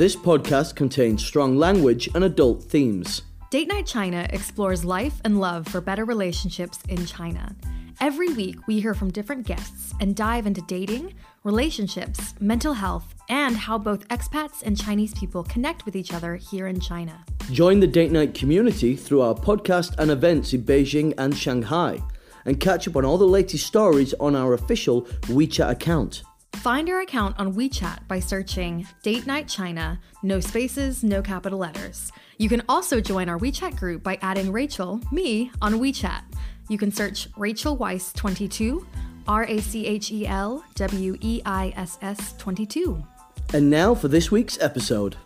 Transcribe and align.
This 0.00 0.16
podcast 0.16 0.76
contains 0.76 1.22
strong 1.22 1.58
language 1.58 2.08
and 2.14 2.24
adult 2.24 2.62
themes. 2.62 3.20
Date 3.50 3.68
Night 3.68 3.84
China 3.84 4.26
explores 4.30 4.82
life 4.82 5.20
and 5.26 5.38
love 5.38 5.68
for 5.68 5.82
better 5.82 6.06
relationships 6.06 6.78
in 6.88 7.04
China. 7.04 7.54
Every 8.00 8.32
week, 8.32 8.66
we 8.66 8.80
hear 8.80 8.94
from 8.94 9.10
different 9.10 9.46
guests 9.46 9.92
and 10.00 10.16
dive 10.16 10.46
into 10.46 10.62
dating, 10.62 11.12
relationships, 11.44 12.34
mental 12.40 12.72
health, 12.72 13.14
and 13.28 13.54
how 13.54 13.76
both 13.76 14.08
expats 14.08 14.62
and 14.62 14.74
Chinese 14.74 15.12
people 15.12 15.44
connect 15.44 15.84
with 15.84 15.94
each 15.94 16.14
other 16.14 16.34
here 16.36 16.66
in 16.66 16.80
China. 16.80 17.22
Join 17.52 17.80
the 17.80 17.86
Date 17.86 18.10
Night 18.10 18.32
community 18.32 18.96
through 18.96 19.20
our 19.20 19.34
podcast 19.34 19.98
and 19.98 20.10
events 20.10 20.54
in 20.54 20.62
Beijing 20.62 21.12
and 21.18 21.36
Shanghai, 21.36 22.00
and 22.46 22.58
catch 22.58 22.88
up 22.88 22.96
on 22.96 23.04
all 23.04 23.18
the 23.18 23.26
latest 23.26 23.66
stories 23.66 24.14
on 24.14 24.34
our 24.34 24.54
official 24.54 25.02
WeChat 25.28 25.68
account. 25.68 26.22
Find 26.60 26.90
our 26.90 27.00
account 27.00 27.38
on 27.38 27.54
WeChat 27.54 28.06
by 28.06 28.20
searching 28.20 28.86
Date 29.02 29.26
Night 29.26 29.48
China, 29.48 29.98
no 30.22 30.40
spaces, 30.40 31.02
no 31.02 31.22
capital 31.22 31.58
letters. 31.58 32.12
You 32.36 32.50
can 32.50 32.60
also 32.68 33.00
join 33.00 33.30
our 33.30 33.38
WeChat 33.38 33.78
group 33.78 34.02
by 34.02 34.18
adding 34.20 34.52
Rachel, 34.52 35.00
me, 35.10 35.50
on 35.62 35.80
WeChat. 35.80 36.20
You 36.68 36.76
can 36.76 36.92
search 36.92 37.28
Rachel 37.38 37.78
Weiss 37.78 38.12
22, 38.12 38.86
R 39.26 39.44
A 39.44 39.58
C 39.62 39.86
H 39.86 40.12
E 40.12 40.26
L 40.26 40.62
W 40.74 41.16
E 41.22 41.40
I 41.46 41.72
S 41.76 41.96
S 42.02 42.34
22. 42.36 43.06
And 43.54 43.70
now 43.70 43.94
for 43.94 44.08
this 44.08 44.30
week's 44.30 44.60
episode. 44.60 45.16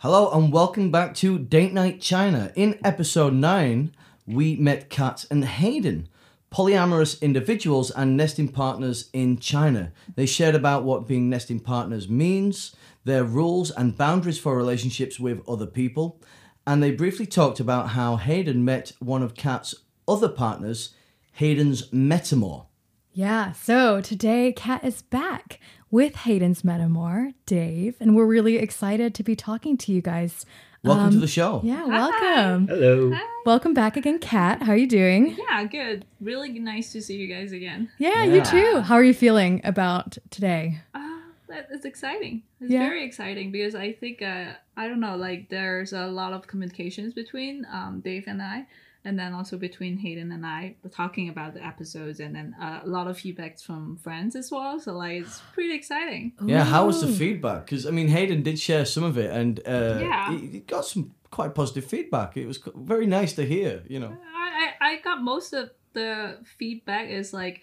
Hello 0.00 0.30
and 0.32 0.52
welcome 0.52 0.90
back 0.90 1.14
to 1.14 1.38
Date 1.38 1.72
Night 1.72 2.02
China. 2.02 2.52
In 2.54 2.78
episode 2.84 3.32
9, 3.32 3.90
we 4.26 4.56
met 4.56 4.90
Kat 4.90 5.24
and 5.30 5.46
Hayden, 5.46 6.10
polyamorous 6.54 7.20
individuals 7.20 7.90
and 7.90 8.16
nesting 8.16 8.46
partners 8.46 9.10
in 9.12 9.36
China. 9.38 9.90
They 10.14 10.24
shared 10.24 10.54
about 10.54 10.84
what 10.84 11.08
being 11.08 11.28
nesting 11.28 11.58
partners 11.58 12.08
means, 12.08 12.76
their 13.02 13.24
rules 13.24 13.72
and 13.72 13.98
boundaries 13.98 14.38
for 14.38 14.56
relationships 14.56 15.18
with 15.18 15.42
other 15.48 15.66
people, 15.66 16.20
and 16.64 16.80
they 16.80 16.92
briefly 16.92 17.26
talked 17.26 17.58
about 17.58 17.88
how 17.88 18.16
Hayden 18.16 18.64
met 18.64 18.92
one 19.00 19.20
of 19.20 19.34
Kat's 19.34 19.74
other 20.06 20.28
partners, 20.28 20.94
Hayden's 21.32 21.90
Metamour. 21.90 22.66
Yeah, 23.12 23.50
so 23.50 24.00
today 24.00 24.52
Kat 24.52 24.84
is 24.84 25.02
back 25.02 25.58
with 25.90 26.14
Hayden's 26.14 26.62
Metamour, 26.62 27.34
Dave, 27.46 27.96
and 27.98 28.14
we're 28.14 28.26
really 28.26 28.58
excited 28.58 29.12
to 29.16 29.24
be 29.24 29.34
talking 29.34 29.76
to 29.78 29.92
you 29.92 30.00
guys. 30.00 30.46
Welcome 30.84 31.04
Um, 31.06 31.10
to 31.12 31.18
the 31.18 31.26
show. 31.26 31.62
Yeah, 31.64 31.86
welcome. 31.86 32.68
Hello. 32.68 33.10
Hi. 33.14 33.22
Welcome 33.46 33.72
back 33.72 33.96
again, 33.96 34.18
Kat. 34.18 34.62
How 34.62 34.72
are 34.72 34.76
you 34.76 34.86
doing? 34.86 35.34
Yeah, 35.38 35.64
good. 35.64 36.04
Really 36.20 36.50
nice 36.58 36.92
to 36.92 37.00
see 37.00 37.16
you 37.16 37.26
guys 37.26 37.52
again. 37.52 37.88
Yeah, 37.96 38.24
Yeah. 38.24 38.34
you 38.34 38.42
too. 38.42 38.80
How 38.80 38.94
are 38.96 39.02
you 39.02 39.14
feeling 39.14 39.62
about 39.64 40.18
today? 40.30 40.80
Uh, 40.94 41.20
that 41.48 41.68
is 41.72 41.86
exciting. 41.86 42.42
It's 42.60 42.70
Yeah. 42.70 42.86
very 42.86 43.02
exciting 43.02 43.50
because 43.50 43.74
I 43.74 43.92
think 43.92 44.20
uh, 44.20 44.52
I 44.76 44.86
don't 44.88 45.00
know, 45.00 45.16
like 45.16 45.48
there's 45.48 45.94
a 45.94 46.06
lot 46.06 46.34
of 46.34 46.46
communications 46.46 47.14
between 47.14 47.66
um, 47.72 48.00
Dave 48.04 48.24
and 48.26 48.42
I, 48.42 48.66
and 49.04 49.18
then 49.18 49.34
also 49.34 49.56
between 49.58 49.98
Hayden 49.98 50.32
and 50.32 50.46
I, 50.46 50.76
talking 50.90 51.28
about 51.28 51.54
the 51.54 51.64
episodes, 51.64 52.20
and 52.20 52.34
then 52.34 52.54
uh, 52.60 52.80
a 52.84 52.88
lot 52.88 53.06
of 53.06 53.16
feedbacks 53.18 53.62
from 53.62 53.96
friends 53.98 54.34
as 54.34 54.50
well. 54.50 54.80
So 54.80 54.92
like 54.94 55.22
it's 55.22 55.40
pretty 55.52 55.74
exciting. 55.74 56.32
Yeah, 56.44 56.64
how 56.64 56.86
was 56.86 57.00
the 57.00 57.08
feedback? 57.08 57.66
Because 57.66 57.86
I 57.86 57.90
mean, 57.90 58.08
Hayden 58.08 58.42
did 58.42 58.58
share 58.58 58.84
some 58.84 59.04
of 59.04 59.18
it, 59.18 59.30
and 59.30 59.60
uh, 59.66 59.98
Yeah. 60.00 60.30
he, 60.30 60.46
he 60.46 60.60
got 60.60 60.84
some 60.86 61.14
quite 61.30 61.54
positive 61.54 61.84
feedback. 61.84 62.36
It 62.36 62.46
was 62.46 62.58
very 62.74 63.06
nice 63.06 63.32
to 63.34 63.44
hear. 63.44 63.82
You 63.88 64.00
know, 64.00 64.16
I, 64.34 64.72
I 64.80 64.92
I 64.92 65.00
got 65.00 65.22
most 65.22 65.52
of 65.52 65.70
the 65.92 66.38
feedback 66.58 67.08
is 67.10 67.32
like 67.32 67.62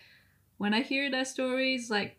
when 0.57 0.73
I 0.73 0.81
hear 0.81 1.09
that 1.11 1.27
stories, 1.27 1.89
like 1.89 2.17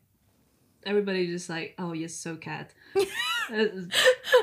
everybody 0.84 1.26
just 1.28 1.48
like, 1.48 1.74
oh, 1.78 1.92
you're 1.92 2.08
so 2.08 2.36
Kat. 2.36 2.74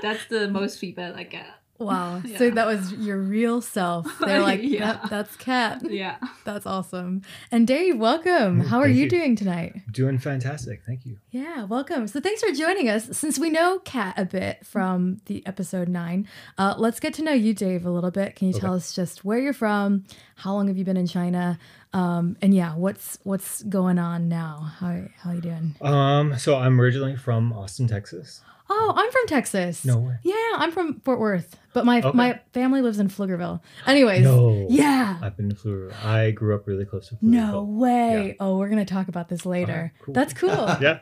That's 0.01 0.25
the 0.28 0.47
most 0.50 0.79
feedback 0.79 1.16
I 1.16 1.23
get. 1.23 1.47
Wow. 1.79 2.22
So 2.38 2.50
that 2.51 2.67
was 2.67 2.94
your 2.94 3.17
real 3.17 3.62
self. 3.62 4.06
They're 4.19 4.41
like, 4.41 4.62
Yeah. 4.62 5.01
yep, 5.01 5.09
that's 5.09 5.35
Kat. 5.38 5.81
Yeah. 5.90 6.17
That's 6.45 6.66
awesome. 6.66 7.22
And 7.51 7.67
Dave, 7.67 7.97
welcome. 7.97 8.59
How 8.62 8.79
are 8.79 8.88
you, 8.88 9.03
you. 9.03 9.09
doing 9.09 9.35
tonight? 9.35 9.81
Doing 9.91 10.18
fantastic. 10.19 10.84
Thank 10.85 11.06
you. 11.06 11.18
Yeah, 11.31 11.63
welcome. 11.63 12.07
So 12.07 12.19
thanks 12.19 12.41
for 12.44 12.51
joining 12.51 12.89
us. 12.89 13.18
Since 13.18 13.39
we 13.39 13.50
know 13.50 13.79
Kat 13.79 14.13
a 14.18 14.25
bit 14.25 14.66
from 14.66 15.22
the 15.25 15.45
episode 15.47 15.89
nine, 15.89 16.28
uh, 16.57 16.75
let's 16.78 17.00
get 17.00 17.13
to 17.16 17.23
know 17.23 17.31
you, 17.34 17.53
Dave, 17.53 17.85
a 17.85 17.89
little 17.91 18.12
bit. 18.12 18.35
Can 18.35 18.47
you 18.47 18.53
tell 18.53 18.73
us 18.73 18.94
just 18.94 19.25
where 19.25 19.39
you're 19.39 19.53
from? 19.53 20.06
How 20.35 20.53
long 20.53 20.68
have 20.68 20.78
you 20.78 20.85
been 20.85 20.97
in 20.97 21.07
China? 21.07 21.57
Um, 21.94 22.38
and 22.41 22.53
yeah, 22.53 22.75
what's 22.75 23.18
what's 23.23 23.63
going 23.63 23.97
on 24.00 24.29
now? 24.29 24.72
How 24.79 25.01
how 25.18 25.31
you 25.31 25.41
doing? 25.41 25.75
Um, 25.81 26.38
so 26.38 26.56
I'm 26.57 26.79
originally 26.79 27.16
from 27.16 27.51
Austin, 27.51 27.88
Texas. 27.88 28.41
Oh, 28.72 28.94
I'm 28.96 29.12
from 29.12 29.25
Texas. 29.28 29.84
No 29.84 29.97
way. 29.97 30.16
Yeah, 30.24 30.35
I'm 30.57 30.72
from 30.72 31.00
Fort 31.02 31.19
Worth, 31.19 31.57
but 31.74 31.85
my 31.85 32.00
Okay. 32.02 32.12
my 32.16 32.40
family 32.53 32.81
lives 32.81 33.00
in 33.00 33.07
Pflugerville. 33.07 33.62
Anyways, 33.88 34.24
No. 34.24 34.68
yeah. 34.69 35.18
I've 35.22 35.35
been 35.35 35.50
to 35.50 35.56
Fluor. 35.56 35.91
I 36.06 36.31
grew 36.31 36.53
up 36.56 36.68
really 36.68 36.85
close 36.85 37.09
to 37.09 37.16
Fluor. 37.16 37.22
No 37.31 37.63
way. 37.63 38.35
Oh, 38.40 38.57
we're 38.57 38.69
gonna 38.69 38.85
talk 38.85 39.07
about 39.07 39.28
this 39.30 39.46
later. 39.46 39.91
cool. 40.03 40.13
That's 40.13 40.34
cool. 40.34 40.50
Yeah. 40.81 41.00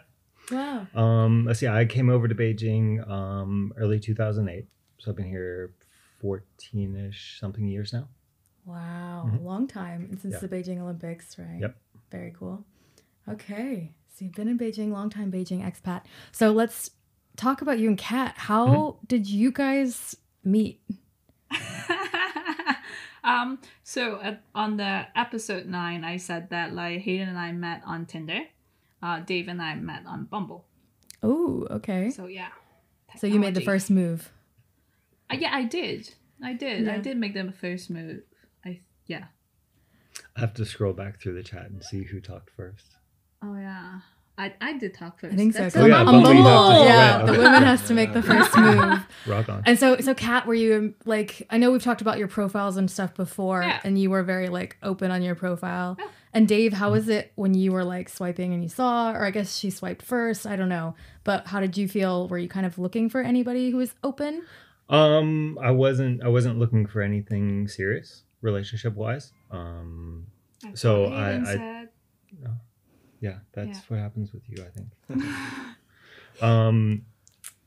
wow. 0.51 0.88
Um, 0.95 1.44
let's 1.45 1.59
see. 1.59 1.67
I 1.67 1.83
came 1.85 2.09
over 2.09 2.28
to 2.29 2.35
Beijing 2.35 3.07
um 3.09 3.73
early 3.78 3.99
2008. 3.99 4.66
So 4.99 5.11
I've 5.11 5.17
been 5.17 5.28
here 5.28 5.73
14ish 6.23 7.39
something 7.39 7.67
years 7.67 7.91
now. 7.94 8.07
Wow, 8.66 9.29
Mhm. 9.29 9.39
a 9.39 9.44
long 9.44 9.67
time 9.67 10.07
and 10.09 10.19
since 10.19 10.34
Yeah. 10.35 10.39
the 10.39 10.49
Beijing 10.49 10.79
Olympics, 10.79 11.38
right? 11.38 11.59
Yep. 11.61 11.75
Very 12.11 12.31
cool. 12.38 12.66
Okay, 13.28 13.94
so 14.13 14.25
you've 14.25 14.34
been 14.35 14.47
in 14.47 14.57
Beijing, 14.57 14.91
long 14.91 15.09
time 15.09 15.31
Beijing 15.31 15.61
expat. 15.63 16.03
So 16.31 16.51
let's 16.51 16.91
talk 17.37 17.61
about 17.61 17.79
you 17.79 17.87
and 17.87 17.97
Kat. 17.97 18.33
How 18.37 18.67
Mm-hmm. 18.67 19.05
did 19.07 19.27
you 19.29 19.51
guys 19.51 20.17
meet? 20.43 20.81
um. 23.23 23.59
So 23.83 24.19
at, 24.21 24.43
on 24.53 24.77
the 24.77 25.05
episode 25.15 25.65
nine, 25.65 26.03
I 26.03 26.17
said 26.17 26.49
that 26.49 26.73
like 26.73 27.01
Hayden 27.01 27.29
and 27.29 27.37
I 27.37 27.51
met 27.51 27.81
on 27.85 28.05
Tinder. 28.05 28.41
Uh, 29.01 29.19
Dave 29.21 29.47
and 29.47 29.61
I 29.61 29.75
met 29.75 30.05
on 30.05 30.25
Bumble. 30.25 30.65
Oh, 31.21 31.67
okay. 31.69 32.09
So, 32.09 32.25
yeah. 32.25 32.49
So 33.17 33.27
you 33.27 33.39
made 33.39 33.53
the 33.53 33.61
first 33.61 33.89
move. 33.91 34.31
Uh, 35.29 35.35
yeah, 35.39 35.49
I 35.53 35.63
did. 35.63 36.13
I 36.43 36.53
did. 36.53 36.87
I 36.87 36.97
did 36.99 37.17
make 37.17 37.33
the 37.33 37.51
first 37.51 37.89
move. 37.89 38.21
I 38.65 38.81
yeah. 39.05 39.25
I 40.35 40.39
have 40.41 40.53
to 40.55 40.65
scroll 40.65 40.93
back 40.93 41.21
through 41.21 41.35
the 41.35 41.43
chat 41.43 41.65
and 41.69 41.83
see 41.83 42.03
who 42.03 42.19
talked 42.19 42.49
first. 42.51 42.85
Oh 43.43 43.55
yeah. 43.55 43.99
I, 44.39 44.53
I 44.61 44.73
did 44.77 44.93
talk 44.93 45.19
first. 45.19 45.33
I 45.33 45.35
think 45.35 45.53
so. 45.53 45.63
That's 45.63 45.73
'cause 45.73 45.81
Oh, 45.81 45.85
on- 45.85 45.89
yeah, 45.89 45.99
on 45.99 46.05
Bumble 46.05 46.21
Bumble, 46.23 46.41
you 46.43 46.47
have 46.47 46.81
to- 46.81 46.85
yeah, 46.87 47.17
right, 47.17 47.25
the 47.25 47.31
okay. 47.31 47.41
women 47.41 47.63
has 47.63 47.87
to 47.87 47.93
make 47.95 48.13
the 48.13 48.21
first 48.21 48.55
move. 48.57 48.99
Rock 49.25 49.49
on. 49.49 49.63
And 49.65 49.79
so, 49.79 49.97
so 49.97 50.13
Kat, 50.13 50.45
were 50.45 50.53
you 50.53 50.93
like? 51.05 51.47
I 51.49 51.57
know 51.57 51.71
we've 51.71 51.81
talked 51.81 52.01
about 52.01 52.19
your 52.19 52.27
profiles 52.27 52.77
and 52.77 52.89
stuff 52.91 53.15
before, 53.15 53.63
Yeah. 53.63 53.79
and 53.83 53.97
you 53.99 54.09
were 54.11 54.21
very 54.21 54.49
like 54.49 54.77
open 54.83 55.09
on 55.09 55.23
your 55.23 55.33
profile. 55.33 55.95
Yeah. 55.99 56.05
And 56.33 56.47
Dave, 56.47 56.73
how 56.73 56.91
was 56.91 57.09
it 57.09 57.31
when 57.35 57.55
you 57.55 57.71
were 57.71 57.83
like 57.83 58.09
swiping 58.09 58.53
and 58.53 58.61
you 58.61 58.69
saw, 58.69 59.11
or 59.11 59.25
I 59.25 59.31
guess 59.31 59.57
she 59.57 59.71
swiped 59.71 60.03
first? 60.03 60.45
I 60.45 60.55
don't 60.55 60.69
know, 60.69 60.93
but 61.23 61.47
how 61.47 61.59
did 61.59 61.75
you 61.75 61.87
feel? 61.87 62.27
Were 62.27 62.37
you 62.37 62.47
kind 62.49 62.65
of 62.67 62.77
looking 62.77 63.09
for 63.09 63.21
anybody 63.21 63.71
who 63.71 63.77
was 63.77 63.95
open? 64.03 64.43
Um, 64.89 65.57
I 65.61 65.71
wasn't 65.71 66.23
I 66.23 66.27
wasn't 66.27 66.59
looking 66.59 66.85
for 66.85 67.01
anything 67.01 67.67
serious 67.67 68.23
relationship 68.41 68.93
wise. 68.93 69.33
Um, 69.49 70.27
That's 70.61 70.79
So 70.81 71.03
what 71.09 71.13
Hayden 71.13 71.45
I- 71.47 71.49
I- 71.49 71.55
said. 71.55 71.89
Yeah, 73.19 73.39
that's 73.53 73.78
Yeah. 73.79 73.81
what 73.88 74.00
happens 74.00 74.31
with 74.33 74.44
you, 74.50 74.63
I 74.63 74.69
think. 74.69 74.89
um, 76.41 77.05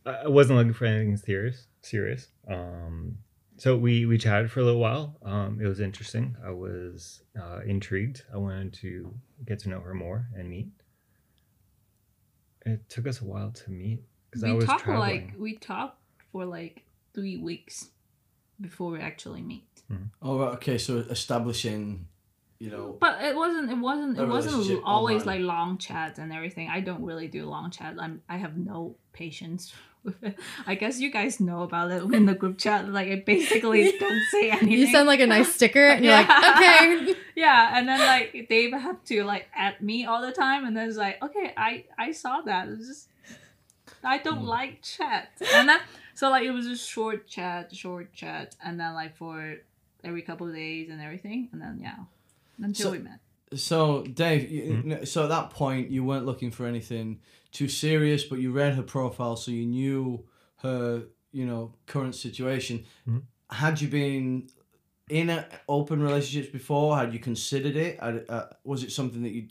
I 0.06 0.10
I 0.24 0.28
wasn't 0.28 0.58
looking 0.58 0.72
for 0.72 0.84
anything 0.86 1.16
serious. 1.16 1.66
Serious. 1.82 2.28
Um, 2.48 3.18
so 3.56 3.76
we 3.76 4.06
we 4.06 4.16
chatted 4.18 4.50
for 4.50 4.60
a 4.60 4.64
little 4.64 4.80
while. 4.80 5.16
Um, 5.22 5.60
it 5.60 5.66
was 5.66 5.80
interesting. 5.80 6.36
I 6.44 6.50
was 6.50 7.22
uh, 7.38 7.60
intrigued. 7.66 8.22
I 8.32 8.38
wanted 8.38 8.72
to 8.74 9.14
get 9.46 9.58
to 9.60 9.68
know 9.68 9.80
her 9.80 9.94
more 9.94 10.26
and 10.36 10.48
meet. 10.48 10.68
It 12.66 12.88
took 12.88 13.06
us 13.06 13.20
a 13.20 13.24
while 13.24 13.50
to 13.52 13.70
meet 13.70 14.00
because 14.30 14.44
I 14.44 14.48
we 14.50 14.56
was 14.56 14.64
talked 14.66 14.84
traveling. 14.84 15.26
like 15.28 15.34
we 15.38 15.56
talked 15.56 15.98
for 16.30 16.44
like 16.44 16.84
three 17.14 17.36
weeks 17.36 17.88
before 18.60 18.90
we 18.92 19.00
actually 19.00 19.42
meet. 19.42 19.64
oh 20.22 20.40
okay. 20.56 20.76
So 20.78 20.98
establishing, 20.98 22.06
you 22.60 22.70
know, 22.70 22.96
But 23.00 23.22
it 23.24 23.34
wasn't. 23.34 23.70
It 23.70 23.78
wasn't. 23.78 24.18
It 24.18 24.26
wasn't 24.28 24.82
always 24.84 25.22
online. 25.22 25.26
like 25.26 25.40
long 25.40 25.78
chats 25.78 26.18
and 26.18 26.32
everything. 26.32 26.68
I 26.68 26.80
don't 26.80 27.02
really 27.02 27.26
do 27.26 27.46
long 27.46 27.70
chat. 27.70 27.96
I'm. 27.98 28.22
I 28.28 28.36
have 28.36 28.56
no 28.56 28.94
patience 29.12 29.72
with 30.04 30.22
it. 30.22 30.38
I 30.66 30.74
guess 30.74 31.00
you 31.00 31.10
guys 31.10 31.40
know 31.40 31.62
about 31.62 31.90
it 31.90 32.02
in 32.14 32.26
the 32.26 32.34
group 32.34 32.58
chat. 32.58 32.86
Like 32.88 33.08
I 33.08 33.16
basically 33.26 33.92
don't 33.98 34.22
say 34.30 34.50
anything. 34.50 34.70
You 34.72 34.86
send 34.86 35.06
like 35.08 35.20
a 35.20 35.26
nice 35.26 35.52
sticker, 35.56 35.88
and 35.88 36.04
you're 36.04 36.12
Yeah. 36.12 36.26
like, 36.28 36.56
okay. 36.56 37.14
yeah, 37.34 37.78
and 37.78 37.88
then 37.88 37.98
like 38.00 38.46
they 38.50 38.70
have 38.70 39.02
to 39.06 39.24
like 39.24 39.46
add 39.54 39.80
me 39.80 40.04
all 40.04 40.20
the 40.20 40.32
time, 40.32 40.66
and 40.66 40.76
then 40.76 40.86
it's 40.88 40.98
like, 40.98 41.22
okay, 41.22 41.54
I 41.56 41.84
I 41.98 42.12
saw 42.12 42.42
that. 42.42 42.68
It's 42.68 42.86
just 42.86 43.08
I 44.04 44.18
don't 44.18 44.40
Hmm. 44.44 44.46
like 44.58 44.82
chat, 44.82 45.30
and 45.54 45.66
then 45.68 45.80
so 46.14 46.28
like 46.28 46.44
it 46.44 46.50
was 46.52 46.66
just 46.66 46.86
short 46.88 47.26
chat, 47.26 47.74
short 47.74 48.12
chat, 48.12 48.54
and 48.62 48.78
then 48.78 48.92
like 48.92 49.16
for 49.16 49.56
every 50.04 50.22
couple 50.22 50.46
of 50.46 50.54
days 50.54 50.90
and 50.90 51.00
everything, 51.00 51.48
and 51.52 51.60
then 51.62 51.78
yeah, 51.82 51.96
until 52.62 52.86
So- 52.86 52.92
we 52.92 52.98
met. 52.98 53.20
So, 53.54 54.04
Dave, 54.04 54.48
you, 54.50 54.74
Hmm? 54.76 55.04
so 55.04 55.24
at 55.24 55.28
that 55.30 55.50
point, 55.50 55.90
you 55.90 56.04
weren't 56.04 56.24
looking 56.24 56.52
for 56.52 56.66
anything 56.66 57.18
too 57.50 57.66
serious, 57.68 58.22
but 58.22 58.38
you 58.38 58.52
read 58.52 58.74
her 58.74 58.82
profile, 58.82 59.34
so 59.34 59.50
you 59.50 59.66
knew 59.66 60.24
her, 60.58 61.02
you 61.32 61.44
know, 61.46 61.72
current 61.86 62.14
situation. 62.14 62.84
Hmm? 63.06 63.18
Had 63.50 63.80
you 63.80 63.88
been 63.88 64.48
in 65.08 65.30
a, 65.30 65.48
open 65.68 66.00
relationships 66.00 66.52
before? 66.52 66.96
Had 66.96 67.12
you 67.12 67.18
considered 67.18 67.74
it? 67.74 67.98
Had- 67.98 68.24
Uh, 68.28 68.46
was 68.62 68.84
it 68.84 68.92
something 68.92 69.22
that 69.24 69.32
you 69.32 69.48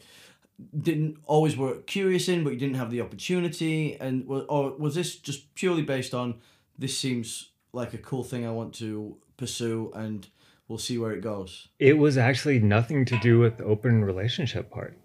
didn't 0.81 1.17
always 1.25 1.57
were 1.57 1.75
curious 1.81 2.29
in, 2.29 2.43
but 2.45 2.51
you 2.53 2.59
didn't 2.59 2.75
have 2.77 2.91
the 2.91 3.01
opportunity? 3.01 3.95
And 3.99 4.25
or 4.29 4.77
was 4.77 4.95
this 4.95 5.17
just 5.17 5.53
purely 5.55 5.81
based 5.81 6.13
on 6.13 6.35
this 6.77 6.97
seems 6.97 7.49
like 7.73 7.93
a 7.93 7.97
cool 7.97 8.23
thing 8.23 8.45
I 8.45 8.51
want 8.51 8.73
to 8.75 9.17
pursue, 9.35 9.91
and 9.93 10.25
we'll 10.69 10.77
see 10.77 10.97
where 10.97 11.11
it 11.11 11.21
goes? 11.21 11.67
It 11.79 11.97
was 11.97 12.17
actually 12.17 12.59
nothing 12.59 13.03
to 13.05 13.19
do 13.19 13.39
with 13.39 13.57
the 13.57 13.65
open 13.65 14.05
relationship 14.05 14.69
part. 14.71 14.97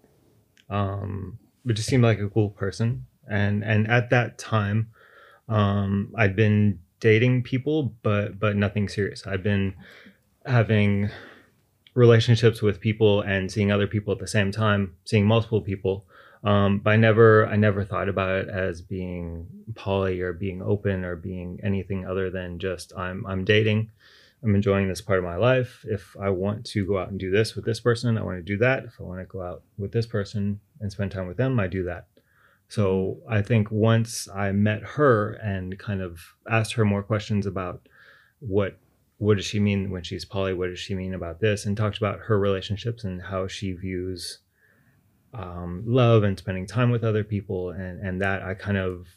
Um, 0.69 1.39
it 1.65 1.73
just 1.73 1.89
seemed 1.89 2.03
like 2.03 2.19
a 2.19 2.29
cool 2.29 2.51
person, 2.51 3.05
and 3.29 3.63
and 3.63 3.87
at 3.89 4.11
that 4.11 4.37
time, 4.37 4.91
um, 5.49 6.13
I'd 6.17 6.35
been 6.35 6.79
dating 7.01 7.43
people, 7.43 7.95
but 8.03 8.39
but 8.39 8.55
nothing 8.55 8.87
serious. 8.87 9.27
I'd 9.27 9.43
been 9.43 9.73
having 10.45 11.09
relationships 11.95 12.61
with 12.61 12.79
people 12.79 13.21
and 13.21 13.51
seeing 13.51 13.71
other 13.71 13.87
people 13.87 14.13
at 14.13 14.19
the 14.19 14.27
same 14.27 14.51
time, 14.51 14.95
seeing 15.05 15.25
multiple 15.25 15.61
people. 15.61 16.05
Um, 16.43 16.79
but 16.79 16.91
I 16.91 16.95
never 16.95 17.47
I 17.47 17.55
never 17.55 17.83
thought 17.83 18.07
about 18.07 18.37
it 18.37 18.49
as 18.49 18.81
being 18.81 19.47
poly 19.73 20.21
or 20.21 20.31
being 20.31 20.61
open 20.61 21.03
or 21.03 21.15
being 21.15 21.59
anything 21.63 22.05
other 22.05 22.29
than 22.29 22.59
just 22.59 22.93
I'm 22.95 23.25
I'm 23.25 23.43
dating. 23.43 23.89
I'm 24.45 24.53
enjoying 24.53 24.87
this 24.87 25.01
part 25.01 25.17
of 25.17 25.25
my 25.25 25.37
life. 25.37 25.83
If 25.89 26.15
I 26.21 26.29
want 26.29 26.65
to 26.67 26.85
go 26.85 26.99
out 26.99 27.09
and 27.09 27.19
do 27.19 27.31
this 27.31 27.55
with 27.55 27.65
this 27.65 27.79
person, 27.79 28.15
I 28.15 28.21
want 28.21 28.37
to 28.37 28.43
do 28.43 28.57
that. 28.59 28.85
If 28.85 28.93
I 28.99 29.03
want 29.03 29.19
to 29.19 29.25
go 29.25 29.41
out 29.41 29.63
with 29.79 29.91
this 29.91 30.05
person 30.05 30.59
and 30.79 30.91
spend 30.91 31.11
time 31.11 31.27
with 31.27 31.37
them, 31.37 31.59
I 31.59 31.65
do 31.65 31.83
that. 31.85 32.05
So 32.67 33.17
I 33.27 33.41
think 33.41 33.71
once 33.71 34.27
I 34.29 34.51
met 34.51 34.83
her 34.83 35.33
and 35.33 35.79
kind 35.79 36.01
of 36.01 36.19
asked 36.49 36.73
her 36.73 36.85
more 36.85 37.01
questions 37.01 37.47
about 37.47 37.87
what 38.39 38.77
what 39.17 39.37
does 39.37 39.45
she 39.45 39.59
mean 39.59 39.89
when 39.89 40.03
she's 40.03 40.25
poly, 40.25 40.53
what 40.53 40.67
does 40.67 40.79
she 40.79 40.93
mean 40.93 41.13
about 41.13 41.39
this, 41.39 41.65
and 41.65 41.75
talked 41.75 41.97
about 41.97 42.19
her 42.19 42.37
relationships 42.37 43.03
and 43.03 43.21
how 43.21 43.47
she 43.47 43.71
views 43.71 44.39
um, 45.33 45.83
love 45.87 46.23
and 46.23 46.37
spending 46.37 46.67
time 46.67 46.91
with 46.91 47.03
other 47.03 47.23
people, 47.23 47.71
and 47.71 47.99
and 47.99 48.21
that 48.21 48.43
I 48.43 48.53
kind 48.53 48.77
of 48.77 49.07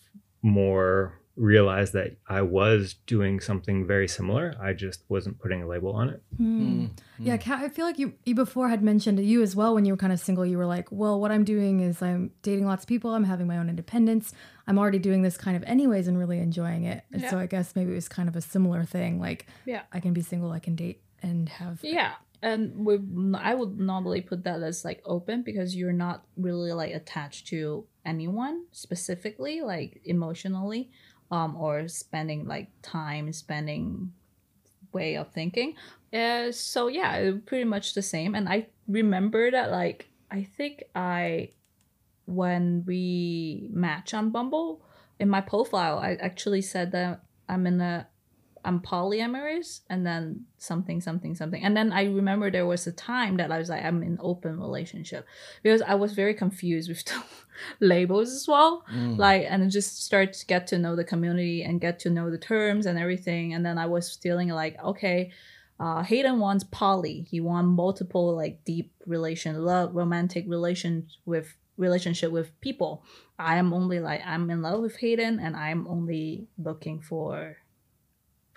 more 0.40 1.17
realized 1.38 1.92
that 1.92 2.16
I 2.28 2.42
was 2.42 2.94
doing 3.06 3.40
something 3.40 3.86
very 3.86 4.08
similar. 4.08 4.54
I 4.60 4.72
just 4.72 5.04
wasn't 5.08 5.38
putting 5.38 5.62
a 5.62 5.68
label 5.68 5.92
on 5.92 6.08
it. 6.10 6.22
Hmm. 6.36 6.86
Yeah, 7.18 7.36
Kat, 7.36 7.60
I 7.62 7.68
feel 7.68 7.86
like 7.86 7.98
you 7.98 8.14
you 8.24 8.34
before 8.34 8.68
had 8.68 8.82
mentioned 8.82 9.18
you 9.20 9.42
as 9.42 9.54
well 9.54 9.74
when 9.74 9.84
you 9.84 9.92
were 9.92 9.96
kind 9.96 10.12
of 10.12 10.20
single. 10.20 10.44
You 10.44 10.58
were 10.58 10.66
like, 10.66 10.90
"Well, 10.90 11.20
what 11.20 11.30
I'm 11.30 11.44
doing 11.44 11.80
is 11.80 12.02
I'm 12.02 12.32
dating 12.42 12.66
lots 12.66 12.84
of 12.84 12.88
people. 12.88 13.14
I'm 13.14 13.24
having 13.24 13.46
my 13.46 13.56
own 13.56 13.68
independence. 13.68 14.32
I'm 14.66 14.78
already 14.78 14.98
doing 14.98 15.22
this 15.22 15.36
kind 15.36 15.56
of 15.56 15.62
anyways 15.62 16.08
and 16.08 16.18
really 16.18 16.38
enjoying 16.38 16.84
it." 16.84 17.04
And 17.12 17.22
so 17.22 17.38
I 17.38 17.46
guess 17.46 17.74
maybe 17.76 17.92
it 17.92 17.94
was 17.94 18.08
kind 18.08 18.28
of 18.28 18.36
a 18.36 18.40
similar 18.40 18.84
thing. 18.84 19.20
Like, 19.20 19.46
Yeah. 19.64 19.82
I 19.92 20.00
can 20.00 20.12
be 20.12 20.22
single, 20.22 20.50
I 20.52 20.58
can 20.58 20.74
date 20.74 21.02
and 21.22 21.48
have. 21.48 21.80
Yeah, 21.82 22.14
and 22.42 22.84
we 22.86 22.98
I 23.34 23.54
would 23.54 23.78
normally 23.78 24.20
put 24.20 24.44
that 24.44 24.62
as 24.62 24.84
like 24.84 25.02
open 25.04 25.42
because 25.42 25.74
you're 25.74 25.92
not 25.92 26.24
really 26.36 26.72
like 26.72 26.94
attached 26.94 27.46
to 27.48 27.86
anyone 28.04 28.64
specifically, 28.72 29.60
like 29.60 30.00
emotionally, 30.04 30.90
um, 31.30 31.56
or 31.56 31.88
spending 31.88 32.46
like 32.46 32.68
time 32.82 33.32
spending 33.32 34.12
way 34.92 35.16
of 35.16 35.30
thinking. 35.32 35.74
Uh, 36.12 36.50
so 36.52 36.88
yeah, 36.88 37.32
pretty 37.46 37.64
much 37.64 37.94
the 37.94 38.02
same. 38.02 38.34
And 38.34 38.48
I 38.48 38.68
remember 38.86 39.50
that 39.50 39.70
like 39.70 40.08
I 40.30 40.44
think 40.44 40.84
I 40.94 41.50
when 42.26 42.84
we 42.86 43.68
match 43.70 44.12
on 44.12 44.30
Bumble 44.30 44.82
in 45.18 45.28
my 45.28 45.40
profile, 45.40 45.98
I 45.98 46.14
actually 46.14 46.62
said 46.62 46.92
that 46.92 47.22
I'm 47.48 47.66
in 47.66 47.80
a 47.80 48.06
I'm 48.64 48.80
polyamorous 48.80 49.80
and 49.88 50.06
then 50.06 50.44
something 50.58 51.00
something 51.00 51.34
something. 51.34 51.62
And 51.62 51.76
then 51.76 51.92
i 51.92 52.04
remember 52.04 52.50
there 52.50 52.66
was 52.66 52.86
a 52.86 52.92
time 52.92 53.36
that 53.36 53.50
i 53.50 53.58
was 53.58 53.68
like 53.68 53.84
i'm 53.84 54.02
in 54.02 54.18
open 54.20 54.58
relationship 54.58 55.26
because 55.62 55.82
i 55.82 55.94
was 55.94 56.12
very 56.12 56.34
confused 56.34 56.88
with 56.88 57.04
the 57.10 57.22
labels 57.80 58.32
as 58.32 58.46
well. 58.48 58.84
Like 59.16 59.46
and 59.48 59.70
just 59.70 60.04
start 60.04 60.32
to 60.34 60.46
get 60.46 60.66
to 60.68 60.78
know 60.78 60.96
the 60.96 61.04
community 61.04 61.62
and 61.62 61.80
get 61.80 61.98
to 62.00 62.10
know 62.10 62.30
the 62.30 62.38
terms 62.38 62.86
and 62.86 62.98
everything. 62.98 63.54
And 63.54 63.64
then 63.64 63.78
i 63.78 63.86
was 63.86 64.16
feeling 64.16 64.48
like 64.48 64.82
okay 64.82 65.30
uh 65.80 66.02
hayden 66.02 66.38
wants 66.40 66.64
poly. 66.64 67.26
He 67.30 67.40
wants 67.40 67.68
multiple 67.68 68.34
like 68.34 68.64
deep 68.64 68.92
relation 69.06 69.64
love 69.64 69.94
romantic 69.94 70.44
relations 70.48 71.18
with 71.24 71.54
relationship 71.76 72.32
with 72.32 72.60
people. 72.60 73.04
I 73.38 73.56
am 73.56 73.72
only 73.72 74.00
like 74.00 74.20
i'm 74.26 74.50
in 74.50 74.62
love 74.62 74.80
with 74.80 74.96
hayden 74.96 75.38
and 75.38 75.54
i'm 75.56 75.86
only 75.86 76.48
looking 76.58 77.00
for 77.00 77.56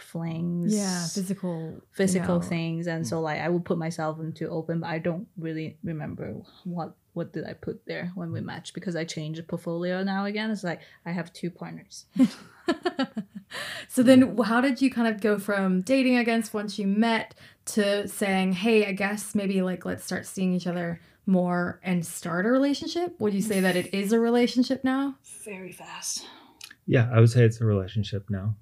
flings 0.01 0.73
Yeah, 0.75 1.05
physical. 1.07 1.81
physical 1.91 2.35
you 2.35 2.41
know. 2.41 2.47
things 2.47 2.87
and 2.87 3.07
so 3.07 3.21
like 3.21 3.39
i 3.41 3.47
would 3.49 3.65
put 3.65 3.77
myself 3.77 4.19
into 4.19 4.49
open 4.49 4.79
but 4.81 4.87
i 4.89 4.99
don't 4.99 5.27
really 5.37 5.77
remember 5.83 6.33
what 6.63 6.95
what 7.13 7.33
did 7.33 7.45
i 7.45 7.53
put 7.53 7.85
there 7.85 8.11
when 8.15 8.31
we 8.31 8.41
matched 8.41 8.73
because 8.73 8.95
i 8.95 9.03
changed 9.03 9.39
the 9.39 9.43
portfolio 9.43 10.01
now 10.03 10.25
again 10.25 10.49
it's 10.51 10.63
like 10.63 10.81
i 11.05 11.11
have 11.11 11.31
two 11.33 11.49
partners 11.51 12.05
So 13.89 14.01
then, 14.01 14.37
how 14.37 14.61
did 14.61 14.81
you 14.81 14.89
kind 14.89 15.13
of 15.13 15.19
go 15.19 15.37
from 15.37 15.81
dating 15.81 16.15
against 16.15 16.53
once 16.53 16.79
you 16.79 16.87
met 16.87 17.35
to 17.65 18.07
saying, 18.07 18.53
"Hey, 18.53 18.85
I 18.85 18.93
guess 18.93 19.35
maybe 19.35 19.61
like 19.61 19.83
let's 19.83 20.05
start 20.05 20.25
seeing 20.25 20.53
each 20.53 20.67
other 20.67 21.01
more 21.25 21.81
and 21.83 22.05
start 22.05 22.45
a 22.45 22.49
relationship"? 22.49 23.19
Would 23.19 23.33
you 23.33 23.41
say 23.41 23.59
that 23.59 23.75
it 23.75 23.93
is 23.93 24.13
a 24.13 24.19
relationship 24.21 24.85
now? 24.85 25.15
very 25.43 25.71
fast 25.73 26.25
Yeah, 26.85 27.09
I 27.13 27.19
would 27.19 27.29
say 27.29 27.43
it's 27.43 27.59
a 27.59 27.65
relationship 27.65 28.29
now. 28.29 28.55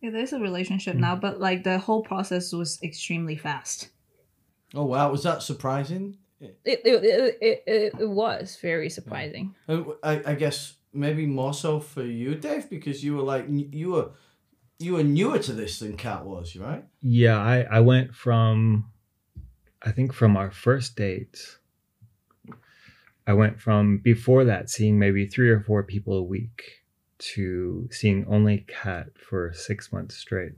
Yeah 0.00 0.10
it 0.10 0.14
is 0.14 0.32
a 0.32 0.38
relationship 0.38 0.96
now 0.96 1.14
but 1.16 1.40
like 1.40 1.64
the 1.64 1.78
whole 1.78 2.02
process 2.02 2.52
was 2.52 2.78
extremely 2.82 3.36
fast. 3.36 3.90
Oh 4.74 4.84
wow, 4.84 5.10
was 5.10 5.24
that 5.24 5.42
surprising? 5.42 6.16
it 6.40 6.58
it, 6.64 6.80
it, 6.84 7.38
it, 7.40 7.62
it, 7.66 7.94
it 8.00 8.08
was 8.08 8.58
very 8.62 8.88
surprising. 8.88 9.54
Uh, 9.68 9.82
I, 10.02 10.22
I 10.26 10.34
guess 10.34 10.74
maybe 10.92 11.26
more 11.26 11.54
so 11.54 11.80
for 11.80 12.04
you, 12.04 12.34
Dave, 12.34 12.70
because 12.70 13.04
you 13.04 13.16
were 13.16 13.22
like 13.22 13.46
you 13.48 13.90
were 13.90 14.10
you 14.78 14.94
were 14.94 15.04
newer 15.04 15.38
to 15.38 15.52
this 15.52 15.78
than 15.78 15.96
Kat 15.96 16.24
was, 16.24 16.56
right? 16.56 16.84
Yeah, 17.02 17.38
I, 17.38 17.66
I 17.70 17.80
went 17.80 18.14
from, 18.14 18.90
I 19.82 19.92
think 19.92 20.14
from 20.14 20.38
our 20.38 20.50
first 20.50 20.96
date, 20.96 21.58
I 23.26 23.34
went 23.34 23.60
from 23.60 23.98
before 23.98 24.44
that 24.44 24.70
seeing 24.70 24.98
maybe 24.98 25.26
three 25.26 25.50
or 25.50 25.60
four 25.60 25.82
people 25.82 26.14
a 26.14 26.22
week 26.22 26.79
to 27.34 27.88
seeing 27.90 28.24
only 28.28 28.64
Kat 28.66 29.08
for 29.16 29.52
six 29.52 29.92
months 29.92 30.16
straight. 30.16 30.52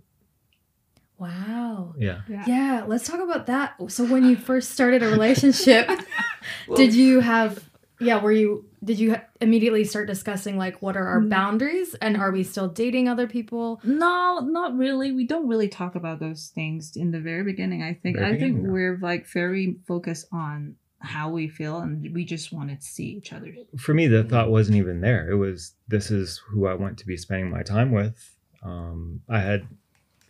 Wow. 1.18 1.94
Yeah. 1.98 2.22
Yeah, 2.28 2.84
let's 2.86 3.06
talk 3.06 3.20
about 3.20 3.46
that. 3.46 3.74
So 3.88 4.04
when 4.04 4.24
you 4.24 4.36
first 4.36 4.70
started 4.72 5.02
a 5.02 5.08
relationship, 5.08 5.88
did 6.74 6.94
you 6.94 7.20
have 7.20 7.62
yeah, 8.00 8.20
were 8.20 8.32
you 8.32 8.66
did 8.82 8.98
you 8.98 9.14
immediately 9.40 9.84
start 9.84 10.08
discussing 10.08 10.58
like 10.58 10.82
what 10.82 10.96
are 10.96 11.06
our 11.06 11.20
Mm. 11.20 11.28
boundaries 11.28 11.94
and 12.02 12.16
are 12.16 12.32
we 12.32 12.42
still 12.42 12.66
dating 12.66 13.08
other 13.08 13.28
people? 13.28 13.80
No, 13.84 14.40
not 14.40 14.76
really. 14.76 15.12
We 15.12 15.24
don't 15.24 15.46
really 15.46 15.68
talk 15.68 15.94
about 15.94 16.18
those 16.18 16.50
things 16.52 16.96
in 16.96 17.12
the 17.12 17.20
very 17.20 17.44
beginning. 17.44 17.82
I 17.84 17.94
think 17.94 18.16
Very 18.16 18.26
I 18.26 18.38
think 18.40 18.56
beginning, 18.56 18.72
we're 18.72 18.98
like 19.00 19.28
very 19.28 19.76
focused 19.86 20.26
on 20.32 20.74
how 21.02 21.28
we 21.28 21.48
feel 21.48 21.78
and 21.78 22.14
we 22.14 22.24
just 22.24 22.52
wanted 22.52 22.80
to 22.80 22.86
see 22.86 23.06
each 23.06 23.32
other. 23.32 23.52
For 23.76 23.92
me, 23.92 24.06
the 24.06 24.24
thought 24.24 24.50
wasn't 24.50 24.78
even 24.78 25.00
there. 25.00 25.30
It 25.30 25.34
was, 25.34 25.74
this 25.88 26.10
is 26.10 26.40
who 26.48 26.66
I 26.66 26.74
want 26.74 26.98
to 26.98 27.06
be 27.06 27.16
spending 27.16 27.50
my 27.50 27.62
time 27.62 27.90
with. 27.90 28.36
Um, 28.62 29.20
I 29.28 29.40
had 29.40 29.66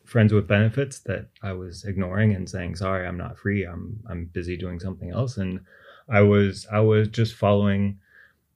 friends 0.04 0.32
with 0.32 0.48
benefits 0.48 1.00
that 1.00 1.28
I 1.42 1.52
was 1.52 1.84
ignoring 1.84 2.34
and 2.34 2.48
saying, 2.48 2.76
sorry, 2.76 3.06
I'm 3.06 3.18
not 3.18 3.38
free. 3.38 3.64
I'm, 3.64 4.00
I'm 4.08 4.26
busy 4.26 4.56
doing 4.56 4.80
something 4.80 5.10
else. 5.10 5.36
And 5.36 5.60
I 6.08 6.22
was, 6.22 6.66
I 6.72 6.80
was 6.80 7.08
just 7.08 7.34
following 7.34 7.98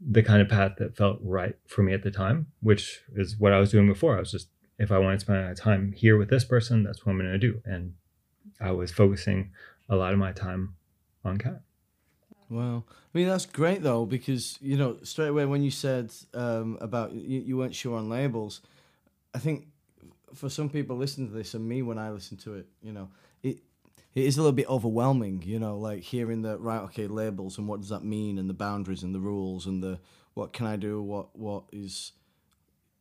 the 0.01 0.23
kind 0.23 0.43
of 0.43 0.49
path 0.49 0.73
that 0.79 0.97
felt 0.97 1.19
right 1.23 1.57
for 1.67 1.83
me 1.83 1.95
at 1.95 2.03
the 2.03 2.11
time, 2.11 2.47
which 2.61 3.01
is 3.15 3.37
what 3.39 3.53
I 3.53 3.61
was 3.61 3.71
doing 3.71 3.89
before. 3.89 4.17
I 4.17 4.21
was 4.21 4.33
just, 4.33 4.49
if 4.79 4.93
I 4.93 4.99
want 4.99 5.19
to 5.19 5.25
spend 5.25 5.47
my 5.47 5.55
time 5.55 5.93
here 5.93 6.19
with 6.19 6.29
this 6.29 6.45
person, 6.45 6.83
that's 6.83 7.05
what 7.05 7.13
I'm 7.13 7.19
going 7.19 7.33
to 7.33 7.39
do. 7.39 7.63
And 7.65 7.95
I 8.61 8.73
was 8.73 8.91
focusing 8.91 9.53
a 9.89 9.97
lot 9.97 10.13
of 10.13 10.19
my 10.19 10.33
time 10.33 10.75
on 11.25 11.39
Kat. 11.39 11.61
Wow. 12.49 12.85
I 12.89 13.19
mean, 13.19 13.27
that's 13.29 13.47
great 13.47 13.83
though, 13.83 14.07
because 14.07 14.59
you 14.61 14.77
know, 14.77 14.99
straight 15.03 15.29
away 15.29 15.47
when 15.47 15.63
you 15.63 15.71
said 15.71 16.13
um, 16.35 16.79
about 16.81 17.13
you, 17.13 17.41
you 17.41 17.57
weren't 17.57 17.75
sure 17.75 17.99
on 17.99 18.09
labels, 18.09 18.61
I 19.35 19.39
think 19.39 19.67
for 20.35 20.49
some 20.49 20.69
people 20.71 20.97
listening 20.97 21.29
to 21.29 21.35
this 21.35 21.55
and 21.55 21.69
me 21.69 21.83
when 21.83 21.99
I 21.99 22.11
listen 22.11 22.37
to 22.39 22.55
it, 22.55 22.67
you 22.83 22.93
know, 22.93 23.09
it 23.43 23.59
it 24.15 24.25
is 24.25 24.37
a 24.39 24.43
little 24.43 24.53
bit 24.53 24.69
overwhelming, 24.69 25.43
you 25.45 25.59
know, 25.59 25.79
like 25.79 26.03
hearing 26.03 26.43
the 26.43 26.59
right, 26.59 26.83
okay, 26.83 27.07
labels 27.09 27.59
and 27.59 27.69
what 27.69 27.81
does 27.81 27.91
that 27.91 28.05
mean, 28.05 28.39
and 28.39 28.49
the 28.49 28.55
boundaries 28.55 29.03
and 29.03 29.15
the 29.15 29.21
rules 29.21 29.67
and 29.67 29.83
the 29.83 29.99
what 30.35 30.53
can 30.53 30.67
I 30.67 30.77
do, 30.77 31.03
what 31.03 31.37
what 31.37 31.65
is, 31.73 32.13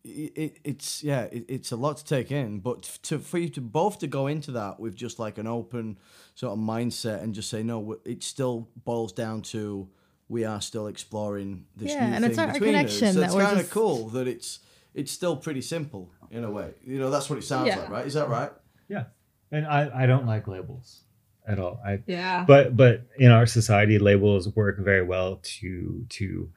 it, 0.08 0.60
it's 0.64 1.04
yeah, 1.04 1.24
it, 1.24 1.46
it's 1.48 1.72
a 1.72 1.76
lot 1.76 1.98
to 1.98 2.06
take 2.06 2.32
in. 2.32 2.60
But 2.60 2.84
to 3.04 3.20
for 3.20 3.38
you 3.38 3.50
to 3.50 3.62
both 3.62 4.00
to 4.00 4.08
go 4.08 4.28
into 4.28 4.52
that 4.52 4.80
with 4.80 4.96
just 4.96 5.20
like 5.20 5.38
an 5.38 5.48
open 5.48 5.98
sort 6.36 6.54
of 6.54 6.60
mindset 6.60 7.22
and 7.24 7.34
just 7.34 7.50
say 7.50 7.64
no, 7.64 7.98
it 8.06 8.24
still 8.24 8.70
boils 8.84 9.12
down 9.14 9.42
to 9.44 9.90
we 10.28 10.44
are 10.46 10.62
still 10.62 10.88
exploring 10.88 11.66
this 11.76 11.92
Yeah, 11.92 12.10
new 12.10 12.16
and 12.16 12.26
it's 12.26 12.36
thing 12.36 12.48
our 12.48 12.54
between 12.54 12.74
connection 12.74 13.08
us. 13.10 13.14
So 13.14 13.20
that 13.20 13.26
it's 13.28 13.36
kind 13.36 13.52
of 13.54 13.58
just- 13.60 13.72
cool 13.72 14.10
that 14.10 14.28
it's 14.28 14.60
it's 14.94 15.12
still 15.12 15.36
pretty 15.36 15.62
simple 15.62 16.10
in 16.32 16.44
a 16.44 16.52
way. 16.52 16.72
You 16.86 17.00
know, 17.00 17.10
that's 17.10 17.30
what 17.30 17.38
it 17.40 17.44
sounds 17.44 17.68
Yeah. 17.68 17.80
like, 17.80 17.90
right? 17.90 18.08
Is 18.08 18.14
that 18.14 18.30
right? 18.30 18.52
Yeah, 18.88 19.06
and 19.52 19.66
I 19.66 20.04
I 20.04 20.06
don't 20.06 20.26
like 20.26 20.48
labels 20.48 21.02
at 21.48 21.60
all. 21.60 21.80
I 21.86 22.02
Yeah. 22.08 22.46
but 22.48 22.78
but 22.78 23.02
in 23.18 23.32
our 23.32 23.46
society 23.46 24.00
labels 24.00 24.48
work 24.56 24.78
very 24.80 25.04
well 25.04 25.40
to 25.60 26.06
to 26.10 26.50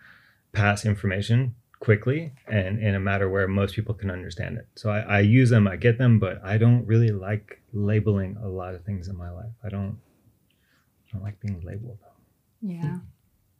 pass 0.52 0.84
information 0.86 1.54
quickly 1.80 2.32
and 2.48 2.80
in 2.80 2.94
a 2.94 3.00
matter 3.00 3.28
where 3.28 3.46
most 3.46 3.74
people 3.74 3.94
can 3.94 4.10
understand 4.10 4.58
it 4.58 4.66
so 4.74 4.90
I, 4.90 5.00
I 5.00 5.20
use 5.20 5.50
them 5.50 5.68
i 5.68 5.76
get 5.76 5.96
them 5.96 6.18
but 6.18 6.40
i 6.44 6.58
don't 6.58 6.84
really 6.86 7.10
like 7.10 7.62
labeling 7.72 8.36
a 8.42 8.48
lot 8.48 8.74
of 8.74 8.84
things 8.84 9.08
in 9.08 9.16
my 9.16 9.30
life 9.30 9.52
i 9.64 9.68
don't 9.68 9.98
I 11.06 11.12
don't 11.12 11.22
like 11.22 11.40
being 11.40 11.62
labeled 11.64 11.98
yeah. 12.60 12.98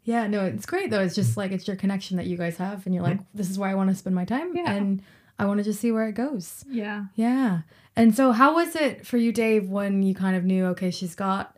Yeah, 0.04 0.26
no, 0.26 0.44
it's 0.46 0.66
great 0.66 0.90
though. 0.90 1.02
It's 1.02 1.14
just 1.14 1.36
like 1.36 1.52
it's 1.52 1.66
your 1.66 1.76
connection 1.76 2.16
that 2.16 2.26
you 2.26 2.36
guys 2.36 2.56
have, 2.56 2.86
and 2.86 2.94
you're 2.94 3.04
like, 3.04 3.18
mm-hmm. 3.18 3.36
this 3.38 3.50
is 3.50 3.58
where 3.58 3.68
I 3.68 3.74
want 3.74 3.90
to 3.90 3.96
spend 3.96 4.16
my 4.16 4.24
time, 4.24 4.56
Yeah. 4.56 4.72
and 4.72 5.02
I 5.38 5.44
want 5.44 5.58
to 5.58 5.64
just 5.64 5.80
see 5.80 5.92
where 5.92 6.08
it 6.08 6.14
goes. 6.14 6.64
Yeah. 6.68 7.06
Yeah. 7.14 7.60
And 7.94 8.16
so, 8.16 8.32
how 8.32 8.54
was 8.54 8.74
it 8.74 9.06
for 9.06 9.18
you, 9.18 9.32
Dave, 9.32 9.68
when 9.68 10.02
you 10.02 10.14
kind 10.14 10.36
of 10.36 10.44
knew, 10.44 10.64
okay, 10.66 10.90
she's 10.90 11.14
got 11.14 11.57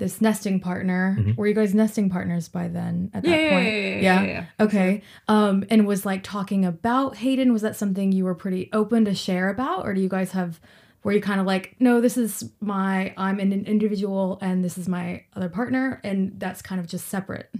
this 0.00 0.20
nesting 0.20 0.58
partner? 0.58 1.16
Mhm. 1.20 1.36
Were 1.36 1.46
you 1.46 1.54
guys 1.54 1.72
nesting 1.74 2.10
partners 2.10 2.48
by 2.48 2.66
then 2.66 3.10
at 3.14 3.22
that 3.22 3.28
Yeah, 3.30 3.36
yeah, 3.36 3.50
point? 3.50 3.66
yeah, 3.68 3.72
yeah, 3.72 4.00
yeah, 4.00 4.26
yeah. 4.26 4.44
Okay. 4.58 5.02
Um, 5.28 5.64
and 5.70 5.86
was 5.86 6.04
like 6.04 6.24
talking 6.24 6.64
about 6.64 7.16
Hayden, 7.18 7.52
was 7.52 7.62
that 7.62 7.76
something 7.76 8.10
you 8.10 8.24
were 8.24 8.34
pretty 8.34 8.68
open 8.72 9.04
to 9.04 9.14
share 9.14 9.48
about? 9.48 9.86
Or 9.86 9.94
do 9.94 10.00
you 10.00 10.08
guys 10.08 10.32
have, 10.32 10.58
were 11.04 11.12
you 11.12 11.20
kind 11.20 11.38
of 11.40 11.46
like, 11.46 11.76
no, 11.78 12.00
this 12.00 12.16
is 12.16 12.50
my, 12.60 13.14
I'm 13.16 13.38
an 13.38 13.52
individual 13.52 14.38
and 14.42 14.64
this 14.64 14.76
is 14.76 14.88
my 14.88 15.22
other 15.36 15.48
partner, 15.48 16.00
and 16.02 16.32
that's 16.40 16.60
kind 16.62 16.80
of 16.80 16.88
just 16.88 17.06
separate? 17.08 17.50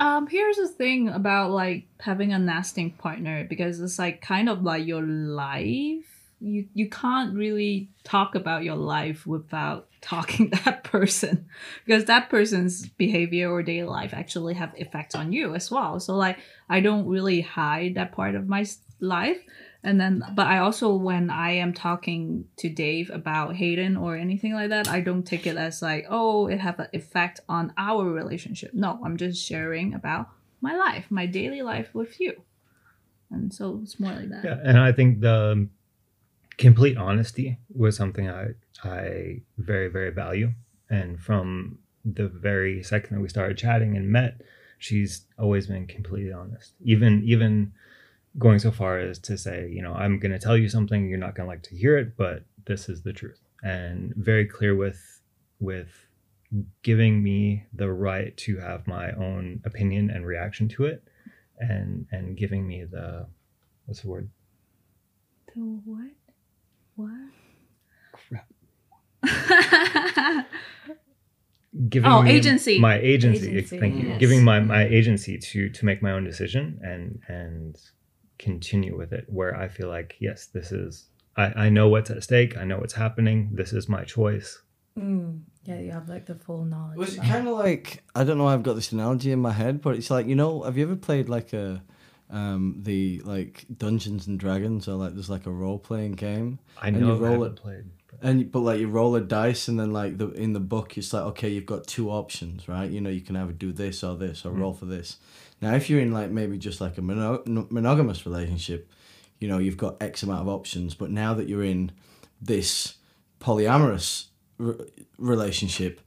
Um, 0.00 0.26
here's 0.26 0.56
the 0.56 0.66
thing 0.66 1.08
about 1.08 1.52
like 1.52 1.86
having 2.00 2.32
a 2.32 2.38
nesting 2.38 2.90
partner 2.90 3.44
because 3.44 3.80
it's 3.80 3.96
like 3.98 4.20
kind 4.20 4.48
of 4.48 4.62
like 4.64 4.84
your 4.84 5.02
life. 5.02 6.13
You 6.44 6.68
you 6.74 6.88
can't 6.90 7.34
really 7.34 7.90
talk 8.04 8.34
about 8.34 8.64
your 8.64 8.76
life 8.76 9.26
without 9.26 9.88
talking 10.00 10.50
that 10.64 10.84
person 10.84 11.46
because 11.84 12.04
that 12.04 12.28
person's 12.28 12.86
behavior 12.86 13.50
or 13.50 13.62
daily 13.62 13.88
life 13.88 14.12
actually 14.12 14.54
have 14.54 14.72
effects 14.76 15.14
on 15.14 15.32
you 15.32 15.54
as 15.54 15.70
well. 15.70 15.98
So 16.00 16.14
like 16.14 16.38
I 16.68 16.80
don't 16.80 17.06
really 17.06 17.40
hide 17.40 17.94
that 17.94 18.12
part 18.12 18.34
of 18.34 18.48
my 18.48 18.66
life. 19.00 19.40
And 19.86 20.00
then, 20.00 20.24
but 20.34 20.46
I 20.46 20.58
also, 20.60 20.94
when 20.94 21.28
I 21.28 21.50
am 21.52 21.74
talking 21.74 22.46
to 22.56 22.70
Dave 22.70 23.10
about 23.10 23.54
Hayden 23.56 23.98
or 23.98 24.16
anything 24.16 24.54
like 24.54 24.70
that, 24.70 24.88
I 24.88 25.02
don't 25.02 25.24
take 25.24 25.46
it 25.46 25.58
as 25.58 25.82
like, 25.82 26.06
oh, 26.08 26.46
it 26.46 26.58
have 26.58 26.80
an 26.80 26.86
effect 26.94 27.40
on 27.50 27.70
our 27.76 28.02
relationship. 28.04 28.72
No, 28.72 28.98
I'm 29.04 29.18
just 29.18 29.44
sharing 29.44 29.92
about 29.92 30.30
my 30.62 30.74
life, 30.74 31.04
my 31.10 31.26
daily 31.26 31.60
life 31.60 31.90
with 31.92 32.18
you. 32.18 32.32
And 33.30 33.52
so 33.52 33.80
it's 33.82 34.00
more 34.00 34.12
like 34.12 34.30
that. 34.30 34.44
yeah 34.44 34.58
and 34.64 34.78
i 34.78 34.92
think 34.92 35.20
the 35.20 35.68
complete 36.58 36.96
honesty 36.96 37.58
was 37.74 37.96
something 37.96 38.28
i 38.28 38.48
i 38.84 39.40
very 39.58 39.88
very 39.88 40.10
value. 40.10 40.52
And 40.90 41.20
from 41.20 41.78
the 42.04 42.28
very 42.28 42.82
second 42.82 43.16
that 43.16 43.22
we 43.22 43.28
started 43.28 43.56
chatting 43.56 43.96
and 43.96 44.08
met 44.10 44.40
she's 44.78 45.26
always 45.38 45.66
been 45.66 45.86
completely 45.86 46.32
honest. 46.32 46.74
Even 46.82 47.22
even 47.24 47.72
going 48.36 48.58
so 48.58 48.70
far 48.70 48.98
as 48.98 49.18
to 49.20 49.38
say 49.38 49.68
you 49.70 49.80
know 49.80 49.94
i'm 49.94 50.18
going 50.18 50.32
to 50.32 50.40
tell 50.40 50.56
you 50.56 50.68
something 50.68 51.08
you're 51.08 51.16
not 51.16 51.36
going 51.36 51.46
to 51.46 51.48
like 51.48 51.62
to 51.62 51.76
hear 51.76 51.96
it 51.96 52.16
but 52.16 52.42
this 52.66 52.88
is 52.88 53.02
the 53.02 53.12
truth. 53.12 53.40
And 53.62 54.12
very 54.16 54.46
clear 54.46 54.74
with 54.74 55.20
with 55.60 56.06
giving 56.82 57.22
me 57.22 57.64
the 57.72 57.90
right 57.90 58.36
to 58.36 58.58
have 58.58 58.86
my 58.86 59.12
own 59.12 59.60
opinion 59.64 60.10
and 60.10 60.26
reaction 60.26 60.68
to 60.68 60.84
it 60.84 61.02
and 61.58 62.06
and 62.10 62.36
giving 62.36 62.66
me 62.66 62.84
the 62.84 63.26
what's 63.86 64.02
the 64.02 64.08
word? 64.08 64.28
The 65.54 65.60
what? 65.60 66.10
What? 66.96 67.10
giving 71.88 72.10
Oh, 72.10 72.22
me 72.22 72.30
agency. 72.30 72.78
my 72.78 72.98
agency, 72.98 73.48
Agency, 73.50 73.78
thank 73.80 73.94
you 73.96 74.08
yes. 74.08 74.20
giving 74.20 74.44
my 74.44 74.60
my 74.60 74.84
agency 74.84 75.38
to 75.38 75.68
to 75.70 75.84
make 75.84 76.02
my 76.02 76.12
own 76.12 76.24
decision 76.24 76.78
and 76.82 77.18
and 77.28 77.76
continue 78.38 78.96
with 78.96 79.12
it 79.12 79.24
where 79.28 79.56
i 79.56 79.66
feel 79.68 79.88
like 79.88 80.16
yes 80.20 80.46
this 80.46 80.70
is 80.72 81.08
i 81.36 81.46
i 81.64 81.68
know 81.68 81.88
what's 81.88 82.10
at 82.10 82.22
stake 82.22 82.56
i 82.56 82.64
know 82.64 82.78
what's 82.78 82.94
happening 82.94 83.50
this 83.52 83.72
is 83.72 83.88
my 83.88 84.04
choice 84.04 84.60
Mm. 84.96 85.40
Yeah, 85.64 85.80
you 85.80 85.90
have 85.90 86.08
like 86.08 86.24
the 86.26 86.36
full 86.36 86.64
knowledge. 86.64 86.96
Was 86.96 87.14
it 87.16 87.24
it. 87.24 87.26
kind 87.26 87.48
of 87.48 87.54
like 87.58 88.04
I 88.14 88.22
don't 88.22 88.38
know? 88.38 88.46
I've 88.46 88.62
got 88.62 88.74
this 88.74 88.92
analogy 88.92 89.32
in 89.32 89.40
my 89.40 89.50
head, 89.50 89.80
but 89.82 89.96
it's 89.96 90.08
like 90.08 90.28
you 90.28 90.36
know, 90.36 90.62
have 90.62 90.78
you 90.78 90.84
ever 90.84 90.94
played 90.94 91.28
like 91.28 91.52
a 91.52 91.82
um 92.30 92.76
the 92.82 93.20
like 93.24 93.64
Dungeons 93.76 94.26
and 94.26 94.38
Dragons 94.40 94.88
or 94.88 94.94
like 94.94 95.14
there's 95.14 95.30
like 95.30 95.46
a 95.46 95.50
role 95.52 95.78
playing 95.78 96.12
game. 96.12 96.58
I 96.80 96.88
And 96.88 97.00
know 97.00 97.08
you 97.08 97.12
I 97.14 97.18
roll 97.18 97.32
haven't 97.42 97.58
it. 97.58 97.62
played 97.62 97.84
but 98.08 98.18
and 98.22 98.50
but 98.50 98.60
like 98.60 98.80
you 98.80 98.88
roll 98.88 99.14
a 99.16 99.20
dice 99.20 99.68
and 99.68 99.78
then 99.78 99.92
like 99.92 100.16
the 100.18 100.30
in 100.30 100.52
the 100.52 100.60
book 100.60 100.96
it's 100.96 101.12
like 101.12 101.24
okay 101.24 101.48
you've 101.50 101.66
got 101.66 101.86
two 101.86 102.10
options 102.10 102.66
right? 102.68 102.90
You 102.90 103.00
know 103.00 103.10
you 103.10 103.20
can 103.20 103.36
either 103.36 103.52
do 103.52 103.72
this 103.72 104.02
or 104.02 104.16
this 104.16 104.44
or 104.44 104.50
roll 104.52 104.72
for 104.72 104.86
this. 104.86 105.18
Now 105.60 105.74
if 105.74 105.88
you're 105.90 106.00
in 106.00 106.12
like 106.12 106.30
maybe 106.30 106.56
just 106.58 106.80
like 106.80 106.96
a 106.98 107.02
mono- 107.02 107.42
monogamous 107.70 108.24
relationship 108.26 108.90
you 109.38 109.48
know 109.48 109.58
you've 109.58 109.76
got 109.76 110.02
x 110.02 110.22
amount 110.22 110.40
of 110.40 110.48
options 110.48 110.94
but 110.94 111.10
now 111.10 111.34
that 111.34 111.48
you're 111.48 111.64
in 111.64 111.90
this 112.40 112.94
polyamorous 113.40 114.26
r- 114.60 114.76
relationship 115.18 116.00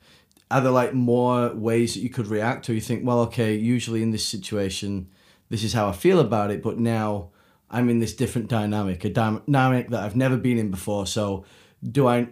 are 0.49 0.61
there 0.61 0.71
like 0.71 0.93
more 0.93 1.53
ways 1.53 1.93
that 1.93 1.99
you 1.99 2.09
could 2.09 2.27
react? 2.27 2.69
Or 2.69 2.73
you 2.73 2.81
think 2.81 3.05
well 3.05 3.19
okay 3.21 3.53
usually 3.53 4.01
in 4.01 4.11
this 4.11 4.25
situation 4.25 5.09
this 5.49 5.63
is 5.63 5.73
how 5.73 5.87
i 5.87 5.91
feel 5.91 6.19
about 6.19 6.51
it 6.51 6.61
but 6.61 6.77
now 6.77 7.29
i'm 7.69 7.89
in 7.89 7.99
this 7.99 8.15
different 8.15 8.47
dynamic 8.47 9.03
a 9.05 9.09
dynamic 9.09 9.89
that 9.89 10.03
i've 10.03 10.15
never 10.15 10.37
been 10.37 10.57
in 10.57 10.69
before 10.71 11.05
so 11.07 11.43
do 11.83 12.07
i 12.07 12.27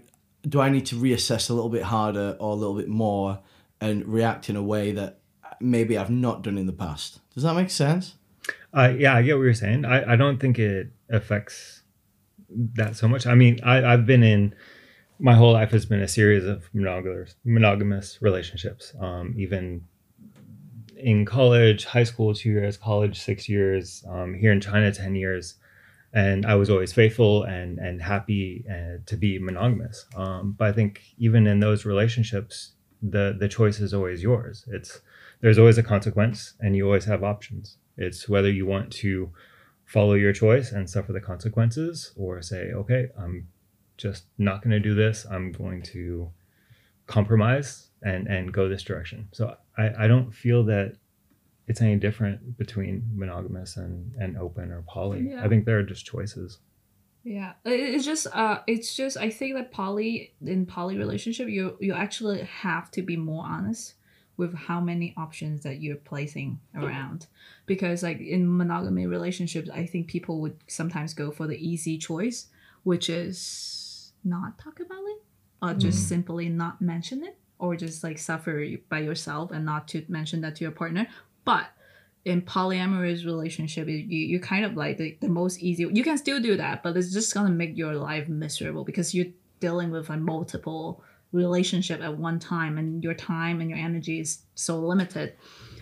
do 0.48 0.60
i 0.62 0.69
need 0.69 0.86
to 0.86 0.95
reassess 0.95 1.50
a 1.50 1.53
little 1.53 1.69
bit 1.69 1.84
harder 1.84 2.36
or 2.39 2.51
a 2.51 2.55
little 2.55 2.75
bit 2.75 2.88
more 2.88 3.39
and 3.81 4.05
react 4.07 4.50
in 4.50 4.55
a 4.55 4.63
way 4.63 4.91
that 4.91 5.19
maybe 5.60 5.98
i've 5.98 6.10
not 6.10 6.41
done 6.43 6.57
in 6.57 6.65
the 6.65 6.74
past 6.74 7.19
does 7.34 7.43
that 7.43 7.53
make 7.55 7.69
sense 7.69 8.15
Uh, 8.74 8.93
yeah, 8.98 9.15
I 9.15 9.22
get 9.22 9.38
what 9.38 9.43
you're 9.43 9.53
saying. 9.53 9.86
I, 9.86 10.13
I 10.13 10.15
don't 10.17 10.38
think 10.38 10.60
it 10.60 10.91
affects 11.10 11.81
that 12.75 12.98
so 12.98 13.07
much. 13.07 13.25
I 13.25 13.34
mean, 13.34 13.57
I, 13.63 13.75
I've 13.93 14.05
been 14.05 14.22
in 14.22 14.53
my 15.17 15.34
whole 15.34 15.53
life 15.53 15.72
has 15.72 15.86
been 15.86 16.01
a 16.01 16.07
series 16.10 16.43
of 16.43 16.69
monogamous 16.74 17.36
monogamous 17.45 18.17
relationships. 18.22 18.93
Um, 19.00 19.34
even 19.38 19.88
in 20.97 21.25
college, 21.25 21.85
high 21.85 22.03
school, 22.03 22.33
two 22.33 22.49
years, 22.49 22.77
college, 22.77 23.19
six 23.19 23.49
years, 23.49 24.03
um, 24.07 24.33
here 24.33 24.51
in 24.51 24.61
China, 24.61 24.91
ten 24.91 25.15
years, 25.15 25.55
and 26.13 26.45
I 26.45 26.55
was 26.55 26.69
always 26.69 26.93
faithful 26.93 27.43
and 27.43 27.77
and 27.79 28.01
happy 28.01 28.65
uh, 28.69 28.97
to 29.05 29.17
be 29.17 29.37
monogamous. 29.39 30.05
Um, 30.15 30.55
but 30.57 30.69
I 30.69 30.71
think 30.71 31.01
even 31.17 31.47
in 31.47 31.59
those 31.59 31.85
relationships, 31.85 32.71
the 33.01 33.35
the 33.37 33.47
choice 33.47 33.79
is 33.79 33.93
always 33.93 34.23
yours. 34.23 34.65
It's 34.67 35.01
there's 35.41 35.59
always 35.59 35.77
a 35.77 35.83
consequence, 35.83 36.53
and 36.59 36.75
you 36.75 36.85
always 36.85 37.05
have 37.05 37.23
options. 37.23 37.77
It's 37.97 38.27
whether 38.29 38.49
you 38.49 38.65
want 38.65 38.91
to 38.93 39.31
follow 39.85 40.13
your 40.13 40.33
choice 40.33 40.71
and 40.71 40.89
suffer 40.89 41.13
the 41.13 41.21
consequences, 41.21 42.13
or 42.15 42.41
say, 42.41 42.71
okay, 42.71 43.09
I'm 43.19 43.47
just 43.97 44.25
not 44.37 44.61
going 44.61 44.71
to 44.71 44.79
do 44.79 44.95
this. 44.95 45.25
I'm 45.29 45.51
going 45.51 45.81
to 45.83 46.31
compromise 47.07 47.89
and 48.01 48.27
and 48.27 48.53
go 48.53 48.69
this 48.69 48.83
direction. 48.83 49.27
So 49.33 49.55
I 49.77 50.05
I 50.05 50.08
don't 50.08 50.32
feel 50.32 50.63
that 50.65 50.96
it's 51.67 51.82
any 51.82 51.96
different 51.96 52.58
between 52.58 53.03
monogamous 53.13 53.77
and 53.77 54.13
and 54.20 54.38
open 54.38 54.72
or 54.72 54.84
poly. 54.88 55.29
Yeah. 55.29 55.44
I 55.44 55.48
think 55.48 55.65
there 55.65 55.79
are 55.79 55.84
just 55.84 56.05
choices. 56.05 56.60
Yeah, 57.24 57.53
it's 57.65 58.05
just 58.05 58.27
uh, 58.34 58.60
it's 58.67 58.96
just 58.96 59.17
I 59.17 59.32
think 59.32 59.55
that 59.55 59.72
poly 59.72 60.34
in 60.46 60.65
poly 60.67 60.98
relationship 60.98 61.50
you 61.50 61.75
you 61.79 61.94
actually 61.94 62.44
have 62.44 62.91
to 62.91 63.01
be 63.01 63.17
more 63.17 63.44
honest 63.46 63.96
with 64.38 64.53
how 64.53 64.79
many 64.79 65.13
options 65.17 65.63
that 65.63 65.82
you're 65.82 65.96
placing 65.96 66.60
around 66.75 67.25
because 67.65 68.03
like 68.03 68.20
in 68.20 68.58
monogamy 68.58 69.08
relationships 69.08 69.70
I 69.70 69.86
think 69.86 70.08
people 70.08 70.41
would 70.41 70.58
sometimes 70.67 71.13
go 71.13 71.32
for 71.32 71.48
the 71.48 71.58
easy 71.58 71.98
choice 71.98 72.48
which 72.84 73.10
is 73.10 74.12
not 74.24 74.60
talk 74.60 74.79
about 74.79 75.03
it 75.05 75.24
or 75.62 75.74
just 75.74 76.10
simply 76.10 76.50
not 76.50 76.82
mention 76.82 77.24
it 77.24 77.38
or 77.59 77.75
just 77.75 78.03
like 78.03 78.17
suffer 78.17 78.65
by 78.89 79.00
yourself 79.00 79.51
and 79.51 79.65
not 79.65 79.88
to 79.88 80.03
mention 80.07 80.41
that 80.41 80.55
to 80.55 80.63
your 80.63 80.71
partner 80.71 81.07
but 81.43 81.67
in 82.25 82.41
polyamorous 82.41 83.25
relationship 83.25 83.88
you, 83.88 83.95
you 83.95 84.39
kind 84.39 84.65
of 84.65 84.75
like 84.75 84.97
the, 84.97 85.17
the 85.21 85.29
most 85.29 85.59
easy 85.59 85.88
you 85.91 86.03
can 86.03 86.17
still 86.17 86.39
do 86.39 86.57
that 86.57 86.83
but 86.83 86.95
it's 86.97 87.13
just 87.13 87.33
gonna 87.33 87.50
make 87.50 87.77
your 87.77 87.95
life 87.95 88.27
miserable 88.27 88.83
because 88.83 89.13
you're 89.13 89.33
dealing 89.59 89.91
with 89.91 90.09
a 90.09 90.17
multiple 90.17 91.03
relationship 91.31 92.01
at 92.01 92.17
one 92.17 92.39
time 92.39 92.77
and 92.77 93.03
your 93.03 93.13
time 93.13 93.62
and 93.62 93.69
your 93.69 93.79
energy 93.79 94.19
is 94.19 94.39
so 94.55 94.79
limited 94.79 95.33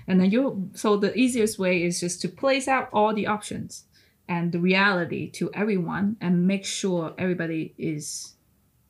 and 0.08 0.20
then 0.20 0.32
you 0.32 0.70
so 0.74 0.98
the 0.98 1.16
easiest 1.18 1.58
way 1.58 1.84
is 1.84 2.00
just 2.00 2.22
to 2.22 2.28
place 2.28 2.68
out 2.68 2.90
all 2.92 3.14
the 3.14 3.28
options 3.28 3.86
and 4.28 4.52
the 4.52 4.60
reality 4.60 5.30
to 5.30 5.52
everyone 5.54 6.18
and 6.22 6.48
make 6.48 6.66
sure 6.66 7.14
everybody 7.18 7.74
is 7.78 8.34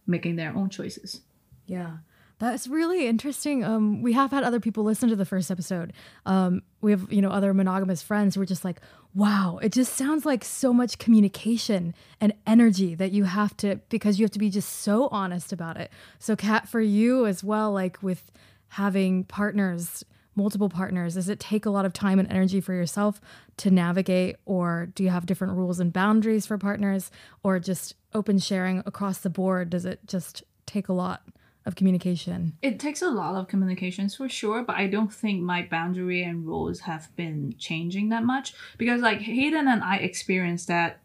making 0.06 0.36
their 0.36 0.56
own 0.56 0.70
choices. 0.70 1.22
Yeah. 1.66 1.98
That's 2.44 2.68
really 2.68 3.08
interesting. 3.08 3.64
Um, 3.64 4.02
we 4.02 4.12
have 4.12 4.32
had 4.32 4.44
other 4.44 4.60
people 4.60 4.84
listen 4.84 5.08
to 5.08 5.16
the 5.16 5.24
first 5.24 5.50
episode. 5.50 5.94
Um, 6.26 6.62
we 6.82 6.92
have, 6.92 7.10
you 7.10 7.22
know, 7.22 7.30
other 7.30 7.54
monogamous 7.54 8.02
friends 8.02 8.36
who 8.36 8.42
are 8.42 8.46
just 8.46 8.66
like, 8.66 8.82
wow, 9.16 9.60
it 9.62 9.72
just 9.72 9.94
sounds 9.94 10.26
like 10.26 10.44
so 10.44 10.74
much 10.74 10.98
communication 10.98 11.96
and 12.20 12.34
energy 12.46 12.96
that 12.96 13.14
you 13.14 13.24
have 13.24 13.56
to, 13.58 13.78
because 13.88 14.20
you 14.20 14.26
have 14.26 14.32
to 14.32 14.40
be 14.40 14.50
just 14.50 14.68
so 14.68 15.08
honest 15.08 15.54
about 15.54 15.78
it. 15.78 15.90
So, 16.20 16.36
Kat, 16.36 16.68
for 16.68 16.82
you 16.82 17.26
as 17.26 17.46
well, 17.46 17.72
like 17.72 18.04
with 18.04 18.30
having 18.68 19.24
partners, 19.24 20.04
multiple 20.36 20.68
partners, 20.68 21.14
does 21.14 21.30
it 21.30 21.40
take 21.40 21.66
a 21.66 21.70
lot 21.70 21.86
of 21.86 21.94
time 21.94 22.20
and 22.20 22.30
energy 22.30 22.60
for 22.60 22.74
yourself 22.74 23.22
to 23.56 23.72
navigate, 23.72 24.36
or 24.46 24.90
do 24.96 25.04
you 25.04 25.12
have 25.12 25.26
different 25.26 25.54
rules 25.54 25.80
and 25.80 25.94
boundaries 25.94 26.46
for 26.46 26.58
partners, 26.58 27.10
or 27.42 27.58
just 27.58 27.96
open 28.14 28.38
sharing 28.38 28.80
across 28.80 29.20
the 29.20 29.30
board? 29.30 29.70
Does 29.70 29.86
it 29.86 30.02
just 30.06 30.44
take 30.66 30.90
a 30.90 30.94
lot? 30.94 31.22
Of 31.66 31.76
communication? 31.76 32.54
It 32.62 32.80
takes 32.80 33.02
a 33.02 33.10
lot 33.10 33.36
of 33.36 33.48
communications 33.48 34.16
for 34.16 34.28
sure, 34.28 34.64
but 34.64 34.76
I 34.76 34.88
don't 34.88 35.14
think 35.14 35.42
my 35.42 35.68
boundary 35.70 36.24
and 36.24 36.46
rules 36.46 36.82
have 36.82 37.16
been 37.16 37.56
changing 37.58 38.10
that 38.10 38.24
much 38.24 38.54
because 38.78 39.02
like 39.02 39.20
Hayden 39.22 39.68
and 39.68 39.84
I 39.84 39.98
experienced 39.98 40.68
that 40.68 41.00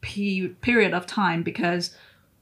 pe- 0.00 0.48
period 0.48 0.92
of 0.92 1.06
time 1.06 1.42
because 1.42 1.96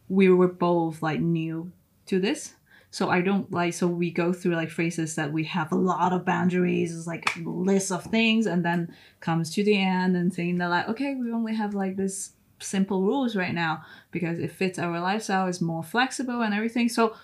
we 0.09 0.29
were 0.29 0.49
both 0.49 1.03
like 1.03 1.21
new 1.21 1.73
to 2.07 2.19
this. 2.19 2.55
So 2.91 3.09
I 3.09 3.23
don't 3.23 3.51
like 3.51 3.73
so 3.73 3.87
we 3.87 4.11
go 4.11 4.35
through 4.35 4.55
like 4.55 4.69
phrases 4.69 5.15
that 5.15 5.33
we 5.33 5.45
have 5.45 5.73
a 5.73 5.77
lot 5.77 6.13
of 6.13 6.27
boundaries, 6.27 7.07
like 7.07 7.31
lists 7.43 7.91
of 7.91 8.05
things, 8.05 8.45
and 8.45 8.63
then 8.63 8.95
comes 9.21 9.51
to 9.55 9.65
the 9.65 9.81
end 9.81 10.15
and 10.15 10.35
saying 10.35 10.59
that 10.59 10.69
like, 10.69 10.89
okay, 10.89 11.15
we 11.15 11.33
only 11.33 11.55
have 11.55 11.73
like 11.73 11.97
this 11.97 12.33
simple 12.59 13.03
rules 13.03 13.35
right 13.35 13.55
now 13.55 13.83
because 14.11 14.39
it 14.39 14.51
fits 14.51 14.79
our 14.79 15.01
lifestyle, 15.01 15.47
is 15.47 15.63
more 15.63 15.83
flexible 15.83 16.43
and 16.43 16.53
everything. 16.53 16.89
So 16.89 17.15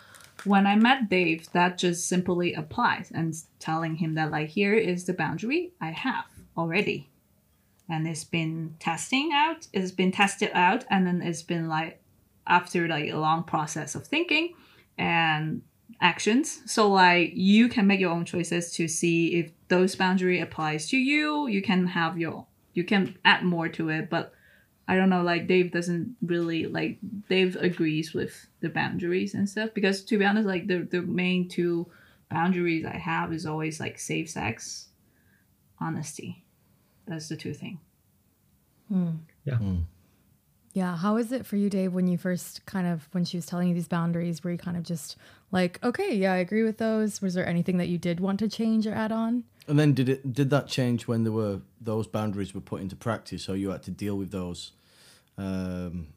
when 0.45 0.66
I 0.66 0.76
met 0.76 1.09
Dave, 1.09 1.50
that 1.52 1.78
just 1.78 2.09
simply 2.09 2.54
applies 2.54 3.11
and 3.11 3.35
telling 3.59 3.97
him 3.97 4.14
that 4.14 4.30
like 4.30 4.49
here 4.49 4.75
is 4.75 5.04
the 5.04 5.12
boundary 5.12 5.73
I 5.80 5.90
have 5.90 6.26
already. 6.57 7.09
And 7.88 8.07
it's 8.07 8.25
been 8.25 8.76
testing 8.78 9.30
out, 9.33 9.66
it's 9.73 9.92
been 9.92 10.12
tested 10.12 10.50
out, 10.52 10.85
and 10.90 11.07
then 11.07 11.23
it's 11.23 11.42
been 11.42 11.68
like 11.68 12.02
after 12.47 12.87
like 12.87 13.11
a 13.11 13.16
long 13.16 13.45
process 13.45 13.95
of 13.95 14.07
thinking 14.07 14.54
and 14.99 15.62
actions. 16.00 16.61
So 16.66 16.90
like 16.90 17.33
you 17.35 17.68
can 17.68 17.87
make 17.87 18.00
your 18.00 18.12
own 18.12 18.25
choices 18.25 18.73
to 18.75 18.88
see 18.88 19.37
if 19.37 19.52
those 19.68 19.97
boundary 19.97 20.40
applies 20.40 20.88
to 20.90 20.97
you. 20.97 21.47
You 21.49 21.62
can 21.62 21.87
have 21.87 22.18
your 22.18 22.47
you 22.75 22.85
can 22.85 23.16
add 23.25 23.42
more 23.42 23.68
to 23.71 23.88
it, 23.88 24.09
but 24.09 24.33
I 24.88 24.97
don't 24.97 25.11
know, 25.11 25.23
like 25.23 25.47
Dave 25.47 25.71
doesn't 25.71 26.16
really 26.23 26.66
like 26.66 26.97
Dave 27.28 27.57
agrees 27.57 28.14
with 28.14 28.47
the 28.61 28.71
boundaries 28.71 29.35
and 29.35 29.47
stuff 29.47 29.71
because 29.75 30.02
to 30.07 30.18
be 30.18 30.25
honest, 30.25 30.49
like 30.49 30.66
the 30.66 30.78
the 30.78 31.02
main 31.02 31.47
two 31.47 31.87
boundaries 32.30 32.87
I 32.87 32.97
have 32.97 33.33
is 33.35 33.45
always 33.45 33.80
like 33.80 33.99
safe 33.99 34.30
sex, 34.30 34.88
honesty. 35.78 36.42
That's 37.07 37.28
the 37.28 37.37
two 37.37 37.52
thing. 37.52 37.80
Hmm. 38.88 39.11
Yeah. 39.45 39.59
Yeah. 40.73 40.97
How 40.97 41.16
is 41.18 41.33
it 41.33 41.45
for 41.45 41.57
you, 41.57 41.68
Dave, 41.68 41.92
when 41.92 42.07
you 42.07 42.16
first 42.16 42.64
kind 42.64 42.87
of 42.87 43.09
when 43.12 43.26
she 43.26 43.37
was 43.37 43.45
telling 43.45 43.68
you 43.68 43.75
these 43.75 43.88
boundaries, 43.88 44.42
were 44.42 44.52
you 44.52 44.59
kind 44.59 44.78
of 44.78 44.85
just 44.85 45.16
like, 45.52 45.83
okay, 45.85 46.14
yeah, 46.14 46.33
I 46.33 46.37
agree 46.37 46.62
with 46.62 46.78
those? 46.78 47.21
Was 47.21 47.35
there 47.35 47.47
anything 47.47 47.76
that 47.76 47.88
you 47.88 47.99
did 47.99 48.21
want 48.21 48.38
to 48.38 48.49
change 48.49 48.87
or 48.87 48.95
add 48.95 49.12
on? 49.12 49.45
And 49.66 49.78
then 49.78 49.92
did 49.92 50.09
it 50.09 50.33
did 50.33 50.49
that 50.49 50.66
change 50.66 51.07
when 51.07 51.25
there 51.25 51.33
were 51.33 51.61
those 51.78 52.07
boundaries 52.07 52.54
were 52.54 52.62
put 52.62 52.80
into 52.80 52.97
practice, 52.97 53.42
so 53.42 53.52
you 53.52 53.68
had 53.68 53.83
to 53.83 53.90
deal 53.90 54.16
with 54.16 54.30
those 54.30 54.73
um, 55.38 56.09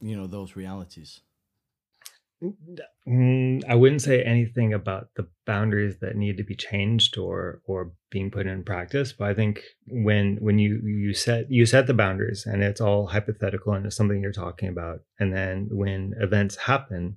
you 0.00 0.16
know 0.16 0.26
those 0.26 0.56
realities. 0.56 1.20
Mm, 3.08 3.62
i 3.66 3.74
wouldn't 3.74 4.02
say 4.02 4.22
anything 4.22 4.74
about 4.74 5.08
the 5.16 5.26
boundaries 5.46 6.00
that 6.00 6.16
need 6.16 6.36
to 6.36 6.44
be 6.44 6.54
changed 6.54 7.16
or 7.16 7.62
or 7.64 7.92
being 8.10 8.30
put 8.30 8.46
in 8.46 8.62
practice 8.62 9.14
but 9.14 9.28
i 9.28 9.32
think 9.32 9.62
when 9.86 10.36
when 10.42 10.58
you 10.58 10.82
you 10.84 11.14
set 11.14 11.50
you 11.50 11.64
set 11.64 11.86
the 11.86 11.94
boundaries 11.94 12.44
and 12.44 12.62
it's 12.62 12.80
all 12.80 13.06
hypothetical 13.06 13.72
and 13.72 13.86
it's 13.86 13.96
something 13.96 14.20
you're 14.20 14.32
talking 14.32 14.68
about 14.68 15.00
and 15.18 15.32
then 15.32 15.68
when 15.70 16.12
events 16.20 16.56
happen 16.56 17.16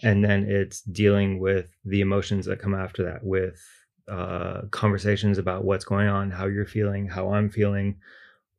and 0.00 0.24
then 0.24 0.44
it's 0.48 0.82
dealing 0.82 1.40
with 1.40 1.66
the 1.84 2.00
emotions 2.00 2.46
that 2.46 2.60
come 2.60 2.74
after 2.74 3.02
that 3.02 3.24
with 3.24 3.60
uh, 4.08 4.62
conversations 4.70 5.38
about 5.38 5.64
what's 5.64 5.84
going 5.84 6.06
on 6.06 6.30
how 6.30 6.46
you're 6.46 6.66
feeling 6.66 7.08
how 7.08 7.32
i'm 7.32 7.50
feeling 7.50 7.96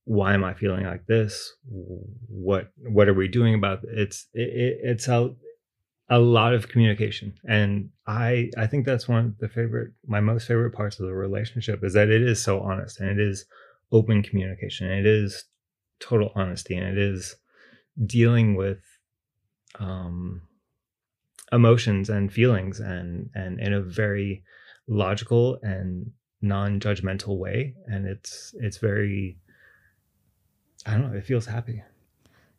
why 0.06 0.34
am 0.34 0.44
I 0.44 0.54
feeling 0.54 0.86
like 0.86 1.06
this? 1.06 1.54
What 1.66 2.72
what 2.78 3.08
are 3.08 3.14
we 3.14 3.28
doing 3.28 3.56
about 3.56 3.84
it? 3.84 3.90
it's 3.94 4.28
it, 4.34 4.80
it's 4.84 5.08
a 5.08 5.34
a 6.10 6.20
lot 6.20 6.54
of 6.54 6.68
communication, 6.68 7.34
and 7.48 7.90
I 8.06 8.52
I 8.58 8.68
think 8.68 8.86
that's 8.86 9.08
one 9.08 9.26
of 9.26 9.38
the 9.38 9.48
favorite 9.48 9.92
my 10.06 10.20
most 10.20 10.48
favorite 10.48 10.72
parts 10.72 11.00
of 11.00 11.06
the 11.06 11.14
relationship 11.14 11.84
is 11.84 11.94
that 11.94 12.10
it 12.10 12.22
is 12.22 12.42
so 12.42 12.60
honest 12.60 13.00
and 13.00 13.10
it 13.10 13.20
is 13.20 13.46
open 13.92 14.24
communication 14.24 14.90
and 14.90 15.00
it 15.00 15.06
is 15.06 15.46
total 16.00 16.32
honesty 16.36 16.76
and 16.76 16.86
it 16.86 16.98
is 16.98 17.36
dealing 18.06 18.56
with 18.56 18.80
um 19.80 20.42
emotions 21.52 22.10
and 22.10 22.34
feelings 22.34 22.80
and 22.80 23.30
and 23.36 23.60
in 23.60 23.72
a 23.72 23.82
very 23.82 24.44
logical 24.88 25.60
and 25.62 26.12
non-judgmental 26.42 27.38
way 27.38 27.74
and 27.86 28.06
it's 28.06 28.54
it's 28.60 28.78
very 28.78 29.38
I 30.86 30.92
don't 30.92 31.12
know. 31.12 31.18
It 31.18 31.26
feels 31.26 31.46
happy. 31.46 31.84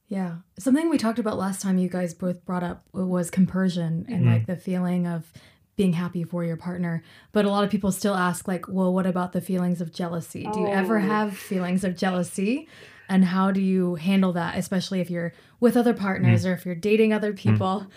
Yeah. 0.09 0.37
Something 0.59 0.91
we 0.91 0.99
talked 0.99 1.19
about 1.19 1.39
last 1.39 1.63
time 1.63 1.79
you 1.79 1.89
guys 1.89 2.15
both 2.15 2.45
brought 2.45 2.63
up 2.63 2.85
was 2.93 3.31
compersion 3.31 4.07
and 4.09 4.23
mm-hmm. 4.23 4.33
like 4.33 4.47
the 4.47 4.57
feeling 4.57 5.07
of 5.07 5.33
being 5.77 5.95
happy 5.95 6.25
for 6.25 6.45
your 6.45 6.57
partner. 6.57 7.03
But 7.33 7.45
a 7.45 7.51
lot 7.51 7.65
of 7.65 7.71
people 7.71 7.91
still 7.91 8.15
ask, 8.15 8.47
like, 8.47 8.69
well, 8.69 8.93
what 8.93 9.07
about 9.07 9.33
the 9.33 9.41
feelings 9.41 9.81
of 9.81 9.93
jealousy? 9.93 10.49
Do 10.53 10.61
you 10.61 10.69
ever 10.69 10.99
oh. 10.99 11.03
have 11.03 11.37
feelings 11.37 11.85
of 11.85 11.97
jealousy? 11.97 12.69
And 13.09 13.25
how 13.25 13.51
do 13.51 13.61
you 13.61 13.97
handle 13.97 14.33
that, 14.33 14.57
especially 14.57 15.01
if 15.01 15.11
you're 15.11 15.33
with 15.61 15.77
other 15.77 15.93
partners 15.93 16.45
mm. 16.45 16.51
or 16.51 16.53
if 16.53 16.65
you're 16.65 16.75
dating 16.75 17.13
other 17.13 17.33
mm. 17.33 17.39
people? 17.39 17.87
Mm. 17.87 17.91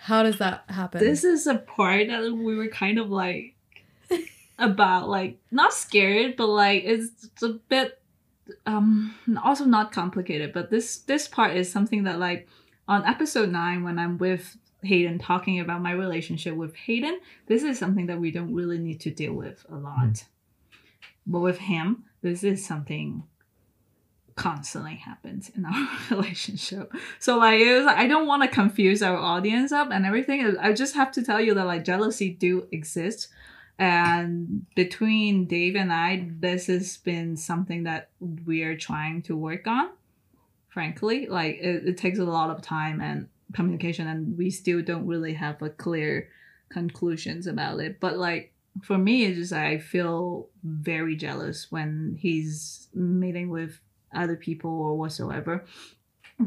How 0.00 0.22
does 0.22 0.38
that 0.38 0.64
happen? 0.68 1.00
This 1.00 1.22
is 1.22 1.46
a 1.46 1.56
part 1.56 2.08
that 2.08 2.32
we 2.32 2.56
were 2.56 2.68
kind 2.68 2.98
of 2.98 3.10
like 3.10 3.54
about, 4.58 5.08
like, 5.08 5.38
not 5.50 5.72
scared, 5.72 6.36
but 6.36 6.48
like, 6.48 6.82
it's 6.84 7.28
a 7.42 7.50
bit 7.68 8.01
um 8.66 9.14
also 9.42 9.64
not 9.64 9.92
complicated 9.92 10.52
but 10.52 10.70
this 10.70 10.98
this 10.98 11.28
part 11.28 11.56
is 11.56 11.70
something 11.70 12.04
that 12.04 12.18
like 12.18 12.48
on 12.88 13.04
episode 13.04 13.50
9 13.50 13.82
when 13.82 13.98
i'm 13.98 14.18
with 14.18 14.56
hayden 14.82 15.18
talking 15.18 15.60
about 15.60 15.80
my 15.80 15.92
relationship 15.92 16.54
with 16.54 16.74
hayden 16.74 17.18
this 17.46 17.62
is 17.62 17.78
something 17.78 18.06
that 18.06 18.20
we 18.20 18.30
don't 18.30 18.54
really 18.54 18.78
need 18.78 19.00
to 19.00 19.10
deal 19.10 19.32
with 19.32 19.64
a 19.70 19.76
lot. 19.76 19.94
Mm. 19.94 20.24
but 21.26 21.40
with 21.40 21.58
him 21.58 22.04
this 22.22 22.42
is 22.44 22.64
something 22.64 23.22
constantly 24.34 24.94
happens 24.94 25.50
in 25.54 25.64
our 25.64 25.88
relationship. 26.10 26.92
So 27.18 27.38
like 27.38 27.60
it 27.60 27.76
was 27.76 27.86
i 27.86 28.06
don't 28.06 28.26
want 28.26 28.42
to 28.42 28.48
confuse 28.48 29.02
our 29.02 29.16
audience 29.16 29.72
up 29.72 29.90
and 29.90 30.06
everything. 30.06 30.56
I 30.58 30.72
just 30.72 30.94
have 30.94 31.12
to 31.12 31.22
tell 31.22 31.40
you 31.40 31.54
that 31.54 31.66
like 31.66 31.84
jealousy 31.84 32.30
do 32.30 32.66
exist 32.72 33.28
and 33.78 34.66
between 34.74 35.46
Dave 35.46 35.76
and 35.76 35.92
I, 35.92 36.28
this 36.38 36.66
has 36.66 36.96
been 36.98 37.36
something 37.36 37.84
that 37.84 38.10
we're 38.20 38.76
trying 38.76 39.22
to 39.22 39.36
work 39.36 39.66
on. 39.66 39.90
Frankly, 40.68 41.26
like 41.26 41.56
it, 41.56 41.86
it 41.86 41.96
takes 41.96 42.18
a 42.18 42.24
lot 42.24 42.50
of 42.50 42.62
time 42.62 43.00
and 43.00 43.28
communication, 43.52 44.06
and 44.06 44.38
we 44.38 44.50
still 44.50 44.82
don't 44.82 45.06
really 45.06 45.34
have 45.34 45.60
a 45.62 45.70
clear 45.70 46.28
conclusions 46.70 47.46
about 47.46 47.80
it. 47.80 48.00
But 48.00 48.16
like 48.16 48.52
for 48.82 48.96
me, 48.96 49.24
it's 49.24 49.38
just 49.38 49.52
I 49.52 49.78
feel 49.78 50.48
very 50.62 51.16
jealous 51.16 51.70
when 51.70 52.16
he's 52.18 52.88
meeting 52.94 53.50
with 53.50 53.80
other 54.14 54.36
people 54.36 54.70
or 54.70 54.96
whatsoever 54.96 55.64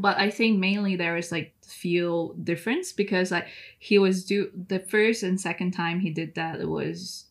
but 0.00 0.16
i 0.18 0.30
think 0.30 0.58
mainly 0.58 0.96
there 0.96 1.16
is 1.16 1.32
like 1.32 1.54
feel 1.64 2.32
difference 2.34 2.92
because 2.92 3.30
like 3.30 3.46
he 3.78 3.98
was 3.98 4.24
do 4.24 4.50
the 4.68 4.78
first 4.78 5.22
and 5.22 5.40
second 5.40 5.72
time 5.72 6.00
he 6.00 6.10
did 6.10 6.34
that 6.34 6.60
it 6.60 6.68
was 6.68 7.26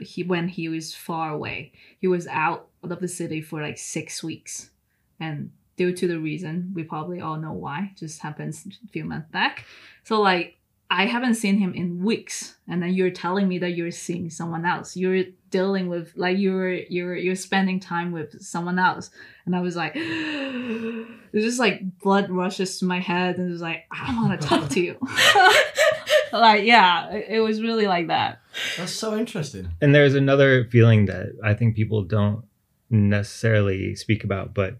he 0.00 0.22
when 0.22 0.48
he 0.48 0.68
was 0.68 0.94
far 0.94 1.30
away. 1.30 1.72
He 1.98 2.06
was 2.06 2.26
out 2.26 2.68
of 2.82 3.00
the 3.00 3.08
city 3.08 3.40
for 3.40 3.60
like 3.60 3.78
six 3.78 4.22
weeks. 4.22 4.70
And 5.18 5.50
due 5.76 5.92
to 5.92 6.08
the 6.08 6.18
reason 6.18 6.72
we 6.74 6.82
probably 6.82 7.20
all 7.20 7.36
know 7.36 7.52
why 7.52 7.92
just 7.96 8.20
happens 8.20 8.66
a 8.66 8.88
few 8.88 9.04
months 9.04 9.30
back. 9.30 9.66
So 10.04 10.20
like 10.20 10.56
I 10.92 11.06
haven't 11.06 11.36
seen 11.36 11.58
him 11.58 11.72
in 11.72 12.02
weeks, 12.02 12.56
and 12.66 12.82
then 12.82 12.92
you're 12.92 13.10
telling 13.10 13.46
me 13.46 13.58
that 13.60 13.70
you're 13.70 13.92
seeing 13.92 14.28
someone 14.28 14.66
else. 14.66 14.96
You're 14.96 15.24
dealing 15.50 15.88
with 15.88 16.12
like 16.16 16.36
you're 16.36 16.72
you're 16.72 17.14
you're 17.14 17.36
spending 17.36 17.78
time 17.78 18.10
with 18.10 18.42
someone 18.42 18.78
else, 18.78 19.10
and 19.46 19.54
I 19.54 19.60
was 19.60 19.76
like, 19.76 19.92
it's 19.94 21.44
just 21.44 21.60
like 21.60 21.80
blood 22.00 22.28
rushes 22.28 22.80
to 22.80 22.86
my 22.86 22.98
head, 22.98 23.38
and 23.38 23.52
it's 23.52 23.62
like 23.62 23.84
I 23.92 24.14
want 24.20 24.40
to 24.40 24.48
talk 24.48 24.68
to 24.70 24.80
you. 24.80 24.98
like 26.32 26.64
yeah, 26.64 27.12
it 27.12 27.38
was 27.40 27.62
really 27.62 27.86
like 27.86 28.08
that. 28.08 28.40
That's 28.76 28.92
so 28.92 29.16
interesting. 29.16 29.68
And 29.80 29.94
there's 29.94 30.16
another 30.16 30.64
feeling 30.64 31.06
that 31.06 31.28
I 31.44 31.54
think 31.54 31.76
people 31.76 32.02
don't 32.02 32.44
necessarily 32.90 33.94
speak 33.94 34.24
about, 34.24 34.54
but 34.54 34.78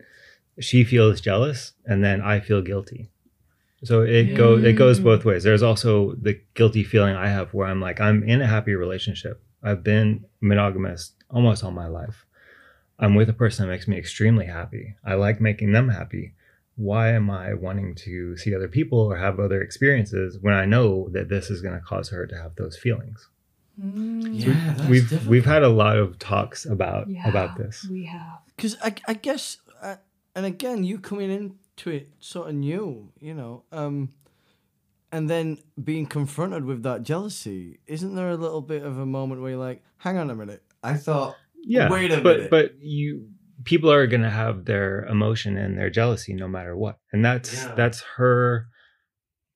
she 0.58 0.82
feels 0.82 1.20
jealous 1.20 1.72
and 1.86 2.02
then 2.02 2.20
I 2.20 2.40
feel 2.40 2.62
guilty. 2.62 3.10
So 3.82 4.02
it 4.02 4.34
goes 4.34 4.62
it 4.64 4.74
goes 4.74 5.00
both 5.00 5.24
ways. 5.24 5.42
There's 5.42 5.62
also 5.62 6.14
the 6.20 6.40
guilty 6.54 6.84
feeling 6.84 7.16
I 7.16 7.28
have 7.28 7.54
where 7.54 7.66
I'm 7.66 7.80
like 7.80 8.00
I'm 8.00 8.22
in 8.22 8.42
a 8.42 8.46
happy 8.46 8.74
relationship. 8.74 9.42
I've 9.62 9.82
been 9.82 10.26
monogamous 10.40 11.12
almost 11.30 11.64
all 11.64 11.70
my 11.70 11.86
life. 11.86 12.26
I'm 12.98 13.14
with 13.14 13.30
a 13.30 13.34
person 13.34 13.64
that 13.66 13.72
makes 13.72 13.88
me 13.88 13.96
extremely 13.96 14.46
happy. 14.46 14.96
I 15.04 15.14
like 15.14 15.40
making 15.40 15.72
them 15.72 15.88
happy. 15.88 16.34
Why 16.76 17.12
am 17.12 17.30
I 17.30 17.54
wanting 17.54 17.94
to 18.06 18.36
see 18.36 18.54
other 18.54 18.68
people 18.68 18.98
or 18.98 19.16
have 19.16 19.40
other 19.40 19.62
experiences 19.62 20.38
when 20.40 20.54
I 20.54 20.66
know 20.66 21.08
that 21.12 21.28
this 21.28 21.50
is 21.50 21.62
going 21.62 21.74
to 21.74 21.80
cause 21.80 22.10
her 22.10 22.26
to 22.26 22.36
have 22.36 22.56
those 22.56 22.76
feelings? 22.76 23.28
Yeah, 23.78 24.74
that's 24.76 24.88
we've 24.88 25.08
difficult. 25.08 25.30
we've 25.30 25.44
had 25.46 25.62
a 25.62 25.68
lot 25.68 25.96
of 25.96 26.18
talks 26.18 26.66
about 26.66 27.08
Yeah, 27.08 27.26
about 27.28 27.56
this. 27.56 27.86
We 27.90 28.04
have. 28.04 28.40
because 28.54 28.76
I, 28.82 28.94
I 29.08 29.14
guess 29.14 29.56
uh, 29.80 29.96
and 30.34 30.44
again 30.44 30.84
you 30.84 30.98
coming 30.98 31.58
into 31.86 31.96
it 31.96 32.08
sort 32.18 32.48
of 32.48 32.54
new 32.54 33.10
you 33.20 33.34
know 33.34 33.62
um 33.72 34.10
and 35.12 35.28
then 35.28 35.58
being 35.82 36.06
confronted 36.06 36.64
with 36.64 36.82
that 36.82 37.02
jealousy 37.02 37.80
isn't 37.86 38.14
there 38.14 38.30
a 38.30 38.36
little 38.36 38.60
bit 38.60 38.82
of 38.82 38.98
a 38.98 39.06
moment 39.06 39.40
where 39.40 39.50
you're 39.50 39.58
like 39.60 39.82
hang 39.98 40.16
on 40.18 40.30
a 40.30 40.34
minute 40.34 40.62
i 40.82 40.94
thought 40.94 41.36
Yeah, 41.62 41.90
Wait 41.90 42.10
a 42.12 42.20
but 42.20 42.36
minute. 42.36 42.50
but 42.50 42.72
you 42.80 43.28
people 43.64 43.92
are 43.92 44.06
going 44.06 44.22
to 44.22 44.30
have 44.30 44.64
their 44.64 45.04
emotion 45.04 45.56
and 45.58 45.76
their 45.76 45.90
jealousy 45.90 46.32
no 46.32 46.48
matter 46.48 46.74
what, 46.76 46.96
and 47.12 47.22
that's 47.22 47.52
Yeah. 47.52 47.74
that's 47.74 48.00
her. 48.16 48.66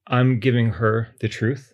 I'm 0.06 0.38
giving 0.40 0.72
her 0.72 1.08
the 1.20 1.28
truth. 1.28 1.72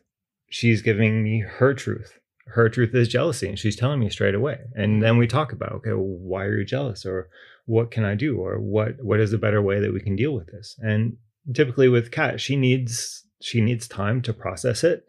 She's 0.48 0.80
giving 0.82 1.24
me 1.24 1.40
her 1.40 1.74
truth. 1.74 2.19
Her 2.46 2.68
truth 2.68 2.94
is 2.94 3.08
jealousy, 3.08 3.48
and 3.48 3.58
she's 3.58 3.76
telling 3.76 4.00
me 4.00 4.10
straight 4.10 4.34
away. 4.34 4.58
And 4.74 5.02
then 5.02 5.18
we 5.18 5.26
talk 5.26 5.52
about, 5.52 5.72
okay, 5.72 5.92
well, 5.92 6.04
why 6.04 6.44
are 6.44 6.58
you 6.58 6.64
jealous, 6.64 7.06
or 7.06 7.28
what 7.66 7.90
can 7.90 8.04
I 8.04 8.14
do, 8.14 8.38
or 8.38 8.58
what 8.58 9.02
what 9.02 9.20
is 9.20 9.32
a 9.32 9.38
better 9.38 9.62
way 9.62 9.80
that 9.80 9.92
we 9.92 10.00
can 10.00 10.16
deal 10.16 10.32
with 10.32 10.46
this? 10.48 10.76
And 10.80 11.16
typically 11.54 11.88
with 11.88 12.10
Kat, 12.10 12.40
she 12.40 12.56
needs 12.56 13.24
she 13.40 13.60
needs 13.60 13.88
time 13.88 14.20
to 14.22 14.32
process 14.32 14.84
it 14.84 15.08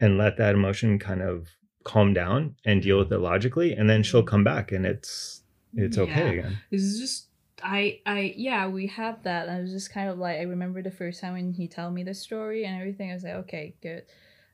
and 0.00 0.18
let 0.18 0.36
that 0.36 0.54
emotion 0.54 0.98
kind 0.98 1.22
of 1.22 1.48
calm 1.84 2.12
down 2.12 2.54
and 2.64 2.82
deal 2.82 2.98
with 2.98 3.12
it 3.12 3.18
logically, 3.18 3.72
and 3.72 3.88
then 3.88 4.02
she'll 4.02 4.22
come 4.22 4.44
back 4.44 4.72
and 4.72 4.84
it's 4.86 5.42
it's 5.74 5.98
okay 5.98 6.34
Yeah. 6.34 6.40
again. 6.40 6.58
It's 6.70 6.98
just 6.98 7.28
I 7.62 8.00
I 8.04 8.34
yeah 8.36 8.66
we 8.66 8.88
have 8.88 9.22
that. 9.22 9.48
I 9.48 9.60
was 9.60 9.70
just 9.70 9.92
kind 9.92 10.08
of 10.10 10.18
like 10.18 10.38
I 10.38 10.42
remember 10.42 10.82
the 10.82 10.90
first 10.90 11.20
time 11.20 11.34
when 11.34 11.52
he 11.52 11.68
told 11.68 11.94
me 11.94 12.02
the 12.02 12.14
story 12.14 12.64
and 12.64 12.78
everything. 12.80 13.10
I 13.10 13.14
was 13.14 13.22
like 13.22 13.34
okay 13.34 13.74
good, 13.80 14.02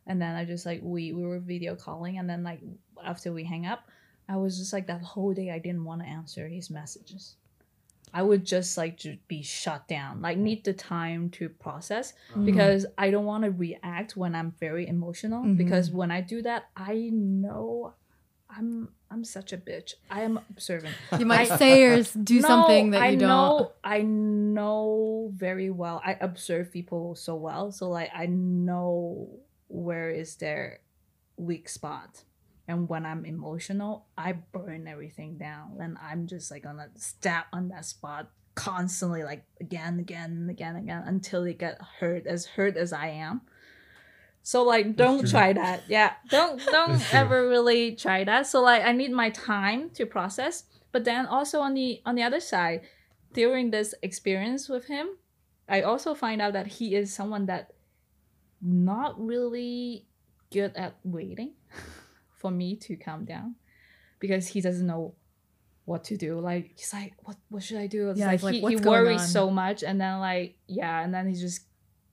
and 0.09 0.21
then 0.21 0.35
I 0.35 0.45
just 0.45 0.67
like 0.67 0.81
we 0.83 1.13
we 1.13 1.23
were 1.25 1.39
video 1.39 1.77
calling 1.77 2.19
and 2.19 2.29
then 2.29 2.43
like 2.43 2.61
after 3.05 3.33
we 3.33 3.45
hang 3.45 3.65
up, 3.67 3.81
I 4.29 4.37
was 4.37 4.59
just 4.59 4.73
like 4.73 4.87
that 4.89 5.03
whole 5.03 5.33
day 5.35 5.51
I 5.53 5.59
didn't 5.61 5.85
want 5.85 6.01
to 6.03 6.09
answer 6.09 6.49
his 6.49 6.69
messages. 6.71 7.37
I 8.15 8.23
would 8.23 8.45
just 8.47 8.79
like 8.79 8.97
to 9.01 9.19
be 9.29 9.43
shut 9.43 9.87
down, 9.87 10.23
like 10.23 10.39
need 10.39 10.65
the 10.65 10.73
time 10.73 11.29
to 11.39 11.51
process 11.51 12.15
because 12.43 12.87
I 12.97 13.11
don't 13.11 13.27
want 13.27 13.45
to 13.45 13.51
react 13.51 14.17
when 14.17 14.35
I'm 14.35 14.53
very 14.59 14.89
emotional 14.89 15.45
Mhm. 15.45 15.59
because 15.59 15.91
when 15.91 16.11
I 16.11 16.23
do 16.23 16.41
that, 16.43 16.71
I 16.75 17.11
know 17.13 17.93
I'm 18.49 18.89
I'm 19.11 19.25
such 19.25 19.53
a 19.53 19.59
bitch. 19.59 19.93
I 20.11 20.23
am 20.23 20.39
observant. 20.51 20.95
You 21.19 21.27
might 21.27 21.51
I- 21.51 21.57
say 21.59 21.83
or 21.85 22.03
do 22.03 22.41
No, 22.41 22.49
something 22.49 22.91
that 22.93 23.03
I 23.03 23.09
you 23.11 23.19
don't. 23.19 23.29
Know, 23.29 23.73
I 23.85 24.01
know 24.03 25.31
very 25.35 25.71
well. 25.71 26.01
I 26.05 26.17
observe 26.21 26.73
people 26.73 27.15
so 27.15 27.35
well, 27.37 27.73
so 27.73 27.91
like 27.91 28.11
I 28.15 28.25
know 28.27 29.29
where 29.69 30.11
is 30.11 30.37
their 30.37 30.81
weak 31.37 31.69
spot. 31.69 32.25
And 32.67 32.89
when 32.89 33.07
I'm 33.07 33.25
emotional, 33.25 34.07
I 34.19 34.33
burn 34.33 34.89
everything 34.89 35.39
down, 35.39 35.79
and 35.81 35.97
I'm 36.03 36.27
just 36.27 36.51
like 36.51 36.65
gonna 36.65 36.89
stab 36.97 37.45
on 37.53 37.69
that 37.69 37.87
spot 37.87 38.31
constantly, 38.55 39.23
like 39.25 39.45
again, 39.61 39.99
again, 39.99 40.33
and 40.33 40.51
again, 40.51 40.77
again, 40.77 41.03
until 41.07 41.45
they 41.45 41.55
get 41.55 41.81
hurt, 42.01 42.27
as 42.27 42.45
hurt 42.45 42.77
as 42.77 42.93
I 42.93 43.09
am. 43.09 43.41
So 44.43 44.65
like, 44.65 44.97
don't 44.97 45.29
try 45.29 45.53
that. 45.53 45.85
Yeah, 45.89 46.13
don't 46.29 46.61
don't 46.71 47.15
ever 47.15 47.49
really 47.49 47.95
try 47.95 48.25
that. 48.25 48.47
So 48.47 48.61
like, 48.61 48.83
I 48.85 48.93
need 48.93 49.13
my 49.13 49.31
time 49.31 49.91
to 49.91 50.05
process. 50.05 50.65
But 50.93 51.05
then 51.05 51.27
also 51.27 51.61
on 51.61 51.75
the 51.75 52.03
on 52.05 52.17
the 52.17 52.23
other 52.23 52.41
side, 52.41 52.83
during 53.33 53.71
this 53.71 53.95
experience 54.03 54.69
with 54.69 54.87
him, 54.87 55.09
I 55.69 55.83
also 55.83 56.15
find 56.15 56.43
out 56.43 56.53
that 56.55 56.67
he 56.67 56.95
is 56.95 57.15
someone 57.15 57.47
that 57.47 57.73
not 58.63 59.21
really 59.21 60.07
good 60.51 60.73
at 60.77 60.97
waiting 61.05 61.53
for 62.39 62.51
me 62.51 62.77
to 62.77 62.97
calm 62.97 63.25
down 63.25 63.55
because 64.19 64.47
he 64.49 64.61
doesn't 64.61 64.87
know 64.87 65.15
what 65.85 66.05
to 66.05 66.17
do. 66.17 66.39
Like 66.41 66.73
he's 66.77 66.93
like, 66.93 67.15
what 67.25 67.37
what 67.49 67.63
should 67.63 67.79
I 67.79 67.87
do? 67.87 68.11
It's 68.11 68.19
Yeah, 68.21 68.27
like, 68.29 68.43
like, 68.43 68.55
he, 68.55 68.61
he 68.61 68.77
worries 68.77 69.21
on?" 69.23 69.27
so 69.29 69.51
much, 69.51 69.83
and 69.83 70.01
then 70.01 70.19
like 70.21 70.57
yeah, 70.67 71.01
and 71.03 71.13
then 71.15 71.29
he 71.29 71.35
just 71.35 71.63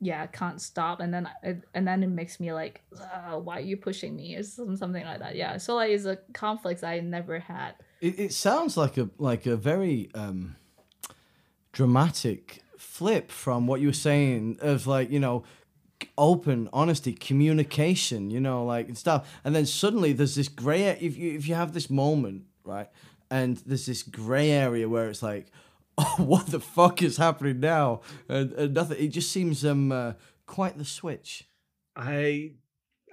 yeah 0.02 0.26
can't 0.28 0.62
stop, 0.62 1.00
and 1.00 1.14
then 1.14 1.28
I, 1.44 1.58
and 1.74 1.88
then 1.88 2.04
it 2.04 2.08
makes 2.08 2.40
me 2.40 2.54
like, 2.54 2.82
uh, 3.00 3.38
why 3.40 3.58
are 3.58 3.62
you 3.62 3.78
pushing 3.78 4.16
me? 4.16 4.36
Or 4.36 4.44
some- 4.44 4.76
something 4.78 5.04
like 5.04 5.20
that. 5.20 5.36
Yeah, 5.36 5.58
so 5.58 5.76
like 5.76 5.92
it's 5.92 6.06
a 6.06 6.18
conflict 6.34 6.84
I 6.84 7.00
never 7.00 7.40
had. 7.40 7.76
It, 8.02 8.20
it 8.20 8.34
sounds 8.34 8.78
like 8.78 8.98
a 8.98 9.10
like 9.18 9.46
a 9.46 9.56
very 9.56 10.10
um, 10.14 10.56
dramatic 11.72 12.62
flip 12.78 13.32
from 13.32 13.68
what 13.68 13.82
you 13.82 13.88
were 13.88 13.94
saying 13.94 14.58
of 14.62 14.88
like 14.88 15.10
you 15.10 15.20
know 15.20 15.44
open 16.18 16.70
honesty 16.74 17.14
communication 17.14 18.30
you 18.32 18.40
know 18.40 18.66
like 18.66 18.88
and 18.88 18.98
stuff 18.98 19.40
and 19.44 19.56
then 19.56 19.66
suddenly 19.66 20.14
there's 20.14 20.36
this 20.36 20.48
gray 20.48 20.84
if 20.84 21.18
you 21.18 21.34
if 21.34 21.48
you 21.48 21.56
have 21.56 21.74
this 21.74 21.90
moment 21.90 22.44
right 22.64 22.90
and 23.30 23.58
there's 23.66 23.86
this 23.86 24.04
gray 24.04 24.52
area 24.52 24.88
where 24.88 25.10
it's 25.10 25.24
like 25.24 25.48
oh 25.98 26.16
what 26.18 26.48
the 26.48 26.60
fuck 26.60 27.02
is 27.02 27.18
happening 27.18 27.60
now 27.60 28.02
and, 28.28 28.52
and 28.54 28.74
nothing 28.74 29.04
it 29.04 29.10
just 29.10 29.32
seems 29.32 29.66
um 29.66 29.92
uh, 29.92 30.14
quite 30.46 30.78
the 30.78 30.86
switch 30.86 31.48
I 31.96 32.52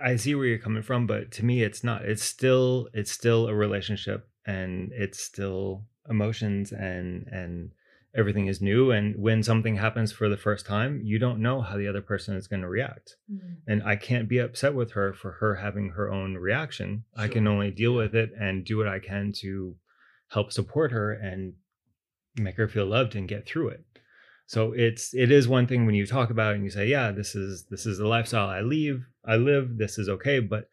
I 0.01 0.17
see 0.17 0.35
where 0.35 0.47
you're 0.47 0.59
coming 0.59 0.83
from, 0.83 1.07
but 1.07 1.31
to 1.33 1.45
me 1.45 1.63
it's 1.63 1.85
not. 1.85 2.05
It's 2.05 2.25
still 2.25 2.89
it's 2.93 3.13
still 3.13 3.49
a 3.49 3.55
relationship 3.55 4.29
and 4.45 4.91
it's 4.93 5.21
still 5.21 5.85
emotions 6.09 6.73
and 6.73 7.29
and 7.29 7.71
everything 8.15 8.47
is 8.47 8.61
new 8.61 8.91
and 8.91 9.17
when 9.17 9.43
something 9.43 9.77
happens 9.77 10.13
for 10.13 10.29
the 10.29 10.37
first 10.37 10.67
time, 10.67 11.01
you 11.03 11.19
don't 11.19 11.41
know 11.41 11.63
how 11.63 11.77
the 11.77 11.89
other 11.89 12.03
person 12.03 12.37
is 12.37 12.47
going 12.47 12.63
to 12.63 12.69
react. 12.69 13.17
Mm-hmm. 13.31 13.71
And 13.71 13.83
I 13.83 13.97
can't 13.97 14.29
be 14.29 14.39
upset 14.39 14.75
with 14.75 14.93
her 14.93 15.13
for 15.13 15.33
her 15.33 15.57
having 15.57 15.91
her 15.91 16.13
own 16.13 16.35
reaction. 16.35 17.05
I 17.17 17.29
can 17.29 17.47
only 17.47 17.71
deal 17.71 17.95
with 17.95 18.15
it 18.15 18.31
and 18.39 18.65
do 18.65 18.77
what 18.77 18.89
I 18.89 18.99
can 18.99 19.33
to 19.41 19.77
help 20.29 20.53
support 20.53 20.93
her 20.93 21.13
and 21.13 21.55
make 22.37 22.57
her 22.57 22.69
feel 22.69 22.87
loved 22.87 23.15
and 23.15 23.29
get 23.29 23.47
through 23.47 23.69
it. 23.69 23.85
So 24.47 24.73
it's 24.73 25.15
it 25.15 25.31
is 25.31 25.49
one 25.49 25.67
thing 25.67 25.87
when 25.87 25.95
you 25.95 26.07
talk 26.07 26.29
about 26.29 26.53
it 26.53 26.57
and 26.57 26.65
you 26.65 26.71
say 26.71 26.87
yeah 26.87 27.11
this 27.11 27.35
is 27.35 27.65
this 27.71 27.87
is 27.87 27.97
the 27.97 28.07
lifestyle 28.07 28.49
i 28.49 28.61
leave 28.61 29.03
i 29.25 29.37
live 29.37 29.79
this 29.79 29.99
is 29.99 30.11
okay 30.11 30.41
but 30.41 30.69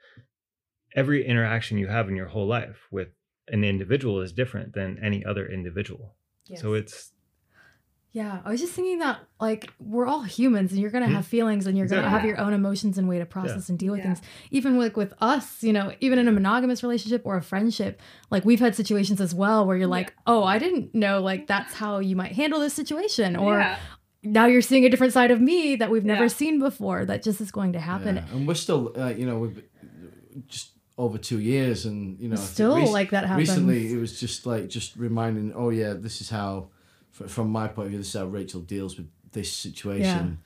every 0.95 1.25
interaction 1.25 1.77
you 1.77 1.87
have 1.87 2.09
in 2.09 2.15
your 2.15 2.27
whole 2.27 2.47
life 2.47 2.87
with 2.91 3.09
an 3.47 3.63
individual 3.63 4.21
is 4.21 4.31
different 4.31 4.73
than 4.73 4.99
any 5.03 5.25
other 5.25 5.47
individual. 5.47 6.15
So 6.55 6.73
it's 6.73 7.11
Yeah, 8.11 8.39
I 8.43 8.49
was 8.49 8.59
just 8.59 8.73
thinking 8.73 8.99
that 8.99 9.19
like 9.39 9.69
we're 9.79 10.07
all 10.07 10.23
humans 10.23 10.71
and 10.71 10.81
you're 10.81 10.89
gonna 10.89 11.05
Mhm. 11.05 11.11
have 11.13 11.27
feelings 11.27 11.67
and 11.67 11.77
you're 11.77 11.85
gonna 11.87 12.09
have 12.09 12.25
your 12.25 12.39
own 12.39 12.53
emotions 12.53 12.97
and 12.97 13.07
way 13.07 13.19
to 13.19 13.25
process 13.25 13.69
and 13.69 13.77
deal 13.77 13.91
with 13.91 13.99
Yeah. 13.99 14.15
things. 14.15 14.21
Even 14.49 14.79
like 14.79 14.97
with 14.97 15.13
us, 15.21 15.61
you 15.63 15.71
know, 15.71 15.93
even 15.99 16.17
in 16.17 16.27
a 16.27 16.31
monogamous 16.31 16.81
relationship 16.81 17.21
or 17.23 17.37
a 17.37 17.41
friendship, 17.43 18.01
like 18.31 18.45
we've 18.45 18.59
had 18.59 18.73
situations 18.75 19.21
as 19.21 19.35
well 19.35 19.63
where 19.65 19.77
you're 19.77 19.85
like, 19.87 20.15
oh, 20.25 20.43
I 20.43 20.57
didn't 20.57 20.95
know 20.95 21.21
like 21.21 21.45
that's 21.45 21.75
how 21.75 21.99
you 21.99 22.15
might 22.15 22.31
handle 22.31 22.59
this 22.59 22.73
situation, 22.73 23.35
or 23.35 23.59
yeah. 23.59 23.77
now 24.23 24.47
you're 24.47 24.63
seeing 24.63 24.85
a 24.85 24.89
different 24.89 25.13
side 25.13 25.29
of 25.29 25.39
me 25.39 25.75
that 25.75 25.91
we've 25.91 26.03
never 26.05 26.23
Yeah. 26.23 26.27
seen 26.29 26.57
before. 26.59 27.05
That 27.05 27.21
just 27.21 27.39
is 27.41 27.51
going 27.51 27.73
to 27.73 27.79
happen. 27.79 28.15
Yeah, 28.15 28.25
and 28.33 28.47
we're 28.47 28.55
still 28.55 28.91
uh, 28.97 29.13
you 29.15 29.27
know 29.27 29.37
we've 29.37 29.61
just 30.47 30.71
over 30.97 31.17
two 31.17 31.39
years 31.39 31.85
and 31.85 32.19
you 32.19 32.27
know 32.27 32.35
Still, 32.35 32.75
rec- 32.75 32.89
like 32.89 33.09
that 33.11 33.25
happens. 33.25 33.49
recently 33.49 33.93
it 33.93 33.97
was 33.97 34.19
just 34.19 34.45
like 34.47 34.67
just 34.67 34.95
reminding 34.97 35.53
oh 35.55 35.69
yeah 35.69 35.93
this 35.93 36.19
is 36.21 36.29
how 36.29 36.67
fr- 36.71 36.78
from 37.27 37.49
my 37.49 37.67
point 37.67 37.85
of 37.87 37.89
view 37.89 37.97
this 37.99 38.07
is 38.07 38.13
how 38.19 38.25
rachel 38.25 38.61
deals 38.61 38.97
with 38.97 39.07
this 39.31 39.51
situation 39.51 40.39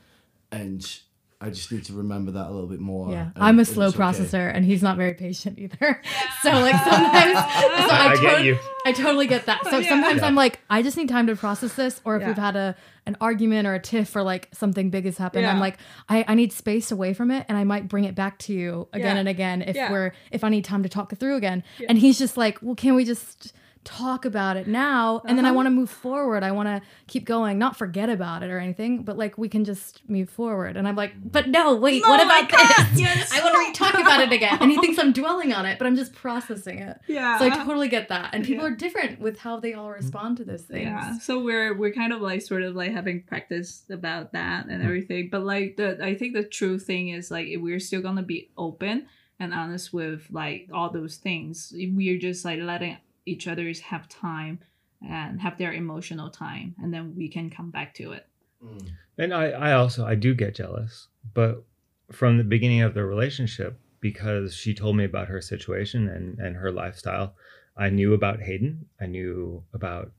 and 0.51 0.99
i 1.41 1.49
just 1.49 1.71
need 1.71 1.83
to 1.83 1.93
remember 1.93 2.31
that 2.31 2.47
a 2.47 2.51
little 2.51 2.69
bit 2.69 2.79
more 2.79 3.11
Yeah, 3.11 3.29
and- 3.35 3.43
I'm 3.43 3.59
a 3.59 3.65
slow 3.65 3.87
it's 3.87 3.95
okay. 3.95 4.03
processor, 4.03 4.49
and 4.53 4.63
he's 4.63 4.81
not 4.81 4.95
very 4.95 5.13
patient 5.13 5.59
either. 5.59 6.01
so 6.41 6.51
like 6.51 6.75
sometimes, 6.83 7.33
so 7.33 7.93
I, 7.95 8.13
I 8.13 8.21
get 8.21 8.31
tot- 8.35 8.43
you. 8.45 8.57
I 8.85 8.91
totally 8.93 9.27
get 9.27 9.45
that. 9.47 9.61
So 9.65 9.71
oh, 9.73 9.79
Yeah. 9.79 9.89
sometimes 9.89 10.21
Yeah. 10.21 10.27
I'm 10.27 10.35
like, 10.35 10.59
I 10.69 10.81
just 10.81 10.95
need 10.95 11.09
time 11.09 11.27
to 11.27 11.35
process 11.35 11.73
this, 11.73 11.99
or 12.05 12.15
if 12.15 12.21
Yeah. 12.21 12.27
we've 12.29 12.37
had 12.37 12.55
a 12.55 12.75
an 13.05 13.17
argument 13.19 13.67
or 13.67 13.73
a 13.73 13.79
tiff 13.81 14.15
or 14.15 14.23
like 14.23 14.47
something 14.53 14.89
big 14.89 15.03
has 15.03 15.17
happened, 15.17 15.45
I'm 15.45 15.59
like, 15.59 15.77
I, 16.07 16.23
I 16.29 16.35
need 16.35 16.53
space 16.53 16.91
away 16.93 17.13
from 17.13 17.29
it, 17.29 17.45
and 17.49 17.57
I 17.57 17.65
might 17.65 17.89
bring 17.89 18.05
it 18.05 18.15
back 18.15 18.39
to 18.39 18.53
you 18.53 18.87
again 18.93 19.15
Yeah. 19.15 19.19
and 19.19 19.27
again 19.27 19.61
if 19.63 19.75
Yeah. 19.75 19.91
we're 19.91 20.13
if 20.31 20.45
I 20.45 20.49
need 20.49 20.63
time 20.63 20.83
to 20.83 20.89
talk 20.89 21.11
it 21.11 21.19
through 21.19 21.35
again. 21.35 21.63
And 21.89 21.97
he's 21.97 22.17
just 22.17 22.37
like, 22.37 22.59
well, 22.61 22.75
can 22.75 22.95
we 22.95 23.03
just 23.03 23.51
talk 23.83 24.23
about 24.25 24.55
it 24.57 24.65
now 24.67 25.21
and 25.25 25.37
then 25.37 25.45
i 25.45 25.49
Uh-huh. 25.49 25.55
want 25.55 25.65
to 25.65 25.69
move 25.71 25.89
forward 25.89 26.41
i 26.43 26.51
want 26.51 26.67
to 26.67 26.81
keep 27.07 27.25
going 27.25 27.57
not 27.59 27.75
forget 27.75 28.09
about 28.09 28.41
it 28.43 28.49
or 28.49 28.57
anything 28.59 29.03
but 29.03 29.17
like 29.17 29.37
we 29.37 29.49
can 29.49 29.65
just 29.65 30.01
move 30.09 30.29
forward 30.29 30.77
and 30.77 30.87
i'm 30.87 30.95
like 30.95 31.13
but 31.23 31.49
no 31.49 31.75
wait 31.75 32.01
what 32.03 32.17
No, 32.17 32.33
I 32.33 32.39
about 32.39 32.49
this 32.91 32.99
Yes. 33.01 33.31
i 33.33 33.43
want 33.43 33.75
to 33.75 33.83
talk 33.83 33.95
about 33.95 34.21
it 34.21 34.31
again. 34.31 34.57
And 34.61 34.69
he 34.71 34.77
thinks 34.79 34.97
I'm 34.99 35.11
dwelling 35.13 35.51
on 35.51 35.65
it, 35.65 35.77
but 35.79 35.87
I'm 35.87 35.95
just 35.95 36.13
processing 36.13 36.77
it. 36.79 36.97
Yeah. 37.07 37.39
So 37.39 37.45
I 37.45 37.49
totally 37.49 37.87
get 37.89 38.09
that. 38.09 38.33
And 38.33 38.45
people 38.45 38.65
Yeah. 38.65 38.71
are 38.71 38.75
different 38.75 39.19
with 39.19 39.39
how 39.39 39.59
they 39.59 39.73
all 39.73 39.89
respond 39.89 40.37
to 40.37 40.43
those 40.45 40.61
things. 40.63 40.83
Yeah, 40.85 41.17
so 41.17 41.41
we're 41.43 41.73
we're 41.75 41.91
kind 41.91 42.13
of 42.13 42.21
like 42.21 42.41
sort 42.41 42.61
of 42.63 42.75
like 42.75 42.91
having 42.91 43.23
practice 43.23 43.83
about 43.89 44.33
that 44.33 44.67
and 44.67 44.81
Mm. 44.81 44.85
everything. 44.85 45.29
But 45.31 45.43
like 45.43 45.75
the 45.77 45.97
I 46.05 46.13
think 46.15 46.33
the 46.35 46.43
true 46.43 46.77
thing 46.79 47.09
is 47.09 47.31
like 47.31 47.47
we're 47.59 47.79
still 47.79 48.01
gonna 48.01 48.21
be 48.23 48.49
open 48.57 49.07
and 49.39 49.53
honest 49.53 49.91
with 49.91 50.27
like 50.31 50.69
all 50.71 50.89
those 50.91 51.15
things. 51.17 51.73
We're 51.75 52.19
just 52.19 52.45
like 52.45 52.59
letting 52.61 52.97
each 53.25 53.47
other's 53.47 53.79
have 53.81 54.07
time 54.09 54.59
and 55.01 55.41
have 55.41 55.57
their 55.57 55.73
emotional 55.73 56.29
time, 56.29 56.75
and 56.81 56.93
then 56.93 57.13
we 57.15 57.27
can 57.29 57.49
come 57.49 57.71
back 57.71 57.93
to 57.95 58.13
it. 58.13 58.25
Mm. 58.63 58.89
And 59.17 59.33
I, 59.33 59.49
I 59.49 59.73
also 59.73 60.05
I 60.05 60.15
do 60.15 60.33
get 60.33 60.55
jealous, 60.55 61.07
but 61.33 61.63
from 62.11 62.37
the 62.37 62.43
beginning 62.43 62.81
of 62.81 62.93
the 62.93 63.03
relationship, 63.03 63.79
because 63.99 64.53
she 64.53 64.73
told 64.73 64.95
me 64.97 65.03
about 65.03 65.27
her 65.27 65.41
situation 65.41 66.07
and 66.07 66.39
and 66.39 66.55
her 66.55 66.71
lifestyle, 66.71 67.35
I 67.77 67.89
knew 67.89 68.13
about 68.13 68.41
Hayden. 68.41 68.87
I 68.99 69.07
knew 69.07 69.63
about 69.73 70.11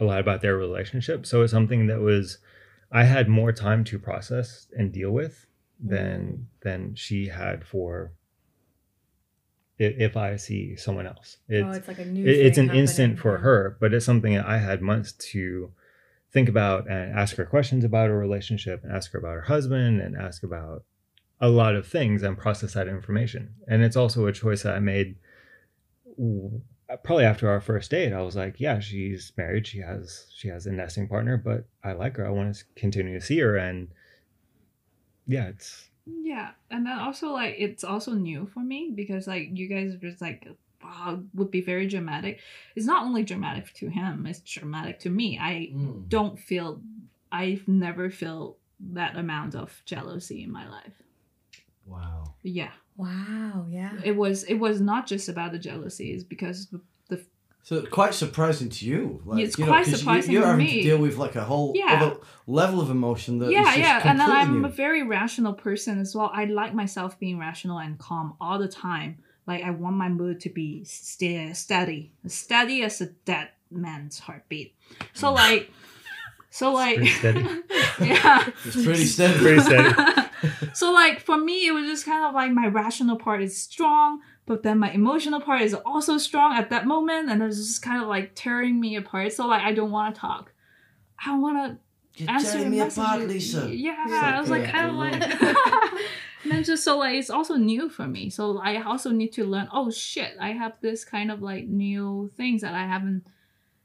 a 0.00 0.04
lot 0.04 0.20
about 0.20 0.42
their 0.42 0.56
relationship. 0.56 1.26
So 1.26 1.42
it's 1.42 1.52
something 1.52 1.86
that 1.86 2.00
was 2.00 2.38
I 2.90 3.04
had 3.04 3.28
more 3.28 3.52
time 3.52 3.84
to 3.84 3.98
process 3.98 4.66
and 4.76 4.92
deal 4.92 5.10
with 5.10 5.46
than 5.80 6.48
than 6.62 6.94
she 6.94 7.28
had 7.28 7.64
for 7.64 8.12
i- 8.12 8.17
if 9.78 10.16
I 10.16 10.36
see 10.36 10.74
someone 10.76 11.06
else. 11.06 11.38
Oh, 11.50 11.54
it's, 11.54 11.64
oh, 11.66 11.70
it's 11.72 11.88
like 11.88 11.98
a 12.00 12.04
new. 12.04 12.24
it- 12.24 12.46
it's 12.46 12.58
an 12.58 12.70
instant 12.70 13.18
for 13.18 13.38
her, 13.38 13.76
but 13.80 13.94
it's 13.94 14.04
something 14.06 14.34
that 14.34 14.46
I 14.46 14.58
had 14.58 14.82
months 14.82 15.12
to 15.32 15.72
think 16.32 16.48
about 16.48 16.90
and 16.90 17.16
ask 17.16 17.36
her 17.36 17.44
questions 17.46 17.84
about 17.84 18.08
her 18.08 18.18
relationship 18.18 18.82
and 18.84 18.92
ask 18.92 19.12
her 19.12 19.18
about 19.18 19.34
her 19.34 19.42
husband 19.42 20.00
and 20.00 20.16
ask 20.16 20.42
about 20.42 20.84
a 21.40 21.48
lot 21.48 21.74
of 21.76 21.86
things 21.86 22.22
and 22.22 22.36
process 22.36 22.74
that 22.74 22.88
information. 22.88 23.54
And 23.68 23.82
it's 23.82 23.96
also 23.96 24.26
a 24.26 24.32
choice 24.32 24.62
that 24.64 24.74
I 24.74 24.80
made 24.80 25.16
probably 27.04 27.24
after 27.24 27.48
our 27.48 27.60
first 27.60 27.90
date. 27.90 28.12
I 28.12 28.22
was 28.22 28.34
like, 28.36 28.58
yeah, 28.58 28.80
she's 28.80 29.32
married, 29.36 29.66
she 29.66 29.78
has 29.78 30.26
she 30.34 30.48
has 30.48 30.66
a 30.66 30.72
nesting 30.72 31.06
partner, 31.08 31.36
but 31.36 31.66
I 31.84 31.92
like 31.92 32.16
her. 32.16 32.26
I 32.26 32.30
want 32.30 32.54
to 32.54 32.64
continue 32.76 33.18
to 33.18 33.24
see 33.24 33.38
her 33.38 33.56
and 33.56 33.88
yeah, 35.26 35.48
it's 35.48 35.90
Yeah, 36.22 36.50
and 36.70 36.86
then 36.86 36.98
also 36.98 37.32
like 37.32 37.56
it's 37.58 37.84
also 37.84 38.12
new 38.12 38.46
for 38.52 38.60
me 38.60 38.92
because 38.94 39.26
like 39.26 39.50
you 39.52 39.68
guys 39.68 39.94
are 39.94 39.98
just 39.98 40.20
like 40.20 40.46
wow, 40.82 41.20
would 41.34 41.50
be 41.50 41.60
very 41.60 41.86
dramatic. 41.86 42.40
It's 42.76 42.86
not 42.86 43.04
only 43.04 43.24
dramatic 43.24 43.72
to 43.74 43.88
him; 43.88 44.26
it's 44.26 44.40
dramatic 44.40 45.00
to 45.00 45.10
me. 45.10 45.38
I 45.38 45.70
Mm. 45.74 46.08
don't 46.08 46.38
feel 46.38 46.80
I've 47.32 47.66
never 47.68 48.10
felt 48.10 48.58
that 48.92 49.16
amount 49.16 49.54
of 49.54 49.82
jealousy 49.84 50.42
in 50.42 50.50
my 50.52 50.68
life. 50.68 51.02
Wow. 51.86 52.34
Yeah. 52.42 52.72
Wow. 52.96 53.66
Yeah. 53.68 53.92
It 54.04 54.16
was 54.16 54.44
it 54.44 54.54
was 54.54 54.80
not 54.80 55.06
just 55.06 55.28
about 55.28 55.52
the 55.52 55.58
jealousy, 55.58 56.12
it's 56.12 56.24
because 56.24 56.66
the, 56.66 56.78
the 56.78 56.82
So 57.68 57.82
quite 57.82 58.14
surprising 58.14 58.70
to 58.70 58.86
you. 58.86 59.20
Like, 59.26 59.44
It's 59.44 59.58
you 59.58 59.66
know, 59.66 59.72
quite 59.72 59.84
'cause 59.84 59.90
you- 59.92 59.98
surprising 59.98 60.32
You're 60.32 60.40
to 60.40 60.48
having 60.48 60.64
me. 60.64 60.76
to 60.76 60.82
deal 60.88 60.96
with 60.98 61.18
like 61.18 61.36
a 61.36 61.44
whole 61.44 61.74
Yeah. 61.76 62.00
other 62.00 62.16
level 62.46 62.80
of 62.80 62.88
emotion 62.88 63.40
that 63.40 63.50
yeah, 63.50 63.64
just 63.64 63.78
yeah, 63.78 64.00
and 64.08 64.18
then 64.18 64.30
I'm 64.30 64.62
new. 64.62 64.68
a 64.68 64.70
very 64.70 65.02
rational 65.02 65.52
person 65.52 65.98
as 65.98 66.14
well. 66.14 66.30
I 66.32 66.46
like 66.46 66.72
myself 66.72 67.18
being 67.20 67.38
rational 67.38 67.78
and 67.78 67.98
calm 67.98 68.32
all 68.40 68.58
the 68.58 68.68
time. 68.68 69.18
Like 69.46 69.62
I 69.62 69.70
want 69.70 69.96
my 69.96 70.08
mood 70.08 70.40
to 70.40 70.48
be 70.48 70.82
st- 70.84 71.54
steady, 71.54 72.10
steady 72.26 72.82
as 72.84 73.02
a 73.02 73.06
dead 73.26 73.48
man's 73.70 74.18
heartbeat. 74.18 74.74
So 75.12 75.26
mm. 75.28 75.34
like, 75.34 75.70
so 76.48 76.72
like, 76.72 76.96
pretty 77.20 77.40
yeah. 78.00 78.48
It's 78.64 78.82
pretty 78.82 79.04
steady. 79.16 79.38
Pretty 79.40 79.60
steady. 79.60 79.94
so 80.72 80.90
like 80.92 81.20
for 81.20 81.36
me 81.36 81.66
it 81.66 81.72
was 81.72 81.84
just 81.84 82.06
kind 82.06 82.24
of 82.24 82.32
like 82.34 82.50
my 82.50 82.66
rational 82.68 83.16
part 83.18 83.42
is 83.42 83.54
strong 83.60 84.20
but 84.48 84.62
then 84.62 84.78
my 84.78 84.90
emotional 84.90 85.40
part 85.42 85.60
is 85.60 85.74
also 85.74 86.16
strong 86.16 86.54
at 86.56 86.70
that 86.70 86.86
moment 86.86 87.28
and 87.30 87.42
it's 87.42 87.58
just 87.58 87.82
kind 87.82 88.02
of 88.02 88.08
like 88.08 88.32
tearing 88.34 88.80
me 88.80 88.96
apart. 88.96 89.32
So 89.32 89.46
like 89.46 89.62
i 89.62 89.72
don't 89.72 89.90
want 89.92 90.14
to 90.14 90.20
talk. 90.20 90.52
I 91.22 91.26
don't 91.26 91.42
want 91.42 91.78
to 92.14 92.22
You're 92.22 92.30
answer 92.30 92.52
tearing 92.52 92.62
your 92.62 92.86
me 92.86 92.90
apart, 92.92 93.20
messages. 93.20 93.54
Lisa. 93.54 93.76
yeah 93.76 94.04
like, 94.08 94.24
i 94.24 94.40
was 94.40 94.50
like 94.50 94.62
yeah, 94.62 94.70
kind 94.72 94.90
of 94.90 94.96
I 94.96 94.98
like 94.98 95.42
love 95.42 96.00
and 96.42 96.52
then 96.52 96.64
just 96.64 96.82
so 96.82 96.96
like 96.98 97.14
it's 97.14 97.30
also 97.30 97.54
new 97.56 97.88
for 97.90 98.06
me. 98.08 98.30
So 98.30 98.58
i 98.58 98.82
also 98.82 99.10
need 99.10 99.32
to 99.34 99.44
learn 99.44 99.68
oh 99.72 99.90
shit 99.90 100.32
i 100.40 100.52
have 100.52 100.72
this 100.80 101.04
kind 101.04 101.30
of 101.30 101.42
like 101.42 101.66
new 101.68 102.30
things 102.36 102.62
that 102.62 102.74
i 102.74 102.86
haven't 102.86 103.24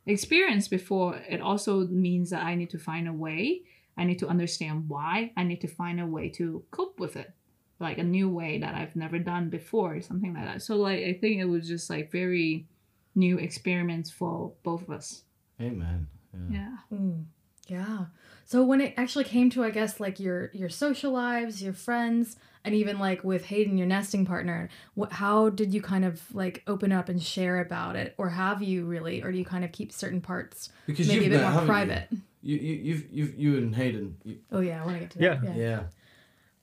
experienced 0.05 0.69
before. 0.69 1.15
It 1.15 1.41
also 1.41 1.85
means 1.87 2.29
that 2.29 2.43
i 2.43 2.55
need 2.55 2.69
to 2.71 2.79
find 2.79 3.07
a 3.07 3.13
way. 3.13 3.63
I 3.97 4.05
need 4.05 4.19
to 4.19 4.27
understand 4.27 4.89
why. 4.89 5.33
I 5.37 5.43
need 5.43 5.61
to 5.61 5.67
find 5.67 5.99
a 5.99 6.07
way 6.07 6.29
to 6.29 6.63
cope 6.71 6.99
with 6.99 7.15
it 7.15 7.31
like 7.83 7.97
a 7.99 8.03
new 8.03 8.27
way 8.29 8.57
that 8.57 8.73
i've 8.73 8.95
never 8.95 9.19
done 9.19 9.49
before 9.49 10.01
something 10.01 10.33
like 10.33 10.45
that 10.45 10.61
so 10.61 10.75
like 10.77 10.99
i 11.03 11.13
think 11.13 11.39
it 11.39 11.45
was 11.45 11.67
just 11.67 11.89
like 11.89 12.11
very 12.11 12.65
new 13.15 13.37
experiments 13.37 14.09
for 14.09 14.53
both 14.63 14.81
of 14.81 14.89
us 14.89 15.21
Amen. 15.61 16.07
Yeah. 16.33 16.57
yeah 16.91 16.97
Mm, 16.97 17.25
yeah. 17.67 18.05
So 18.45 18.63
when 18.63 18.81
it 18.81 18.93
actually 18.97 19.23
came 19.23 19.49
to, 19.51 19.63
I 19.63 19.69
guess, 19.69 19.99
like 19.99 20.19
your 20.19 20.49
your 20.53 20.67
social 20.67 21.11
lives, 21.13 21.61
your 21.63 21.73
friends, 21.73 22.35
and 22.65 22.73
even 22.75 22.99
like 22.99 23.23
with 23.23 23.45
Hayden, 23.45 23.77
your 23.77 23.87
nesting 23.87 24.25
partner, 24.25 24.67
what, 24.95 25.13
how 25.13 25.49
did 25.49 25.73
you 25.73 25.81
kind 25.81 26.03
of 26.03 26.21
like 26.35 26.63
open 26.67 26.91
up 26.91 27.07
and 27.07 27.21
share 27.23 27.59
about 27.61 27.95
it, 27.95 28.15
or 28.17 28.29
have 28.29 28.61
you 28.63 28.83
really, 28.85 29.21
or 29.23 29.31
do 29.31 29.37
you 29.37 29.45
kind 29.45 29.63
of 29.63 29.71
keep 29.71 29.91
certain 29.93 30.19
parts 30.21 30.69
Because 30.87 31.07
maybe 31.07 31.27
a 31.27 31.29
bit 31.29 31.41
met, 31.41 31.53
more 31.53 31.65
private? 31.65 32.07
You, 32.41 32.57
you, 32.57 32.73
you've, 32.73 33.11
you've, 33.11 33.39
you 33.39 33.57
and 33.57 33.73
Hayden. 33.75 34.17
You, 34.25 34.39
Oh 34.51 34.59
yeah, 34.59 34.81
I 34.81 34.85
want 34.85 34.97
to 34.97 35.01
get 35.01 35.11
to 35.11 35.19
Yeah. 35.19 35.35
that. 35.43 35.55
yeah. 35.55 35.83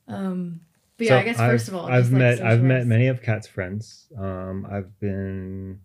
Um, 0.08 0.60
but 1.00 1.06
yeah, 1.06 1.16
I 1.16 1.22
guess 1.22 1.38
1st 1.38 1.68
of 1.68 1.74
all, 1.74 1.86
I've 1.86 2.02
just, 2.02 2.12
like, 2.12 2.20
met 2.20 2.40
I've 2.42 2.62
met 2.62 2.86
many 2.86 3.06
of 3.06 3.22
Kat's 3.22 3.46
friends. 3.46 4.06
Um, 4.18 4.66
I've 4.70 5.00
been 5.00 5.80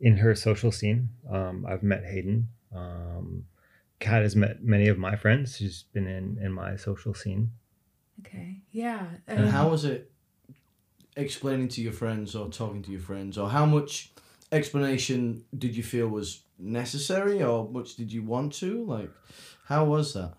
in 0.00 0.16
her 0.18 0.34
social 0.36 0.70
scene. 0.70 1.08
Um, 1.28 1.66
I've 1.68 1.82
met 1.82 2.04
Hayden. 2.04 2.48
Um, 2.72 3.46
Kat 3.98 4.22
has 4.22 4.36
met 4.36 4.62
many 4.62 4.86
of 4.86 4.96
my 4.96 5.16
friends. 5.16 5.56
She's 5.56 5.84
been 5.92 6.06
in 6.06 6.38
in 6.40 6.52
my 6.52 6.76
social 6.76 7.14
scene. 7.14 7.50
Okay. 8.20 8.60
Yeah. 8.70 9.06
And 9.26 9.40
um, 9.40 9.48
how 9.48 9.68
was 9.70 9.84
it 9.84 10.12
explaining 11.16 11.68
to 11.68 11.80
your 11.80 11.92
friends 11.92 12.36
or 12.36 12.48
talking 12.48 12.82
to 12.82 12.92
your 12.92 13.00
friends, 13.00 13.36
or 13.36 13.50
how 13.50 13.66
much 13.66 14.12
explanation 14.52 15.44
did 15.58 15.74
you 15.76 15.82
feel 15.82 16.06
was 16.06 16.42
necessary, 16.60 17.42
or 17.42 17.68
much 17.68 17.96
did 17.96 18.12
you 18.12 18.22
want 18.22 18.52
to? 18.54 18.84
Like, 18.84 19.10
how 19.66 19.84
was 19.84 20.14
that? 20.14 20.34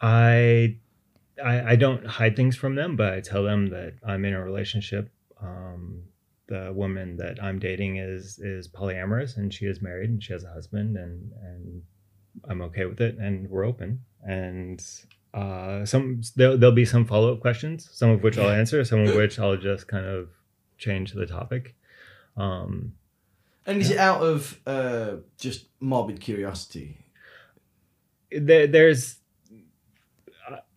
I, 0.00 0.78
I 1.42 1.72
I 1.72 1.76
don't 1.76 2.04
hide 2.06 2.36
things 2.36 2.56
from 2.56 2.74
them, 2.74 2.96
but 2.96 3.12
I 3.12 3.20
tell 3.20 3.42
them 3.44 3.68
that 3.70 3.94
I'm 4.06 4.24
in 4.24 4.34
a 4.34 4.42
relationship. 4.44 5.10
Um, 5.40 6.02
the 6.46 6.72
woman 6.74 7.16
that 7.16 7.42
I'm 7.42 7.58
dating 7.58 7.96
is 7.96 8.38
is 8.38 8.68
polyamorous, 8.68 9.36
and 9.36 9.52
she 9.52 9.66
is 9.66 9.80
married, 9.80 10.10
and 10.10 10.22
she 10.22 10.32
has 10.32 10.44
a 10.44 10.52
husband, 10.52 10.96
and 10.96 11.32
and 11.42 11.82
I'm 12.48 12.60
okay 12.62 12.84
with 12.84 13.00
it, 13.00 13.16
and 13.18 13.48
we're 13.48 13.64
open. 13.64 14.00
And 14.26 14.84
uh, 15.32 15.84
some 15.84 16.22
there'll, 16.36 16.56
there'll 16.58 16.74
be 16.74 16.84
some 16.84 17.04
follow 17.04 17.32
up 17.32 17.40
questions, 17.40 17.88
some 17.92 18.10
of 18.10 18.22
which 18.22 18.38
I'll 18.38 18.50
answer, 18.50 18.84
some 18.84 19.00
of 19.00 19.14
which 19.16 19.38
I'll 19.38 19.56
just 19.56 19.88
kind 19.88 20.06
of 20.06 20.28
change 20.78 21.12
the 21.12 21.26
topic. 21.26 21.74
Um, 22.36 22.94
And 23.66 23.80
is 23.80 23.90
it 23.90 23.98
out 23.98 24.22
of 24.22 24.60
uh, 24.66 25.16
just 25.38 25.66
morbid 25.80 26.20
curiosity? 26.20 26.98
there, 28.30 28.66
there's 28.66 29.16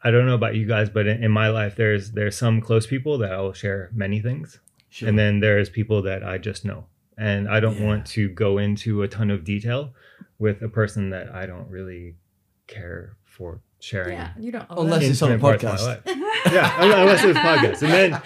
I- 0.03 0.07
I 0.07 0.11
don't 0.11 0.25
know 0.25 0.35
about 0.35 0.55
you 0.55 0.65
guys, 0.65 0.89
but 0.89 1.07
in, 1.07 1.23
in 1.23 1.31
my 1.31 1.49
life, 1.49 1.75
there's 1.75 2.11
there's 2.11 2.37
some 2.37 2.61
close 2.61 2.85
people 2.87 3.17
that 3.19 3.31
I 3.33 3.41
will 3.41 3.53
share 3.53 3.89
many 3.93 4.21
things, 4.21 4.59
Sure. 4.89 5.09
and 5.09 5.17
then 5.17 5.39
there's 5.39 5.69
people 5.69 6.01
that 6.03 6.23
I 6.23 6.37
just 6.37 6.63
know, 6.65 6.85
and 7.17 7.47
I 7.49 7.59
don't 7.59 7.79
Yeah. 7.79 7.85
want 7.87 8.05
to 8.07 8.29
go 8.29 8.57
into 8.57 9.01
a 9.03 9.07
ton 9.07 9.29
of 9.31 9.43
detail 9.43 9.93
with 10.39 10.61
a 10.61 10.69
person 10.69 11.09
that 11.09 11.33
I 11.33 11.45
don't 11.47 11.67
really 11.69 12.15
care 12.67 13.17
for 13.25 13.59
sharing. 13.79 14.17
yeah, 14.17 14.31
you 14.39 14.51
don't. 14.51 14.65
Unless 14.69 15.03
it's 15.03 15.21
on 15.21 15.31
a 15.31 15.33
intimate 15.33 15.59
parts 15.61 15.63
of 15.83 16.05
my 16.05 16.13
podcast. 16.13 16.53
yeah, 16.53 16.81
unless 16.83 17.23
it's 17.23 17.39
podcast, 17.39 17.81
and 17.83 17.91
then 17.93 18.21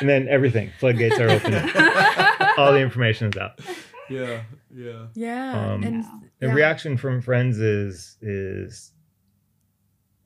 and 0.00 0.08
then 0.08 0.28
everything 0.28 0.70
floodgates 0.78 1.18
are 1.18 1.28
open. 1.30 1.54
All 2.58 2.72
the 2.72 2.80
information 2.80 3.28
is 3.32 3.36
out. 3.36 3.60
yeah, 4.08 4.42
yeah. 4.74 5.06
Yeah. 5.14 5.72
Um, 5.72 5.82
and 5.82 6.04
The 6.38 6.46
yeah. 6.48 6.52
reaction 6.54 6.96
from 6.96 7.20
friends 7.20 7.58
is 7.58 8.16
is 8.22 8.92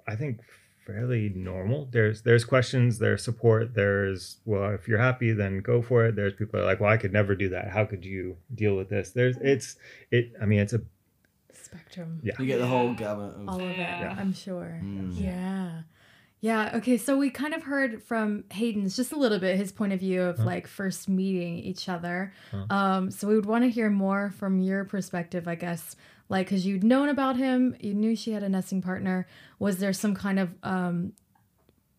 I 0.06 0.16
think 0.16 0.40
fairly 0.86 1.30
normal. 1.34 1.88
There's 1.90 2.22
there's 2.22 2.44
questions, 2.44 2.98
there's 2.98 3.24
support, 3.24 3.74
there's 3.74 4.38
well, 4.44 4.70
if 4.70 4.86
you're 4.86 4.98
happy, 4.98 5.32
then 5.32 5.60
go 5.60 5.82
for 5.82 6.06
it. 6.06 6.16
There's 6.16 6.34
people 6.34 6.58
that 6.58 6.64
are 6.64 6.66
like, 6.66 6.80
well, 6.80 6.90
I 6.90 6.96
could 6.96 7.12
never 7.12 7.34
do 7.34 7.48
that. 7.50 7.68
How 7.68 7.84
could 7.84 8.04
you 8.04 8.36
deal 8.54 8.76
with 8.76 8.88
this? 8.88 9.10
There's 9.10 9.36
it's 9.38 9.76
it. 10.10 10.32
I 10.40 10.46
mean, 10.46 10.60
it's 10.60 10.72
a 10.72 10.82
spectrum. 11.52 12.20
Yeah. 12.22 12.34
You 12.38 12.46
get 12.46 12.58
the 12.58 12.66
whole 12.66 12.94
gamut 12.94 13.34
of. 13.34 13.48
All 13.48 13.56
of 13.56 13.62
it. 13.62 13.78
Yeah. 13.78 14.14
I'm 14.18 14.32
sure. 14.32 14.80
Mm. 14.82 15.20
Yeah. 15.20 15.82
Yeah. 16.44 16.72
Okay. 16.74 16.98
So 16.98 17.16
we 17.16 17.30
kind 17.30 17.54
of 17.54 17.62
heard 17.62 18.02
from 18.02 18.44
Hayden's 18.50 18.94
just 18.94 19.12
a 19.12 19.16
little 19.16 19.38
bit 19.38 19.56
his 19.56 19.72
point 19.72 19.94
of 19.94 20.00
view 20.00 20.20
of 20.20 20.36
Huh. 20.36 20.44
like 20.44 20.66
first 20.66 21.08
meeting 21.08 21.56
each 21.56 21.88
other. 21.88 22.34
Huh. 22.50 22.66
Um, 22.68 23.10
so 23.10 23.26
we 23.26 23.34
would 23.34 23.46
want 23.46 23.64
to 23.64 23.70
hear 23.70 23.88
more 23.88 24.30
from 24.30 24.60
your 24.60 24.84
perspective, 24.84 25.48
I 25.48 25.54
guess, 25.54 25.96
like 26.28 26.44
because 26.48 26.66
you'd 26.66 26.84
known 26.84 27.08
about 27.08 27.36
him, 27.38 27.74
you 27.80 27.94
knew 27.94 28.14
she 28.14 28.32
had 28.32 28.42
a 28.42 28.48
nesting 28.50 28.82
partner. 28.82 29.26
Was 29.58 29.78
there 29.78 29.94
some 29.94 30.14
kind 30.14 30.38
of 30.38 30.54
um, 30.62 31.14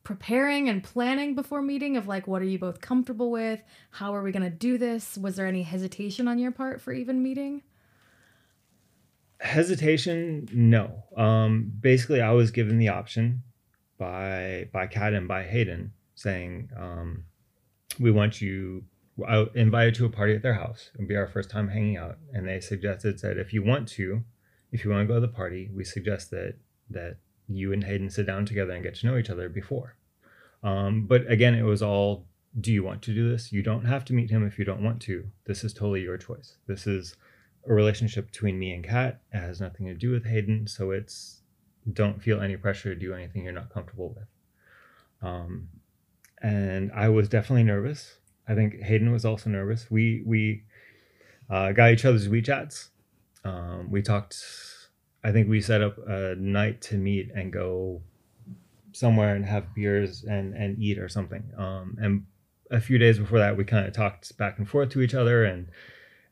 preparing 0.03 0.69
and 0.69 0.83
planning 0.83 1.33
before 1.33 1.63
meeting 1.63 1.97
of 1.97 2.07
like 2.07 2.27
what 2.27 2.43
are 2.43 2.45
you 2.45 2.59
both 2.59 2.81
comfortable 2.81 3.31
with? 3.31 3.63
How 3.89 4.13
are 4.13 4.21
we 4.21 4.31
going 4.31 4.43
to 4.43 4.55
do 4.55 4.77
this? 4.77 5.17
Was 5.17 5.37
there 5.37 5.47
any 5.47 5.63
hesitation 5.63 6.27
on 6.27 6.37
your 6.37 6.51
part 6.51 6.81
for 6.81 6.93
even 6.93 7.23
meeting? 7.23 7.63
hesitation 9.41 10.47
no 10.53 11.03
um 11.17 11.69
basically 11.81 12.21
i 12.21 12.31
was 12.31 12.51
given 12.51 12.77
the 12.79 12.87
option 12.87 13.43
by 13.97 14.67
by 14.73 14.87
kat 14.87 15.13
and 15.13 15.27
by 15.27 15.43
hayden 15.43 15.91
saying 16.15 16.69
um 16.77 17.23
we 17.99 18.11
want 18.11 18.41
you 18.41 18.83
i 19.27 19.45
invited 19.53 19.95
to 19.95 20.05
a 20.05 20.09
party 20.09 20.35
at 20.35 20.41
their 20.41 20.53
house 20.53 20.91
it'll 20.95 21.07
be 21.07 21.15
our 21.15 21.27
first 21.27 21.49
time 21.49 21.69
hanging 21.69 21.97
out. 21.97 22.17
And 22.33 22.47
they 22.47 22.59
suggested 22.59 23.19
that 23.19 23.37
if 23.37 23.53
you 23.53 23.63
want 23.63 23.87
to 23.89 24.23
if 24.71 24.83
you 24.83 24.91
want 24.91 25.03
to 25.03 25.07
go 25.07 25.15
to 25.15 25.21
the 25.21 25.27
party 25.27 25.69
we 25.73 25.83
suggest 25.83 26.31
that 26.31 26.55
that 26.89 27.17
you 27.47 27.71
and 27.71 27.83
hayden 27.83 28.09
sit 28.09 28.25
down 28.25 28.45
together 28.45 28.73
and 28.73 28.83
get 28.83 28.95
to 28.95 29.05
know 29.07 29.17
each 29.17 29.29
other 29.29 29.47
before. 29.47 29.95
Um 30.63 31.05
but 31.07 31.29
again 31.31 31.55
it 31.55 31.63
was 31.63 31.81
all 31.81 32.25
do 32.59 32.71
you 32.71 32.83
want 32.83 33.01
to 33.03 33.13
do 33.13 33.29
this? 33.29 33.51
You 33.51 33.61
don't 33.61 33.85
have 33.85 34.05
to 34.05 34.13
meet 34.13 34.29
him 34.29 34.45
if 34.45 34.57
you 34.57 34.65
don't 34.65 34.83
want 34.83 35.01
to. 35.03 35.25
This 35.45 35.63
is 35.63 35.73
totally 35.73 36.01
your 36.01 36.17
choice. 36.17 36.57
This 36.67 36.87
is 36.87 37.15
a 37.67 37.73
relationship 37.73 38.27
between 38.27 38.57
me 38.57 38.71
and 38.71 38.83
Kat. 38.83 39.21
It 39.33 39.39
has 39.39 39.59
nothing 39.59 39.87
to 39.87 39.93
do 39.93 40.11
with 40.11 40.25
Hayden, 40.25 40.67
so 40.67 40.91
it's 40.91 41.41
don't 41.91 42.21
feel 42.21 42.41
any 42.41 42.57
pressure 42.57 42.93
to 42.93 42.99
do 42.99 43.13
anything 43.13 43.43
you're 43.43 43.53
not 43.53 43.69
comfortable 43.69 44.15
with. 44.15 44.27
Um, 45.21 45.69
and 46.41 46.91
I 46.93 47.09
was 47.09 47.29
definitely 47.29 47.63
nervous. 47.63 48.17
I 48.47 48.55
think 48.55 48.81
Hayden 48.81 49.11
was 49.11 49.25
also 49.25 49.49
nervous. 49.49 49.89
We 49.89 50.23
we 50.25 50.63
uh, 51.49 51.71
got 51.71 51.91
each 51.91 52.05
other's 52.05 52.27
WeChats. 52.27 52.89
Um, 53.43 53.89
we 53.89 54.01
talked. 54.01 54.43
I 55.23 55.31
think 55.31 55.49
we 55.49 55.61
set 55.61 55.81
up 55.81 55.97
a 56.07 56.35
night 56.35 56.81
to 56.83 56.95
meet 56.95 57.31
and 57.33 57.51
go 57.51 58.01
somewhere 58.91 59.35
and 59.35 59.45
have 59.45 59.73
beers 59.73 60.23
and 60.23 60.53
and 60.53 60.77
eat 60.79 60.99
or 60.99 61.09
something. 61.09 61.43
Um, 61.57 61.97
and 61.99 62.25
a 62.71 62.79
few 62.79 62.97
days 62.97 63.17
before 63.17 63.39
that, 63.39 63.57
we 63.57 63.63
kind 63.63 63.87
of 63.87 63.93
talked 63.93 64.37
back 64.37 64.59
and 64.59 64.69
forth 64.69 64.89
to 64.89 65.01
each 65.01 65.13
other 65.13 65.45
and 65.45 65.67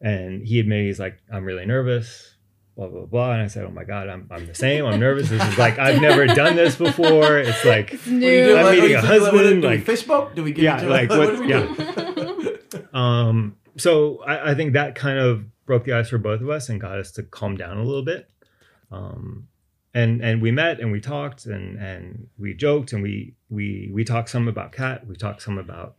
and 0.04 0.46
he 0.46 0.60
admitted 0.60 0.86
he's 0.86 1.00
like 1.00 1.18
i'm 1.32 1.46
really 1.46 1.66
nervous 1.66 2.33
blah 2.76 2.88
blah 2.88 3.06
blah 3.06 3.32
and 3.34 3.42
i 3.44 3.48
said 3.48 3.66
oh 3.66 3.70
my 3.72 3.84
god 3.84 4.10
i'm, 4.10 4.28
I'm 4.32 4.48
the 4.48 4.56
same 4.56 4.86
i'm 4.86 5.00
nervous 5.00 5.30
this 5.30 5.44
is 5.48 5.58
like 5.60 5.78
i've 5.78 6.02
never 6.02 6.26
done 6.26 6.56
this 6.56 6.76
before 6.76 7.38
it's 7.38 7.64
like 7.66 7.94
It's 7.94 8.06
What 8.08 8.20
do 8.20 8.26
you 8.26 8.46
new. 8.48 8.56
I'm 8.58 8.64
Like, 8.66 8.80
meeting 8.80 8.82
what 8.82 8.88
do 8.88 8.88
you 8.92 8.98
a 8.98 9.02
think, 9.02 9.22
like, 9.22 9.22
what 9.22 9.32
do 9.32 9.38
we 9.38 9.44
husband, 9.44 9.62
do? 9.62 9.68
like- 9.68 9.84
fist 9.86 10.08
bump? 10.08 10.36
Do 10.36 10.44
we 10.44 10.52
give 10.54 10.64
Yeah, 10.64 10.82
it 10.82 10.90
like, 10.90 11.10
what 11.12 11.20
what- 11.20 11.36
do 11.36 11.42
we 11.42 11.48
do? 12.80 12.98
um 12.98 13.56
so 13.78 14.22
I, 14.24 14.52
I 14.52 14.56
think 14.56 14.74
that 14.74 14.96
kind 14.96 15.20
of 15.20 15.46
broke 15.66 15.84
the 15.86 15.94
ice 15.94 16.10
for 16.10 16.18
both 16.18 16.42
of 16.42 16.50
us 16.50 16.70
and 16.70 16.80
got 16.82 16.98
us 17.00 17.12
to 17.14 17.24
calm 17.24 17.56
down 17.58 17.78
a 17.78 17.84
little 17.84 18.04
bit 18.04 18.30
um 18.92 19.48
and 19.94 20.22
and 20.24 20.42
we 20.42 20.52
met 20.52 20.80
and 20.80 20.92
we 20.92 21.00
talked 21.00 21.46
and 21.46 21.78
and 21.78 22.28
we 22.40 22.54
joked 22.54 22.94
and 22.94 23.04
we 23.04 23.36
we 23.50 23.90
we 23.94 24.04
talked 24.04 24.30
some 24.30 24.48
about 24.48 24.72
Kat 24.72 25.06
we 25.08 25.16
talked 25.16 25.42
some 25.44 25.58
about 25.58 25.96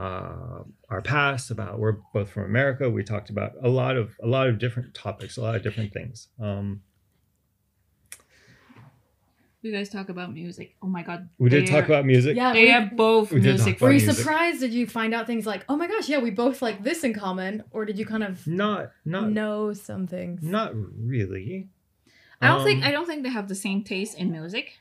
uh, 0.00 0.62
our 0.88 1.02
past 1.02 1.50
about 1.50 1.78
we're 1.78 1.96
both 2.14 2.30
from 2.30 2.44
america 2.44 2.88
we 2.88 3.02
talked 3.04 3.28
about 3.30 3.52
a 3.62 3.68
lot 3.68 3.96
of 3.96 4.06
a 4.22 4.26
lot 4.26 4.46
of 4.48 4.58
different 4.58 4.94
topics 4.94 5.36
a 5.36 5.42
lot 5.42 5.54
of 5.54 5.62
different 5.62 5.92
things 5.92 6.28
um 6.40 6.80
You 9.62 9.72
guys 9.72 9.90
talk 9.90 10.08
about 10.08 10.32
music. 10.32 10.74
Oh 10.80 10.86
my 10.86 11.02
god. 11.02 11.28
we 11.38 11.50
did 11.50 11.66
talk 11.66 11.82
are- 11.82 11.84
about 11.92 12.06
music 12.06 12.34
Yeah, 12.34 12.54
They 12.54 12.62
we- 12.64 12.72
are 12.72 12.90
both 12.96 13.30
We 13.30 13.40
music. 13.42 13.78
Were 13.80 13.90
you 13.92 14.00
music. 14.00 14.16
surprised? 14.16 14.60
Did 14.60 14.72
you 14.72 14.86
find 14.86 15.12
out 15.12 15.26
things 15.26 15.44
like, 15.44 15.66
oh 15.68 15.76
my 15.76 15.86
gosh, 15.86 16.08
yeah, 16.08 16.18
we 16.18 16.30
both 16.30 16.62
like 16.62 16.82
this 16.82 17.04
in 17.04 17.12
common? 17.12 17.62
Or 17.70 17.84
did 17.84 17.98
you 17.98 18.06
kind 18.06 18.22
of 18.24 18.46
not 18.46 18.92
not 19.04 19.30
know 19.30 19.74
some 19.74 20.06
things? 20.06 20.42
not 20.42 20.72
really 20.74 21.68
I 22.40 22.48
don't 22.48 22.64
think 22.64 22.82
Um, 22.82 22.88
I 22.88 22.90
don't 22.90 23.04
think 23.06 23.22
they 23.22 23.28
have 23.28 23.48
the 23.48 23.54
same 23.54 23.84
taste 23.84 24.16
in 24.16 24.30
music, 24.32 24.79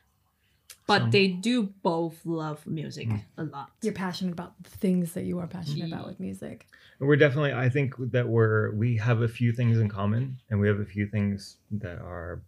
but 0.90 1.00
Some. 1.02 1.12
they 1.12 1.28
do 1.28 1.56
both 1.92 2.18
love 2.26 2.60
music 2.80 3.08
Mm. 3.10 3.22
a 3.38 3.44
lot. 3.56 3.70
You're 3.84 3.94
passionate 3.94 4.34
about 4.34 4.54
things 4.84 5.14
that 5.16 5.24
you 5.30 5.40
are 5.42 5.48
passionate 5.48 5.88
about 5.94 6.06
with 6.10 6.20
music. 6.20 6.58
we're 7.00 7.16
definitely 7.26 7.54
i 7.66 7.70
think 7.76 7.90
that 8.16 8.28
we're 8.36 8.72
we 8.84 8.90
have 9.08 9.20
a 9.22 9.28
few 9.40 9.52
things 9.60 9.76
in 9.84 9.88
common 10.00 10.24
and 10.50 10.56
we 10.62 10.68
have 10.72 10.80
a 10.88 10.90
few 10.96 11.06
things 11.16 11.38
that 11.84 11.98
are 12.14 12.42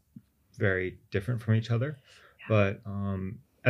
very 0.65 0.97
different 1.15 1.39
from 1.43 1.53
each 1.59 1.71
other 1.75 1.89
but 2.53 2.71
um 2.95 3.21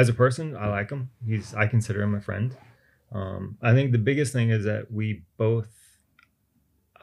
as 0.01 0.07
a 0.09 0.15
person 0.23 0.45
i 0.55 0.67
like 0.77 0.89
him 0.95 1.03
he's 1.29 1.47
i 1.63 1.65
consider 1.75 2.01
him 2.01 2.15
a 2.15 2.21
friend 2.29 2.49
um 3.19 3.41
i 3.61 3.71
think 3.75 3.87
the 3.91 4.03
biggest 4.09 4.31
thing 4.33 4.49
is 4.57 4.63
that 4.71 4.83
we 4.99 5.21
both 5.37 5.69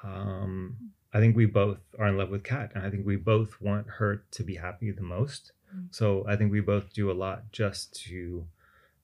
um 0.02 0.76
i 1.12 1.18
think 1.20 1.36
we 1.36 1.46
both 1.46 1.78
are 2.00 2.08
in 2.08 2.16
love 2.16 2.30
with 2.30 2.42
kat 2.42 2.72
and 2.74 2.84
i 2.86 2.90
think 2.90 3.06
we 3.06 3.16
both 3.16 3.60
want 3.60 3.86
her 3.98 4.24
to 4.36 4.42
be 4.42 4.56
happy 4.56 4.90
the 4.90 5.02
most 5.18 5.52
Mm. 5.78 5.86
so 5.90 6.24
i 6.28 6.34
think 6.36 6.50
we 6.52 6.60
both 6.60 6.92
do 6.92 7.10
a 7.10 7.16
lot 7.24 7.50
just 7.52 7.94
to 8.06 8.46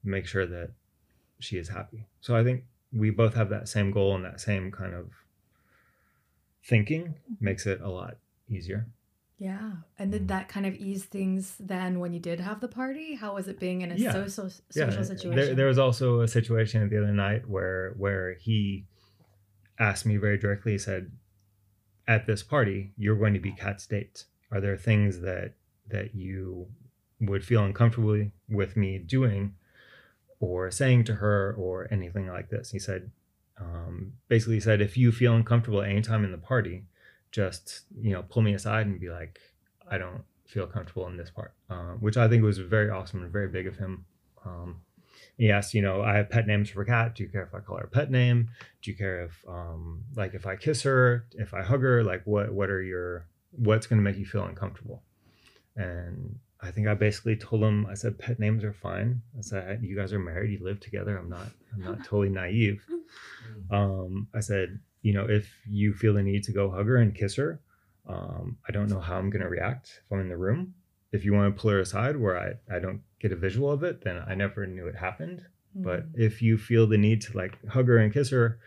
make 0.02 0.26
sure 0.26 0.46
that 0.46 0.70
she 1.40 1.56
is 1.58 1.68
happy 1.68 2.06
so 2.20 2.34
i 2.36 2.42
think 2.44 2.64
we 2.92 3.10
both 3.10 3.34
have 3.34 3.48
that 3.50 3.68
same 3.68 3.90
goal 3.90 4.14
and 4.14 4.24
that 4.24 4.40
same 4.40 4.70
kind 4.70 4.94
of 4.94 5.10
thinking 6.64 7.14
makes 7.40 7.66
it 7.66 7.80
a 7.80 7.88
lot 7.88 8.16
easier 8.48 8.86
Yeah. 9.38 9.72
And 9.98 10.12
did 10.12 10.28
that 10.28 10.48
kind 10.48 10.64
of 10.64 10.74
ease 10.76 11.04
things 11.04 11.56
then 11.58 11.98
when 12.00 12.12
you 12.14 12.20
did 12.20 12.38
have 12.40 12.60
the 12.60 12.68
party? 12.68 13.16
How 13.16 13.34
was 13.34 13.48
it 13.48 13.58
being 13.58 13.82
in 13.82 13.90
a 13.92 13.96
Yeah. 13.96 14.12
social 14.12 14.48
social 14.70 15.04
situation? 15.04 15.34
There, 15.34 15.54
there 15.58 15.66
was 15.66 15.76
also 15.78 16.20
a 16.20 16.28
situation 16.28 16.88
the 16.88 16.98
other 17.02 17.12
night 17.12 17.42
where 17.48 17.90
where 17.98 18.34
he 18.34 18.86
asked 19.78 20.06
me 20.06 20.16
very 20.16 20.38
directly. 20.38 20.72
He 20.72 20.78
said, 20.78 21.10
"At 22.06 22.26
this 22.26 22.42
party, 22.44 22.92
you're 22.96 23.18
going 23.18 23.34
to 23.34 23.40
be 23.48 23.52
Kat's 23.52 23.86
date. 23.86 24.24
Are 24.52 24.60
there 24.60 24.78
things 24.78 25.20
that 25.20 25.54
that 25.88 26.14
you 26.14 26.68
would 27.20 27.44
feel 27.44 27.64
uncomfortable 27.64 28.30
with 28.48 28.76
me 28.76 28.98
doing, 28.98 29.54
or 30.40 30.70
saying 30.70 31.04
to 31.04 31.14
her, 31.16 31.54
or 31.58 31.88
anything 31.90 32.28
like 32.28 32.50
this?" 32.50 32.70
He 32.70 32.78
said, 32.78 33.10
um, 33.58 34.14
basically, 34.28 34.54
he 34.54 34.60
said, 34.60 34.80
"If 34.80 34.96
you 34.96 35.12
feel 35.12 35.34
uncomfortable 35.34 35.82
any 35.82 36.02
time 36.02 36.24
in 36.24 36.32
the 36.32 36.38
party, 36.38 36.84
just 37.30 37.82
you 38.00 38.12
know, 38.12 38.22
pull 38.22 38.42
me 38.42 38.54
aside 38.54 38.86
and 38.86 39.00
be 39.00 39.10
like, 39.10 39.38
I 39.90 39.98
don't." 39.98 40.24
feel 40.46 40.66
comfortable 40.66 41.06
in 41.08 41.16
this 41.16 41.30
part 41.30 41.54
um, 41.70 41.96
which 42.00 42.18
i 42.18 42.28
think 42.28 42.42
was 42.42 42.58
very 42.58 42.90
awesome 42.90 43.22
and 43.22 43.32
very 43.32 43.48
big 43.48 43.66
of 43.66 43.78
him 43.78 44.04
um, 44.44 44.82
he 45.36 45.50
asked, 45.50 45.74
you 45.74 45.82
know, 45.82 46.02
I 46.02 46.16
have 46.16 46.30
pet 46.30 46.46
names 46.46 46.70
for 46.70 46.84
Kat. 46.84 47.14
Do 47.14 47.22
you 47.22 47.28
care 47.28 47.42
if 47.42 47.54
I 47.54 47.60
call 47.60 47.78
her 47.78 47.84
a 47.84 47.88
pet 47.88 48.10
name? 48.10 48.50
Do 48.82 48.90
you 48.90 48.96
care 48.96 49.24
if, 49.24 49.44
um, 49.48 50.04
like, 50.14 50.34
if 50.34 50.46
I 50.46 50.56
kiss 50.56 50.82
her, 50.82 51.26
if 51.32 51.54
I 51.54 51.62
hug 51.62 51.82
her, 51.82 52.04
like, 52.04 52.22
what, 52.24 52.52
what 52.52 52.70
are 52.70 52.82
your, 52.82 53.26
what's 53.50 53.86
going 53.86 53.98
to 53.98 54.02
make 54.02 54.16
you 54.16 54.26
feel 54.26 54.44
uncomfortable? 54.44 55.02
And 55.76 56.38
I 56.60 56.70
think 56.70 56.86
I 56.88 56.94
basically 56.94 57.36
told 57.36 57.62
him, 57.62 57.86
I 57.86 57.94
said, 57.94 58.18
pet 58.18 58.38
names 58.38 58.64
are 58.64 58.72
fine. 58.72 59.22
I 59.38 59.42
said, 59.42 59.82
you 59.82 59.96
guys 59.96 60.12
are 60.12 60.18
married, 60.18 60.58
you 60.58 60.64
live 60.64 60.80
together. 60.80 61.16
I'm 61.18 61.28
not, 61.28 61.48
I'm 61.72 61.82
not 61.82 61.98
totally 62.04 62.28
naive. 62.30 62.82
Um, 63.70 64.28
I 64.34 64.40
said, 64.40 64.78
you 65.02 65.12
know, 65.12 65.26
if 65.28 65.48
you 65.68 65.92
feel 65.94 66.14
the 66.14 66.22
need 66.22 66.44
to 66.44 66.52
go 66.52 66.70
hug 66.70 66.86
her 66.86 66.96
and 66.96 67.14
kiss 67.14 67.34
her, 67.36 67.60
um, 68.08 68.56
I 68.68 68.72
don't 68.72 68.88
know 68.90 69.00
how 69.00 69.16
I'm 69.16 69.30
going 69.30 69.42
to 69.42 69.48
react 69.48 70.00
if 70.04 70.12
I'm 70.12 70.20
in 70.20 70.28
the 70.28 70.36
room 70.36 70.74
if 71.12 71.24
you 71.24 71.32
want 71.32 71.54
to 71.54 71.60
pull 71.62 71.70
her 71.70 71.78
aside 71.78 72.16
where 72.16 72.36
I, 72.36 72.74
I 72.74 72.80
don't 72.80 73.00
get 73.20 73.30
a 73.30 73.36
visual 73.36 73.70
of 73.70 73.84
it, 73.84 74.02
then 74.02 74.20
I 74.26 74.34
never 74.34 74.66
knew 74.66 74.88
it 74.88 74.96
happened. 74.96 75.44
But 75.72 76.12
Mm. 76.12 76.18
if 76.18 76.42
you 76.42 76.58
feel 76.58 76.88
the 76.88 76.98
need 76.98 77.20
to 77.22 77.36
like 77.36 77.64
hug 77.68 77.86
her 77.86 77.98
and 77.98 78.12
kiss 78.12 78.30
her, 78.30 78.58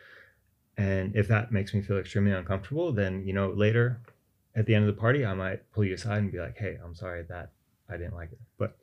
and 0.77 1.13
if 1.13 1.27
that 1.27 1.51
makes 1.51 1.73
me 1.73 1.81
feel 1.81 1.97
extremely 1.97 2.31
uncomfortable, 2.31 2.93
then 2.93 3.25
you 3.27 3.33
know 3.33 3.49
later 3.49 3.99
at 4.57 4.65
the 4.65 4.73
end 4.75 4.87
of 4.89 4.93
the 4.95 4.99
party, 4.99 5.25
I 5.25 5.33
might 5.33 5.71
pull 5.71 5.85
you 5.85 5.93
aside 5.93 6.17
and 6.19 6.31
be 6.31 6.39
like, 6.39 6.57
"Hey, 6.57 6.77
I'm 6.83 6.95
sorry 6.95 7.23
that 7.29 7.51
I 7.89 7.95
didn't 7.97 8.15
like 8.15 8.31
it." 8.31 8.39
But 8.57 8.75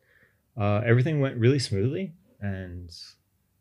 uh, 0.56 0.80
everything 0.86 1.20
went 1.20 1.36
really 1.36 1.58
smoothly, 1.58 2.14
and 2.40 2.88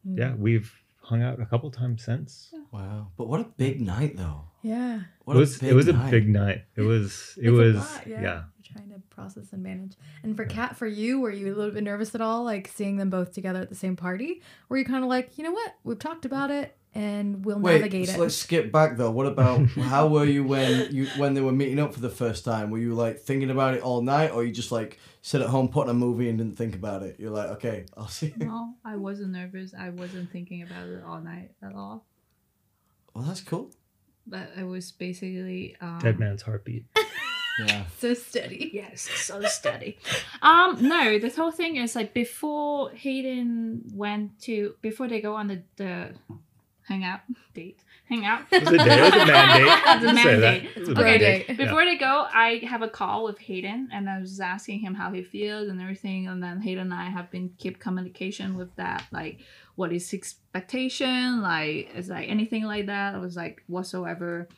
Mm. 0.08 0.18
yeah, 0.20 0.36
we've 0.36 0.70
hung 1.02 1.22
out 1.22 1.40
a 1.40 1.46
couple 1.46 1.72
times 1.72 2.04
since. 2.04 2.54
Wow. 2.72 3.08
But 3.18 3.28
what 3.30 3.40
a 3.40 3.46
big 3.58 3.80
night, 3.80 4.18
though. 4.18 4.42
Yeah. 4.62 5.02
What 5.24 5.36
it 5.38 5.40
was 5.40 5.64
a 5.64 5.70
it 5.70 5.74
was 5.74 5.88
a 5.88 5.94
big 5.94 6.28
night. 6.30 6.66
It 6.76 6.82
was 6.82 7.38
it 7.38 7.48
It's 7.48 7.48
a 7.48 7.52
was 7.52 7.76
lot, 7.76 8.08
yeah. 8.08 8.22
You're 8.22 8.46
trying 8.74 8.90
to 8.90 9.00
process 9.10 9.54
and 9.54 9.64
manage. 9.64 9.94
And 10.24 10.36
for 10.36 10.46
Kat, 10.46 10.76
for 10.76 10.88
you, 10.88 11.20
were 11.20 11.32
you 11.32 11.54
a 11.54 11.56
little 11.56 11.72
bit 11.72 11.84
nervous 11.84 12.14
at 12.16 12.22
all, 12.22 12.44
like 12.44 12.68
seeing 12.68 12.98
them 12.98 13.10
both 13.10 13.34
together 13.34 13.60
at 13.60 13.70
the 13.70 13.76
same 13.76 13.96
party? 13.96 14.42
Were 14.70 14.78
you 14.78 14.86
kind 14.86 15.04
of 15.04 15.10
like, 15.10 15.38
you 15.38 15.44
know 15.44 15.52
what, 15.52 15.76
we've 15.84 16.00
talked 16.00 16.26
about 16.26 16.52
it 16.52 16.76
and 16.96 17.44
we'll 17.44 17.60
Wait, 17.60 17.78
navigate 17.80 18.10
so 18.10 18.16
it? 18.16 18.20
let's 18.20 18.36
skip 18.36 18.72
back 18.72 18.98
though. 18.98 19.12
What 19.12 19.26
about 19.26 19.66
how 19.68 20.08
were 20.08 20.26
you 20.26 20.44
when 20.44 20.94
you 20.94 21.08
when 21.18 21.34
they 21.34 21.42
were 21.42 21.52
meeting 21.52 21.80
up 21.80 21.94
for 21.94 22.00
the 22.00 22.10
first 22.10 22.46
time? 22.46 22.70
Were 22.70 22.78
you 22.78 22.94
like 22.94 23.20
thinking 23.20 23.50
about 23.50 23.74
it 23.74 23.82
all 23.82 24.02
night, 24.02 24.32
or 24.32 24.44
you 24.44 24.52
just 24.52 24.72
like 24.72 25.00
sit 25.22 25.42
at 25.42 25.48
home 25.48 25.68
put 25.68 25.74
putting 25.74 25.92
a 25.92 25.94
movie 25.94 26.30
and 26.30 26.38
didn't 26.38 26.58
think 26.58 26.76
about 26.76 27.04
it? 27.04 27.16
You're 27.20 27.32
like, 27.32 27.50
okay, 27.52 27.86
I'll 27.98 28.08
see. 28.08 28.34
No, 28.38 28.76
I 28.86 28.96
wasn't 28.96 29.32
nervous. 29.32 29.74
I 29.78 29.90
wasn't 29.90 30.32
thinking 30.32 30.62
about 30.62 30.88
it 30.88 31.04
all 31.04 31.20
night 31.20 31.52
at 31.62 31.74
all. 31.74 32.06
Well, 33.14 33.24
that's 33.24 33.42
cool. 33.42 33.72
But 34.26 34.52
I 34.58 34.64
was 34.64 34.92
basically 34.92 35.76
um, 35.82 36.00
Dead 36.00 36.20
man's 36.20 36.44
heartbeat. 36.44 36.86
Yeah. 37.60 37.86
so 38.00 38.14
steady. 38.14 38.72
Yes, 38.74 39.02
so 39.02 39.42
steady. 39.44 39.98
Um, 40.42 40.88
no, 40.88 41.20
the 41.20 41.30
whole 41.30 41.52
thing 41.52 41.78
is 41.78 41.96
like 41.96 42.14
before 42.14 42.90
Hayden 42.92 43.84
went 43.94 44.40
to 44.42 44.76
before 44.82 45.08
they 45.08 45.22
go 45.22 45.36
on 45.36 45.48
the 45.48 45.62
the 45.78 46.10
hang 46.86 47.06
out, 47.06 47.22
date, 47.54 47.80
hang 48.10 48.26
out. 48.26 48.42
It 48.52 48.62
was 48.64 48.74
a 48.74 48.78
date. 48.78 49.00
It 49.00 49.14
a 49.16 49.26
mandate. 49.32 49.80
It's 49.86 50.04
a 50.04 50.12
Just 50.12 50.24
say 50.24 50.36
that. 50.36 50.42
mandate. 50.42 50.70
It 50.76 50.88
a 50.88 50.92
Okay, 50.92 51.02
mandate. 51.04 51.20
date. 51.20 51.46
Yeah. 51.60 51.66
Before 51.66 51.86
they 51.86 51.96
go, 51.98 52.26
I 52.34 52.60
have 52.68 52.82
a 52.82 52.90
call 52.90 53.24
with 53.24 53.40
Hayden, 53.40 53.88
and 53.94 54.10
I 54.10 54.20
was 54.20 54.32
just 54.32 54.42
asking 54.42 54.80
him 54.82 54.96
how 54.96 55.12
he 55.14 55.24
feels 55.24 55.70
and 55.70 55.80
everything. 55.82 56.28
And 56.28 56.44
then 56.44 56.60
Hayden 56.62 56.92
and 56.92 56.94
I 56.94 57.06
have 57.10 57.32
been 57.32 57.54
keep 57.58 57.80
communication 57.80 58.58
with 58.58 58.76
that, 58.76 59.06
like 59.14 59.40
what 59.76 59.94
is 59.94 60.10
his 60.12 60.20
expectation, 60.20 61.42
like 61.42 61.90
is 61.96 62.10
like 62.10 62.28
anything 62.30 62.64
like 62.66 62.88
that. 62.88 63.16
I 63.16 63.20
was 63.20 63.38
like 63.38 63.64
whatsoever. 63.68 64.50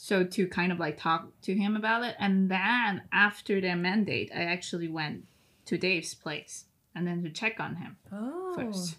So 0.00 0.22
to 0.22 0.46
kind 0.46 0.70
of 0.70 0.78
like 0.78 0.96
talk 0.96 1.28
to 1.42 1.56
him 1.56 1.74
about 1.74 2.04
it, 2.04 2.14
and 2.20 2.48
then 2.48 3.02
after 3.12 3.60
their 3.60 3.74
mandate, 3.74 4.30
I 4.32 4.42
actually 4.44 4.86
went 4.86 5.24
to 5.64 5.76
Dave's 5.76 6.14
place 6.14 6.66
and 6.94 7.04
then 7.04 7.24
to 7.24 7.30
check 7.30 7.58
on 7.58 7.74
him 7.74 7.96
Oh. 8.12 8.54
first. 8.54 8.96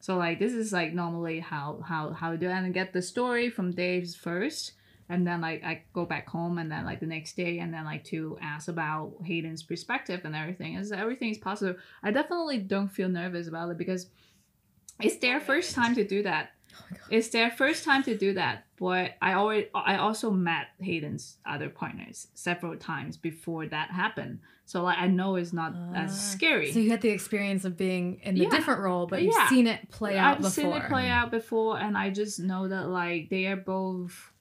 So 0.00 0.18
like 0.18 0.38
this 0.38 0.52
is 0.52 0.70
like 0.70 0.92
normally 0.92 1.40
how 1.40 1.80
how 1.88 2.10
how 2.10 2.36
do 2.36 2.50
I 2.50 2.68
get 2.68 2.92
the 2.92 3.00
story 3.00 3.48
from 3.48 3.70
Dave's 3.72 4.14
first 4.14 4.72
and 5.08 5.26
then 5.26 5.40
like 5.40 5.64
I 5.64 5.84
go 5.94 6.04
back 6.04 6.28
home 6.28 6.58
and 6.58 6.70
then 6.70 6.84
like 6.84 7.00
the 7.00 7.06
next 7.06 7.34
day 7.34 7.58
and 7.58 7.72
then 7.72 7.86
like 7.86 8.04
to 8.12 8.36
ask 8.42 8.68
about 8.68 9.14
Hayden's 9.24 9.62
perspective 9.62 10.20
and 10.24 10.36
everything. 10.36 10.74
Is 10.74 10.92
everything 10.92 11.30
is 11.30 11.38
positive. 11.38 11.80
I 12.02 12.10
definitely 12.10 12.58
don't 12.58 12.88
feel 12.92 13.08
nervous 13.08 13.48
about 13.48 13.70
it 13.70 13.78
because 13.78 14.10
it's 15.00 15.16
their 15.16 15.40
first 15.40 15.74
time 15.74 15.94
to 15.94 16.04
do 16.06 16.22
that. 16.24 16.50
Oh. 16.74 16.96
It's 17.10 17.28
their 17.28 17.50
first 17.50 17.84
time 17.84 18.02
to 18.04 18.16
do 18.16 18.34
that. 18.34 18.64
But 18.78 19.12
I 19.22 19.34
already 19.34 19.68
I 19.74 19.96
also 19.96 20.30
met 20.30 20.66
Hayden's 20.80 21.36
other 21.46 21.68
partners 21.68 22.28
several 22.34 22.76
times 22.76 23.16
before 23.16 23.66
that 23.66 23.90
happened. 23.90 24.40
So 24.64 24.82
like 24.82 24.98
I 24.98 25.06
know 25.06 25.36
it's 25.36 25.52
not 25.52 25.74
as 25.94 26.10
Ah. 26.10 26.14
scary. 26.14 26.72
So 26.72 26.80
you 26.80 26.90
had 26.90 27.00
the 27.00 27.10
experience 27.10 27.64
of 27.64 27.76
being 27.76 28.20
in 28.22 28.34
the 28.34 28.42
Yeah. 28.44 28.50
different 28.50 28.80
role, 28.80 29.06
but 29.06 29.22
you've 29.22 29.34
Yeah. 29.36 29.48
seen 29.48 29.66
it 29.66 29.88
play 29.90 30.18
out 30.18 30.32
I've 30.36 30.36
before. 30.38 30.50
seen 30.50 30.72
it 30.72 30.88
play 30.88 31.08
out 31.08 31.30
before, 31.30 31.78
and 31.78 31.96
I 31.96 32.10
just 32.10 32.40
know 32.40 32.66
that 32.68 32.88
like 32.88 33.28
they 33.28 33.46
are 33.46 33.56
both, 33.56 34.32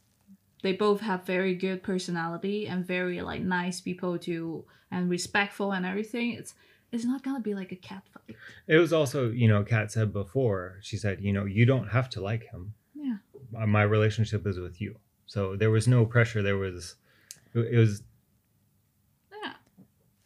they 0.64 0.74
both 0.74 1.02
have 1.02 1.26
very 1.26 1.54
good 1.56 1.84
personality 1.84 2.68
and 2.68 2.86
very 2.86 3.22
like 3.22 3.42
nice 3.42 3.80
people 3.82 4.18
to 4.20 4.66
and 4.90 5.10
respectful 5.10 5.72
and 5.72 5.86
everything. 5.86 6.32
It's 6.34 6.54
it's 6.92 7.06
not 7.06 7.24
gonna 7.24 7.40
be 7.40 7.54
like 7.56 7.72
a 7.72 7.76
cat 7.76 8.04
fight. 8.14 8.36
It 8.68 8.78
was 8.78 8.92
also, 8.94 9.30
you 9.32 9.48
know, 9.48 9.64
Kat 9.64 9.92
said 9.92 10.12
before, 10.14 10.78
she 10.82 10.98
said, 10.98 11.22
you 11.22 11.32
know, 11.34 11.46
you 11.46 11.66
don't 11.66 11.88
have 11.90 12.10
to 12.12 12.22
like 12.22 12.44
him. 12.52 12.74
Yeah. 12.94 13.18
My 13.66 13.84
relationship 13.84 14.46
is 14.48 14.60
with 14.60 14.80
you. 14.82 14.98
So 15.26 15.56
there 15.56 15.72
was 15.72 15.88
no 15.88 16.06
pressure. 16.06 16.42
There 16.42 16.58
was, 16.58 16.96
it 17.54 17.78
was, 17.78 18.04
Yeah, 19.32 19.54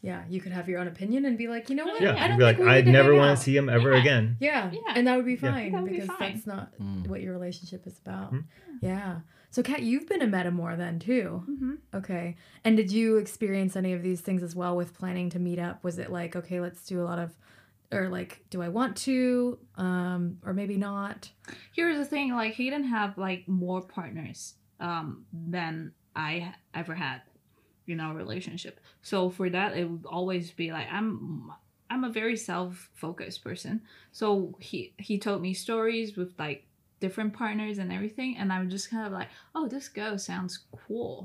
Yeah, 0.02 0.24
you 0.30 0.40
could 0.42 0.52
have 0.52 0.68
your 0.70 0.80
own 0.80 0.88
opinion 0.88 1.26
and 1.26 1.38
be 1.38 1.48
like, 1.48 1.70
you 1.70 1.76
know 1.76 1.86
what? 1.86 2.02
yeah. 2.02 2.16
I 2.24 2.28
don't 2.28 2.38
be 2.38 2.44
like, 2.44 2.58
think 2.58 2.68
we 2.70 2.74
I'd 2.76 2.88
never 2.88 3.16
want 3.16 3.38
to 3.38 3.44
see 3.44 3.56
him 3.56 3.70
ever 3.70 3.94
Yeah. 3.94 4.02
again. 4.02 4.38
Yeah. 4.40 4.72
Yeah. 4.72 4.80
and 4.96 5.08
that 5.08 5.16
would 5.18 5.26
be 5.26 5.34
Yeah. 5.34 5.40
fine 5.52 5.72
That 5.72 5.82
would 5.84 5.92
be 5.92 6.00
because 6.00 6.16
fine. 6.18 6.34
that's 6.34 6.48
not 6.48 6.78
Mm. 6.80 7.08
what 7.08 7.22
your 7.22 7.34
relationship 7.34 7.86
is 7.88 7.98
about. 8.00 8.34
Mhm. 8.34 8.44
Yeah. 8.82 9.20
So, 9.56 9.64
Kat, 9.64 9.84
you've 9.84 10.06
been 10.10 10.22
a 10.22 10.28
metamour 10.28 10.76
then 10.76 11.00
too. 11.00 11.46
mm-hmm. 11.50 11.76
Okay. 11.94 12.36
And 12.66 12.76
did 12.76 12.92
you 12.92 13.16
experience 13.16 13.78
any 13.78 13.94
of 13.94 14.04
these 14.04 14.20
things 14.20 14.44
as 14.44 14.54
well 14.54 14.76
with 14.76 14.94
planning 14.94 15.30
to 15.30 15.40
meet 15.40 15.60
up? 15.60 15.82
Was 15.82 15.98
it 15.98 16.12
like, 16.12 16.36
okay, 16.36 16.60
let's 16.60 16.86
do 16.86 17.00
a 17.00 17.06
lot 17.06 17.20
of, 17.20 17.32
or 17.90 18.10
like, 18.10 18.44
do 18.50 18.62
I 18.62 18.68
want 18.68 18.98
to, 18.98 19.58
um, 19.78 20.40
or 20.44 20.54
maybe 20.54 20.76
not? 20.76 21.30
here's 21.72 21.98
the 21.98 22.04
thing: 22.04 22.34
like 22.34 22.56
he 22.56 22.70
didn't 22.70 22.88
have 22.88 23.18
like 23.18 23.48
more 23.48 23.82
partners 23.82 24.56
um 24.82 25.26
than 25.32 25.94
I 26.18 26.54
ever 26.74 26.94
had 26.94 27.22
in 27.88 28.02
our 28.02 28.14
relationship. 28.14 28.82
So 29.04 29.30
for 29.30 29.50
that, 29.50 29.78
it 29.78 29.90
would 29.90 30.06
always 30.06 30.52
be 30.52 30.74
like 30.74 30.88
I'm. 30.92 31.50
I'm 31.88 32.04
a 32.04 32.10
very 32.10 32.36
self-focused 32.36 33.42
person. 33.42 33.84
So 34.12 34.56
he 34.60 34.94
he 34.98 35.18
told 35.18 35.42
me 35.42 35.54
stories 35.54 36.18
with 36.18 36.34
like 36.38 36.68
different 37.06 37.34
partners 37.34 37.78
and 37.82 37.90
everything, 37.98 38.32
and 38.40 38.48
I'm 38.54 38.68
just 38.76 38.90
kind 38.92 39.06
of 39.08 39.14
like, 39.20 39.30
oh, 39.56 39.66
this 39.68 39.88
girl 40.00 40.18
sounds 40.18 40.54
cool. 40.88 41.16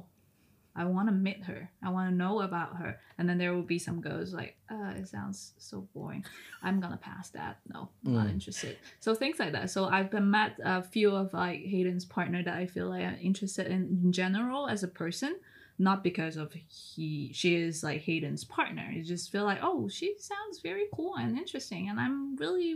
I 0.82 0.84
want 0.84 1.08
to 1.08 1.14
meet 1.28 1.42
her. 1.50 1.62
I 1.86 1.88
want 1.90 2.06
to 2.10 2.14
know 2.24 2.34
about 2.48 2.76
her. 2.80 2.90
And 3.18 3.24
then 3.28 3.38
there 3.38 3.52
will 3.54 3.68
be 3.74 3.78
some 3.88 4.00
girls 4.00 4.28
like, 4.40 4.52
uh, 4.74 4.92
it 5.00 5.08
sounds 5.08 5.38
so 5.58 5.76
boring. 5.94 6.24
I'm 6.62 6.78
gonna 6.82 6.96
pass 7.10 7.26
that. 7.38 7.54
No, 7.74 7.80
I'm 8.06 8.14
not 8.14 8.26
Mm. 8.28 8.34
interested. 8.38 8.74
So 9.04 9.08
things 9.14 9.38
like 9.42 9.52
that. 9.56 9.68
So 9.74 9.80
I've 9.96 10.10
been 10.16 10.30
met 10.30 10.52
a 10.74 10.82
few 10.94 11.10
of 11.22 11.26
like 11.44 11.60
Hayden's 11.72 12.06
partner 12.16 12.40
that 12.44 12.56
I 12.62 12.66
feel 12.74 12.88
like 12.94 13.04
I'm 13.08 13.18
interested 13.30 13.66
in 13.74 13.82
in 14.04 14.12
general 14.22 14.62
as 14.74 14.80
a 14.84 14.88
person, 15.02 15.32
not 15.88 15.98
because 16.08 16.34
of 16.42 16.48
he 16.52 17.32
she 17.40 17.50
is 17.66 17.82
like 17.88 18.00
Hayden's 18.08 18.44
partner. 18.56 18.84
I 18.96 19.02
just 19.14 19.26
feel 19.32 19.44
like 19.50 19.60
oh 19.68 19.88
she 19.96 20.08
sounds 20.30 20.56
very 20.68 20.86
cool 20.96 21.14
and 21.20 21.36
interesting, 21.42 21.82
and 21.90 21.98
I'm 22.04 22.16
really 22.44 22.72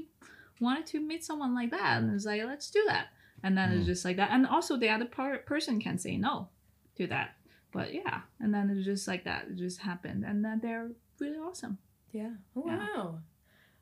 wanted 0.61 0.86
to 0.86 1.00
meet 1.00 1.24
someone 1.24 1.55
like 1.55 1.70
that. 1.70 1.98
And 2.02 2.14
it's 2.14 2.24
like 2.24 2.42
let's 2.44 2.70
do 2.70 2.82
that. 2.86 3.09
And 3.42 3.57
then 3.59 3.72
it's 3.72 3.82
Mm. 3.84 3.86
just 3.86 4.05
like 4.05 4.16
that. 4.16 4.30
And 4.32 4.46
also 4.46 4.76
the 4.76 4.88
other 4.88 5.05
part 5.05 5.46
person 5.46 5.80
can 5.80 5.98
say 5.98 6.16
no 6.16 6.48
to 6.96 7.07
that. 7.09 7.34
But 7.72 7.92
yeah, 7.92 8.20
and 8.40 8.55
then 8.55 8.70
it's 8.70 8.84
just 8.84 9.09
like 9.09 9.24
that. 9.24 9.46
It 9.50 9.57
just 9.57 9.80
happened, 9.80 10.24
and 10.24 10.44
then 10.44 10.61
they're 10.62 10.90
really 11.18 11.38
awesome. 11.38 11.78
Yeah. 12.12 12.30
Oh, 12.57 12.62
Yeah. 12.66 12.76
wow. 12.96 13.18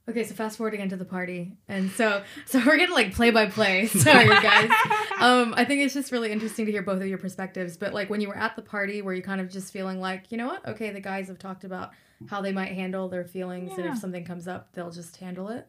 Okay, 0.09 0.25
so 0.25 0.35
fast 0.35 0.57
forward 0.57 0.75
again 0.75 0.89
to 0.89 0.97
the 0.97 1.05
party, 1.05 1.53
and 1.69 1.91
so 1.93 2.25
so 2.47 2.59
we're 2.67 2.79
getting 2.79 2.95
like 2.95 3.13
play 3.15 3.31
by 3.31 3.47
play. 3.47 3.87
Sorry, 3.87 4.27
guys. 4.29 4.71
Um, 5.21 5.55
I 5.57 5.65
think 5.65 5.83
it's 5.83 5.95
just 5.95 6.11
really 6.11 6.33
interesting 6.33 6.67
to 6.67 6.73
hear 6.73 6.83
both 6.83 7.01
of 7.01 7.07
your 7.07 7.19
perspectives. 7.19 7.77
But 7.77 7.95
like 7.95 8.11
when 8.11 8.21
you 8.21 8.27
were 8.27 8.37
at 8.37 8.57
the 8.57 8.63
party, 8.63 9.03
were 9.03 9.15
you 9.15 9.23
kind 9.23 9.41
of 9.41 9.49
just 9.49 9.73
feeling 9.73 10.01
like, 10.01 10.33
you 10.33 10.37
know 10.39 10.49
what? 10.49 10.67
Okay, 10.67 10.91
the 10.91 11.01
guys 11.01 11.29
have 11.29 11.39
talked 11.39 11.63
about 11.63 11.91
how 12.29 12.41
they 12.41 12.51
might 12.51 12.73
handle 12.73 13.09
their 13.09 13.25
feelings, 13.25 13.71
and 13.77 13.87
if 13.87 13.99
something 13.99 14.25
comes 14.25 14.49
up, 14.49 14.73
they'll 14.73 14.91
just 14.91 15.17
handle 15.19 15.49
it. 15.51 15.65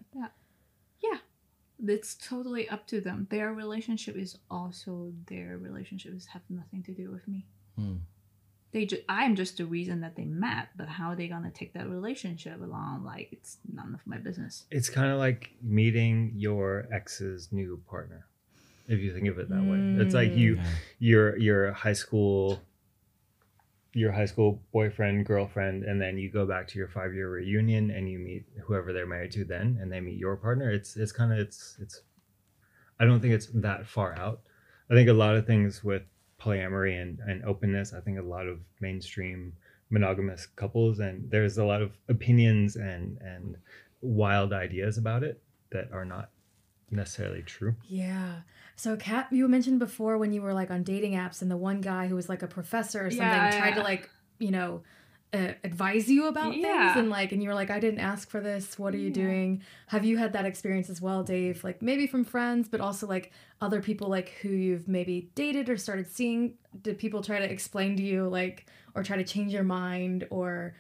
It's 1.86 2.16
totally 2.16 2.70
up 2.70 2.88
to 2.88 3.02
them. 3.02 3.28
Their 3.30 3.54
relationship 3.54 4.16
is 4.16 4.38
also 4.50 5.12
their 5.28 5.58
relationships 5.58 6.26
have 6.28 6.42
nothing 6.50 6.82
to 6.84 6.92
do 6.94 7.12
with 7.12 7.28
me. 7.28 7.46
Hmm. 7.78 7.96
They 8.72 8.86
just 8.86 9.04
I'm 9.10 9.36
just 9.36 9.58
the 9.58 9.66
reason 9.66 10.02
that 10.02 10.16
they 10.16 10.24
met, 10.26 10.70
but 10.78 10.88
how 10.88 11.10
are 11.10 11.16
they 11.16 11.28
gonna 11.28 11.52
take 11.52 11.74
that 11.74 11.90
relationship 11.90 12.62
along, 12.62 13.04
like 13.04 13.30
it's 13.32 13.58
none 13.72 13.94
of 13.94 14.00
my 14.06 14.18
business. 14.18 14.66
It's 14.72 14.90
kind 14.90 15.12
of 15.12 15.20
like 15.20 15.52
meeting 15.62 16.32
your 16.36 16.88
ex's 16.92 17.50
new 17.52 17.82
partner, 17.90 18.26
if 18.88 19.00
you 19.00 19.14
think 19.14 19.28
of 19.28 19.38
it 19.38 19.50
that 19.50 19.64
way. 19.64 19.78
It's 20.04 20.16
like 20.16 20.36
you, 20.36 20.56
Yeah. 20.56 20.66
your 21.00 21.38
your 21.38 21.72
high 21.74 21.94
school 21.94 22.62
your 23.94 24.12
high 24.12 24.26
school 24.26 24.62
boyfriend 24.72 25.26
girlfriend 25.26 25.84
and 25.84 26.02
then 26.02 26.18
you 26.18 26.30
go 26.30 26.46
back 26.46 26.68
to 26.68 26.80
your 26.80 26.88
five 26.88 27.14
year 27.14 27.30
reunion 27.30 27.92
and 27.92 28.10
you 28.10 28.18
meet 28.18 28.44
whoever 28.64 28.92
they're 28.92 29.06
married 29.06 29.32
to 29.32 29.46
then 29.46 29.78
and 29.82 29.92
they 29.92 30.00
meet 30.00 30.18
your 30.18 30.36
partner 30.36 30.72
it's 30.72 30.98
it's 30.98 31.12
kind 31.12 31.32
of 31.32 31.38
it's 31.38 31.78
it's 31.80 32.02
i 33.00 33.06
don't 33.06 33.20
think 33.20 33.34
it's 33.34 33.48
that 33.54 33.86
far 33.86 34.18
out. 34.18 34.42
I 34.90 34.96
think 34.96 35.10
a 35.10 35.14
lot 35.14 35.36
of 35.36 35.48
things 35.48 35.84
with 35.84 36.04
polyamory 36.42 37.02
and, 37.02 37.20
and 37.20 37.44
openness 37.46 37.94
i 37.94 38.00
think 38.02 38.20
a 38.20 38.24
lot 38.24 38.48
of 38.48 38.60
mainstream 38.82 39.54
monogamous 39.90 40.48
couples 40.48 41.00
and 41.00 41.30
there's 41.30 41.58
a 41.58 41.66
lot 41.66 41.82
of 41.82 41.92
opinions 42.10 42.76
and 42.76 43.18
and 43.22 43.56
wild 44.02 44.52
ideas 44.52 44.98
about 44.98 45.24
it 45.24 45.42
that 45.72 45.90
are 45.92 46.04
not 46.06 46.30
necessarily 46.92 47.42
true 47.42 47.76
Yeah. 47.88 48.42
So, 48.76 48.96
Kat, 48.98 49.28
you 49.32 49.48
mentioned 49.48 49.80
before 49.80 50.18
when 50.18 50.34
you 50.34 50.42
were 50.42 50.54
like 50.54 50.72
on 50.72 50.84
dating 50.84 51.14
apps, 51.14 51.42
and 51.42 51.52
the 51.52 51.58
one 51.58 51.82
guy 51.82 52.08
who 52.08 52.16
was 52.16 52.30
like 52.30 52.42
a 52.42 52.48
professor 52.48 53.06
or 53.06 53.12
something 53.12 53.28
Yeah, 53.28 53.52
tried 53.52 53.76
to 53.76 53.82
like, 53.82 54.10
you 54.40 54.52
know, 54.52 54.84
uh, 55.32 55.54
advise 55.64 56.10
you 56.10 56.28
about 56.28 56.56
Yeah. 56.56 56.94
things, 56.94 56.98
and 56.98 57.10
like, 57.10 57.32
and 57.32 57.42
you 57.42 57.50
were 57.50 57.56
like, 57.56 57.70
I 57.72 57.80
didn't 57.80 58.00
ask 58.00 58.30
for 58.30 58.40
this. 58.40 58.78
What 58.80 58.94
are 58.94 58.98
you 58.98 59.08
Yeah. 59.10 59.14
doing? 59.14 59.64
Have 59.88 60.06
you 60.06 60.18
had 60.18 60.34
that 60.34 60.46
experience 60.46 60.90
as 60.90 61.02
well, 61.02 61.24
Dave? 61.24 61.64
Like 61.64 61.82
maybe 61.82 62.08
from 62.08 62.24
friends, 62.24 62.68
but 62.70 62.82
also 62.82 63.08
like 63.08 63.32
other 63.62 63.82
people 63.82 64.10
like 64.10 64.30
who 64.42 64.50
you've 64.50 64.88
maybe 64.88 65.32
dated 65.36 65.70
or 65.70 65.78
started 65.78 66.08
seeing. 66.08 66.56
Did 66.82 66.98
people 66.98 67.22
try 67.24 67.40
to 67.40 67.52
explain 67.52 67.96
to 67.98 68.04
you 68.04 68.28
like, 68.28 68.68
or 68.96 69.04
try 69.04 69.18
to 69.18 69.24
change 69.24 69.54
your 69.54 69.64
mind, 69.64 70.28
or 70.30 70.76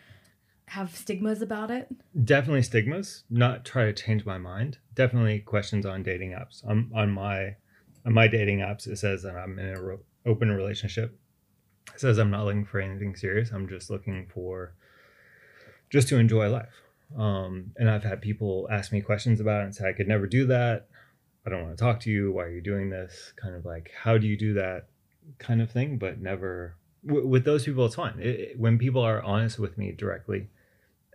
have 0.74 0.96
stigmas 0.96 1.42
about 1.42 1.70
it? 1.72 1.88
definitely 2.26 2.62
stigmas. 2.64 3.24
Not 3.30 3.66
try 3.66 3.86
to 3.86 3.94
change 3.94 4.26
my 4.26 4.38
mind. 4.38 4.78
Definitely 4.96 5.40
questions 5.40 5.86
on 5.86 6.04
dating 6.04 6.32
apps. 6.32 6.66
On, 6.68 6.90
on 6.96 7.12
my 7.12 7.56
on 8.06 8.14
my 8.14 8.28
dating 8.28 8.60
apps 8.60 8.86
it 8.86 8.98
says 8.98 9.24
that 9.24 9.36
i'm 9.36 9.58
in 9.60 9.66
an 9.66 9.80
ro- 9.80 10.00
open 10.26 10.50
relationship. 10.52 11.18
It 11.94 12.00
says 12.00 12.18
i'm 12.18 12.32
not 12.32 12.46
looking 12.46 12.66
for 12.66 12.80
anything 12.80 13.16
serious. 13.16 13.52
I'm 13.52 13.68
just 13.68 13.90
looking 13.90 14.28
for 14.34 14.74
just 15.90 16.08
to 16.10 16.18
enjoy 16.18 16.50
life. 16.50 16.74
Um, 17.18 17.72
and 17.78 17.90
i've 17.90 18.04
had 18.04 18.22
people 18.22 18.68
ask 18.72 18.92
me 18.92 19.00
questions 19.02 19.40
about 19.40 19.62
it 19.62 19.66
and 19.66 19.76
say 19.76 19.88
i 19.90 19.94
could 19.94 20.08
never 20.08 20.28
do 20.28 20.46
that. 20.48 20.88
I 21.46 21.50
don't 21.50 21.64
want 21.64 21.78
to 21.78 21.84
talk 21.84 22.00
to 22.02 22.10
you. 22.12 22.32
Why 22.32 22.44
are 22.46 22.50
you 22.52 22.62
doing 22.62 22.90
this? 22.90 23.34
Kind 23.36 23.56
of 23.56 23.64
like 23.66 23.92
how 24.04 24.18
do 24.18 24.28
you 24.28 24.38
do 24.38 24.54
that? 24.56 24.88
kind 25.40 25.62
of 25.62 25.72
thing 25.72 25.98
but 25.98 26.20
never 26.20 26.76
with 27.02 27.46
those 27.46 27.64
people 27.64 27.86
it's 27.86 27.96
fine. 27.96 28.20
It- 28.20 28.60
when 28.60 28.78
people 28.78 29.02
are 29.02 29.22
honest 29.22 29.58
with 29.60 29.78
me 29.78 29.94
directly 29.94 30.50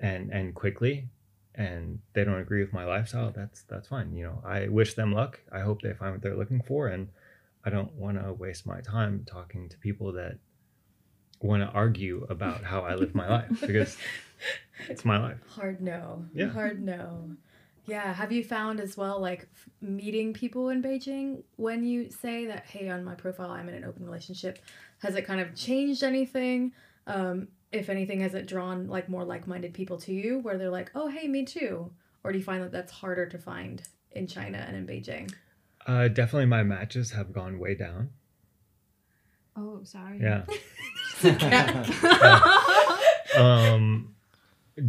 and 0.00 0.30
and 0.32 0.54
quickly 0.54 1.08
and 1.54 1.98
they 2.12 2.24
don't 2.24 2.38
agree 2.40 2.60
with 2.60 2.72
my 2.72 2.84
lifestyle 2.84 3.32
that's 3.34 3.62
that's 3.62 3.88
fine 3.88 4.14
you 4.14 4.22
know 4.24 4.40
i 4.44 4.68
wish 4.68 4.94
them 4.94 5.12
luck 5.12 5.40
i 5.50 5.60
hope 5.60 5.82
they 5.82 5.92
find 5.92 6.12
what 6.12 6.22
they're 6.22 6.36
looking 6.36 6.62
for 6.62 6.86
and 6.88 7.08
i 7.64 7.70
don't 7.70 7.92
want 7.94 8.22
to 8.22 8.32
waste 8.32 8.64
my 8.66 8.80
time 8.80 9.24
talking 9.28 9.68
to 9.68 9.76
people 9.78 10.12
that 10.12 10.38
want 11.40 11.62
to 11.62 11.68
argue 11.70 12.26
about 12.30 12.62
how 12.62 12.82
i 12.82 12.94
live 12.94 13.14
my 13.14 13.28
life 13.38 13.60
because 13.60 13.96
it's 14.88 15.04
my 15.04 15.18
life 15.18 15.38
Hard 15.50 15.80
no. 15.80 16.24
Yeah. 16.32 16.46
Hard 16.48 16.80
no. 16.80 17.30
Yeah. 17.86 18.12
Have 18.12 18.30
you 18.30 18.44
found 18.44 18.80
as 18.80 18.96
well, 18.96 19.20
like 19.20 19.48
f- 19.52 19.68
meeting 19.80 20.32
people 20.32 20.68
in 20.68 20.82
Beijing 20.82 21.42
when 21.56 21.84
you 21.84 22.10
say 22.10 22.46
that, 22.46 22.66
hey, 22.66 22.88
on 22.88 23.04
my 23.04 23.14
profile, 23.14 23.50
I'm 23.50 23.68
in 23.68 23.74
an 23.74 23.84
open 23.84 24.04
relationship? 24.04 24.60
Has 25.00 25.16
it 25.16 25.22
kind 25.22 25.40
of 25.40 25.54
changed 25.54 26.02
anything? 26.04 26.72
Um, 27.06 27.48
if 27.72 27.88
anything, 27.88 28.20
has 28.20 28.34
it 28.34 28.46
drawn 28.46 28.86
like 28.86 29.08
more 29.08 29.24
like 29.24 29.46
minded 29.46 29.74
people 29.74 29.98
to 29.98 30.12
you 30.12 30.38
where 30.40 30.56
they're 30.56 30.70
like, 30.70 30.90
oh, 30.94 31.08
hey, 31.08 31.28
me 31.28 31.44
too? 31.44 31.90
Or 32.24 32.32
do 32.32 32.38
you 32.38 32.44
find 32.44 32.62
that 32.62 32.72
that's 32.72 32.92
harder 32.92 33.26
to 33.26 33.38
find 33.38 33.82
in 34.12 34.26
China 34.26 34.64
and 34.66 34.76
in 34.76 34.86
Beijing? 34.86 35.32
Uh, 35.86 36.08
definitely, 36.08 36.46
my 36.46 36.62
matches 36.62 37.12
have 37.12 37.32
gone 37.32 37.58
way 37.58 37.74
down. 37.74 38.10
Oh, 39.56 39.80
sorry. 39.84 40.20
Yeah. 40.20 40.44
um, 43.36 44.14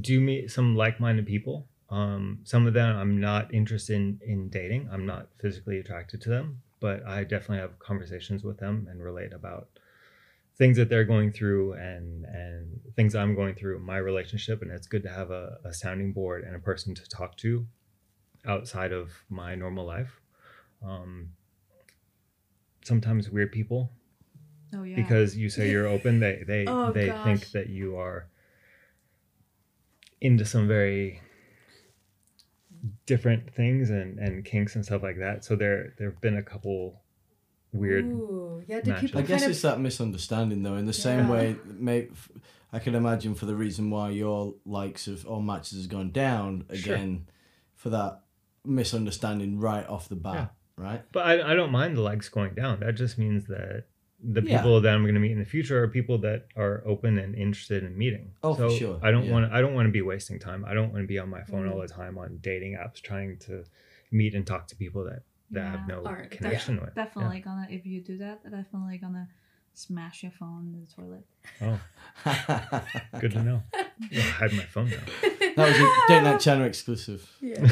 do 0.02 0.20
meet 0.20 0.52
some 0.52 0.76
like-minded 0.76 1.26
people. 1.26 1.68
Um, 1.90 2.40
some 2.44 2.68
of 2.68 2.74
them 2.74 2.96
I'm 2.96 3.20
not 3.20 3.54
interested 3.54 3.96
in, 3.96 4.20
in 4.24 4.50
dating. 4.50 4.90
I'm 4.92 5.06
not 5.06 5.30
physically 5.40 5.80
attracted 5.80 6.22
to 6.22 6.30
them, 6.30 6.62
but 6.80 7.06
I 7.06 7.24
definitely 7.24 7.60
have 7.60 7.80
conversations 7.80 8.44
with 8.44 8.60
them 8.60 8.88
and 8.90 9.02
relate 9.02 9.34
about 9.34 9.70
things 10.60 10.78
that 10.78 10.90
they're 10.90 11.06
going 11.06 11.32
through 11.32 11.74
and 11.74 12.26
and 12.26 12.80
things 12.96 13.16
I'm 13.16 13.34
going 13.34 13.56
through 13.56 13.78
in 13.78 13.84
my 13.84 13.98
relationship. 13.98 14.62
And 14.62 14.70
it's 14.72 14.86
good 14.88 15.04
to 15.04 15.10
have 15.10 15.32
a, 15.32 15.58
a 15.66 15.74
sounding 15.74 16.12
board 16.14 16.44
and 16.44 16.56
a 16.56 16.60
person 16.60 16.94
to 16.96 17.10
talk 17.10 17.36
to 17.38 17.66
outside 18.46 18.92
of 18.92 19.24
my 19.30 19.56
normal 19.56 19.86
life. 19.86 20.20
Um, 20.86 21.30
sometimes 22.86 23.30
weird 23.30 23.52
people 23.52 23.92
Oh 24.74 24.84
yeah. 24.84 24.96
because 24.96 25.36
you 25.36 25.50
say 25.50 25.70
you're 25.72 25.88
open 25.88 26.20
they 26.20 26.44
they 26.48 26.66
Oh, 26.68 26.92
they 26.92 27.08
gosh. 27.08 27.24
think 27.24 27.52
that 27.52 27.70
you 27.70 27.98
are 27.98 28.28
into 30.22 30.46
some 30.46 30.68
very 30.68 31.22
different 33.06 33.54
things 33.54 33.90
and 33.90 34.18
and 34.20 34.46
kinks 34.46 34.76
and 34.76 34.86
stuff 34.86 35.04
like 35.04 35.18
that 35.20 35.44
so 35.44 35.56
there 35.56 35.94
there 35.98 36.10
have 36.12 36.22
been 36.22 36.38
a 36.38 36.44
couple 36.44 37.02
weird 37.74 38.06
Ooh, 38.06 38.64
yeah. 38.68 38.82
Do 38.82 38.92
matches. 38.92 39.10
people 39.12 39.20
I 39.22 39.24
guess 39.24 39.42
kind 39.42 39.52
it's 39.52 39.62
that 39.62 39.80
misunderstanding, 39.80 40.64
though. 40.64 40.76
In 40.76 40.86
the 40.86 40.94
same 40.94 41.20
Yeah. 41.28 41.32
way, 41.32 41.56
may, 41.66 42.08
I 42.74 42.80
can 42.80 42.96
imagine 42.96 43.36
for 43.36 43.46
the 43.46 43.56
reason 43.56 43.90
why 43.90 44.10
your 44.12 44.56
likes 44.66 45.08
of 45.08 45.26
all 45.26 45.42
matches 45.42 45.78
has 45.78 45.88
gone 45.88 46.12
down 46.12 46.66
Sure. 46.74 46.96
again, 46.96 47.28
for 47.76 47.90
that 47.92 48.22
misunderstanding 48.66 49.60
right 49.60 49.88
off 49.88 50.10
the 50.10 50.16
bat, 50.16 50.54
right? 50.78 51.04
but 51.12 51.26
I, 51.26 51.52
I 51.52 51.56
don't 51.56 51.72
mind 51.72 51.98
the 51.98 52.02
likes 52.02 52.30
going 52.30 52.54
down 52.54 52.80
that 52.82 52.96
just 52.96 53.18
means 53.18 53.46
that 53.48 53.86
the 54.22 54.42
Yeah. 54.42 54.58
people 54.58 54.82
that 54.82 54.94
i'm 54.94 55.04
going 55.04 55.14
to 55.16 55.20
meet 55.22 55.32
in 55.32 55.40
the 55.40 55.46
future 55.46 55.82
are 55.82 55.88
people 55.88 56.18
that 56.20 56.48
are 56.58 56.84
open 56.86 57.18
and 57.18 57.34
interested 57.36 57.84
in 57.86 57.98
meeting 57.98 58.32
Oh, 58.44 58.54
for 58.54 58.70
so 58.70 58.76
sure. 58.76 59.00
i 59.02 59.12
don't 59.12 59.26
Yeah. 59.26 59.32
want 59.32 59.50
to 59.50 59.56
i 59.56 59.62
don't 59.62 59.74
want 59.74 59.86
to 59.88 59.92
be 59.94 60.02
wasting 60.02 60.40
time 60.40 60.66
i 60.66 60.74
don't 60.74 60.92
want 60.92 61.04
to 61.04 61.08
be 61.08 61.18
on 61.20 61.30
my 61.30 61.42
phone 61.44 61.66
Mm. 61.66 61.72
all 61.72 61.80
the 61.80 61.88
time 61.88 62.18
on 62.18 62.38
dating 62.42 62.74
apps 62.74 63.02
trying 63.02 63.38
to 63.48 63.64
meet 64.12 64.36
and 64.36 64.46
talk 64.46 64.68
to 64.68 64.76
people 64.76 65.06
that 65.06 65.22
that 65.52 65.66
have 65.66 65.88
no 65.88 66.04
Aren't- 66.06 66.32
connection 66.32 66.80
with 66.80 66.92
Yeah. 66.96 67.04
Definitely 67.06 67.40
gonna 67.42 67.68
if 67.70 67.86
you 67.86 68.02
do 68.02 68.18
that, 68.20 68.44
definitely 68.44 68.98
gonna 68.98 69.28
smash 69.74 70.24
your 70.24 70.32
phone 70.32 70.74
in 70.74 70.82
the 70.82 70.92
toilet. 70.94 71.26
oh 71.62 71.80
Good 73.20 73.32
to 73.32 73.44
know. 73.44 73.64
I'll 73.74 74.22
hide 74.22 74.54
my 74.54 74.64
phone 74.64 74.90
now. 74.90 74.98
That 75.56 75.68
was 75.68 75.78
a 75.78 76.08
Date 76.08 76.24
Night 76.24 76.40
China 76.40 76.64
exclusive. 76.64 77.30
Yeah. 77.42 77.68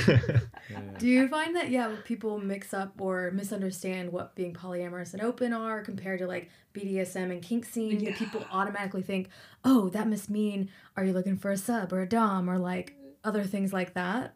Yeah. 0.70 0.80
Do 0.98 1.08
you 1.08 1.30
find 1.30 1.56
that 1.56 1.70
yeah, 1.70 1.96
people 2.04 2.38
mix 2.38 2.74
up 2.74 3.00
or 3.00 3.32
misunderstand 3.32 4.12
what 4.12 4.36
being 4.36 4.54
polyamorous 4.54 5.14
and 5.14 5.22
open 5.22 5.54
are 5.54 5.82
compared 5.84 6.20
to 6.20 6.28
like 6.28 6.50
BDSM 6.74 7.32
and 7.32 7.42
kink 7.42 7.64
scene? 7.66 7.98
Do 8.00 8.06
Yeah. 8.06 8.16
people 8.18 8.44
automatically 8.52 9.04
think, 9.04 9.30
oh, 9.64 9.88
that 9.90 10.10
must 10.10 10.30
mean 10.30 10.70
are 10.98 11.06
you 11.06 11.14
looking 11.14 11.38
for 11.38 11.50
a 11.52 11.56
sub 11.58 11.94
or 11.94 12.02
a 12.02 12.10
dom 12.10 12.50
or 12.50 12.58
like 12.58 12.94
other 13.24 13.46
things 13.46 13.72
like 13.72 13.94
that? 13.94 14.36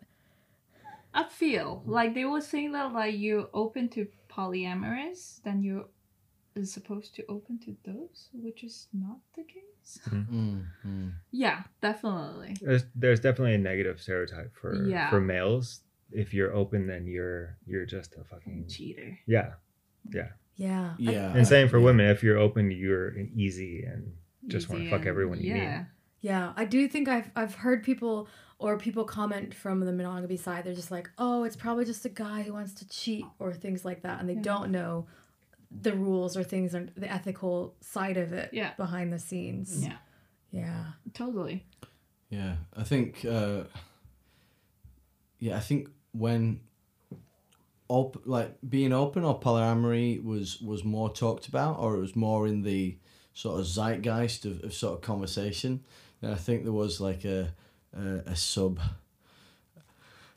I 1.14 1.24
feel 1.28 1.84
like 1.86 2.14
they 2.14 2.26
were 2.26 2.42
saying 2.42 2.72
that 2.74 2.94
like 2.94 3.16
you're 3.18 3.50
open 3.54 3.90
to 3.90 4.08
polyamorous, 4.30 5.42
then 5.44 5.64
you're 5.64 5.86
supposed 6.64 7.16
to 7.16 7.26
open 7.28 7.60
to 7.60 7.76
those, 7.86 8.30
which 8.34 8.64
is 8.64 8.88
not 8.94 9.18
the 9.36 9.44
case. 9.44 10.00
Mm, 10.10 10.66
mm. 10.86 11.12
Yeah, 11.32 11.64
definitely. 11.82 12.56
There's 12.62 12.84
there's 12.96 13.20
definitely 13.20 13.56
a 13.56 13.58
negative 13.58 14.00
stereotype 14.02 14.54
for 14.56 14.86
Yeah. 14.88 15.10
for 15.10 15.20
males. 15.22 15.82
If 16.12 16.34
you're 16.34 16.54
open, 16.54 16.88
then 16.88 17.08
you're 17.08 17.58
you're 17.66 17.86
just 17.86 18.16
a 18.16 18.24
fucking 18.24 18.68
Cheater. 18.68 19.18
yeah. 19.26 19.54
Yeah. 20.14 20.30
I- 20.58 20.96
Yeah. 20.98 21.34
And 21.36 21.48
same 21.48 21.68
for 21.70 21.80
yeah. 21.80 21.86
women. 21.86 22.10
If 22.10 22.22
you're 22.24 22.38
open, 22.38 22.70
you're 22.72 23.10
an 23.10 23.32
easy 23.36 23.84
and 23.84 24.14
Just 24.48 24.70
wanna 24.70 24.90
fuck 24.90 25.00
and- 25.00 25.08
everyone 25.08 25.40
you 25.40 25.54
meet. 25.54 25.60
yeah. 25.64 25.86
Yeah, 26.24 26.54
I 26.56 26.66
do 26.66 26.88
think 26.88 27.08
I've 27.08 27.32
I've 27.36 27.56
heard 27.56 27.82
people 27.84 28.28
or 28.62 28.78
people 28.78 29.04
comment 29.04 29.54
from 29.54 29.80
the 29.82 29.92
monogamy 29.92 30.38
side. 30.38 30.64
They're 30.64 30.74
just 30.74 30.92
like, 30.92 31.10
"Oh, 31.18 31.44
it's 31.44 31.56
probably 31.56 31.84
just 31.86 32.06
a 32.06 32.10
guy 32.10 32.44
who 32.44 32.54
wants 32.54 32.74
to 32.76 32.88
cheat 32.88 33.26
or 33.40 33.54
things 33.54 33.84
like 33.84 34.04
that," 34.04 34.20
and 34.20 34.30
they 34.30 34.36
Yeah. 34.36 34.42
don't 34.42 34.72
know 34.72 35.08
the 35.72 35.94
rules 35.94 36.36
or 36.38 36.44
things 36.44 36.76
or 36.76 36.88
the 36.96 37.10
ethical 37.12 37.76
side 37.82 38.18
of 38.18 38.34
it 38.34 38.54
Yeah. 38.54 38.74
behind 38.76 39.12
the 39.12 39.20
scenes. 39.20 39.84
Yeah, 39.84 39.98
Yeah. 40.52 40.86
totally. 41.14 41.66
Yeah, 42.30 42.58
I 42.76 42.84
think. 42.84 43.26
Uh, 43.26 43.64
yeah, 45.40 45.58
I 45.58 45.60
think 45.60 45.90
when 46.14 46.60
op- 47.88 48.22
like 48.26 48.58
being 48.68 48.94
open 48.94 49.24
or 49.24 49.40
polyamory 49.40 50.24
was 50.24 50.62
was 50.62 50.84
more 50.84 51.10
talked 51.12 51.48
about, 51.48 51.80
or 51.80 51.96
it 51.96 52.00
was 52.00 52.16
more 52.16 52.48
in 52.48 52.62
the 52.62 52.98
sort 53.34 53.60
of 53.60 53.66
zeitgeist 53.66 54.46
of, 54.46 54.64
of 54.64 54.74
sort 54.74 54.94
of 54.96 55.02
conversation. 55.02 55.84
And 56.22 56.32
I 56.32 56.36
think 56.36 56.64
there 56.64 56.74
was 56.74 57.00
like 57.02 57.26
a 57.26 57.54
a, 57.98 58.32
a 58.32 58.36
sub 58.36 58.80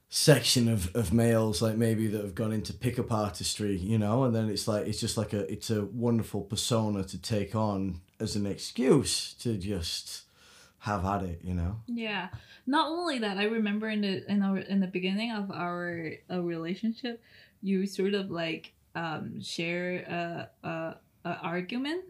section 0.09 0.69
of, 0.69 0.95
of 0.95 1.13
males 1.13 1.61
like 1.61 1.77
maybe 1.77 2.07
that 2.07 2.23
have 2.23 2.37
gone 2.37 2.53
into 2.53 2.73
pickup 2.73 3.11
artistry 3.11 3.77
you 3.77 3.99
know 3.99 4.23
and 4.25 4.35
then 4.35 4.49
it's 4.49 4.69
like 4.69 4.87
it's 4.87 5.01
just 5.01 5.17
like 5.17 5.33
a 5.33 5.51
it's 5.53 5.71
a 5.71 5.87
wonderful 5.87 6.41
persona 6.41 7.03
to 7.03 7.21
take 7.21 7.57
on 7.57 8.01
as 8.21 8.37
an 8.37 8.47
excuse 8.47 9.35
to 9.35 9.57
just 9.57 10.23
have 10.79 11.03
had 11.03 11.23
it 11.23 11.41
you 11.43 11.55
know 11.55 11.81
Yeah. 11.87 12.29
Not 12.67 12.89
only 12.89 13.19
that, 13.19 13.37
I 13.39 13.45
remember 13.45 13.89
in 13.89 14.01
the 14.01 14.31
in 14.31 14.43
our 14.43 14.59
in 14.59 14.81
the 14.81 14.87
beginning 14.87 15.33
of 15.33 15.51
our 15.51 16.13
uh, 16.31 16.41
relationship, 16.41 17.23
you 17.63 17.87
sort 17.87 18.15
of 18.15 18.31
like 18.31 18.73
um, 18.95 19.41
share 19.43 20.49
a, 20.65 20.69
a, 20.69 20.97
a 21.25 21.39
argument 21.43 22.05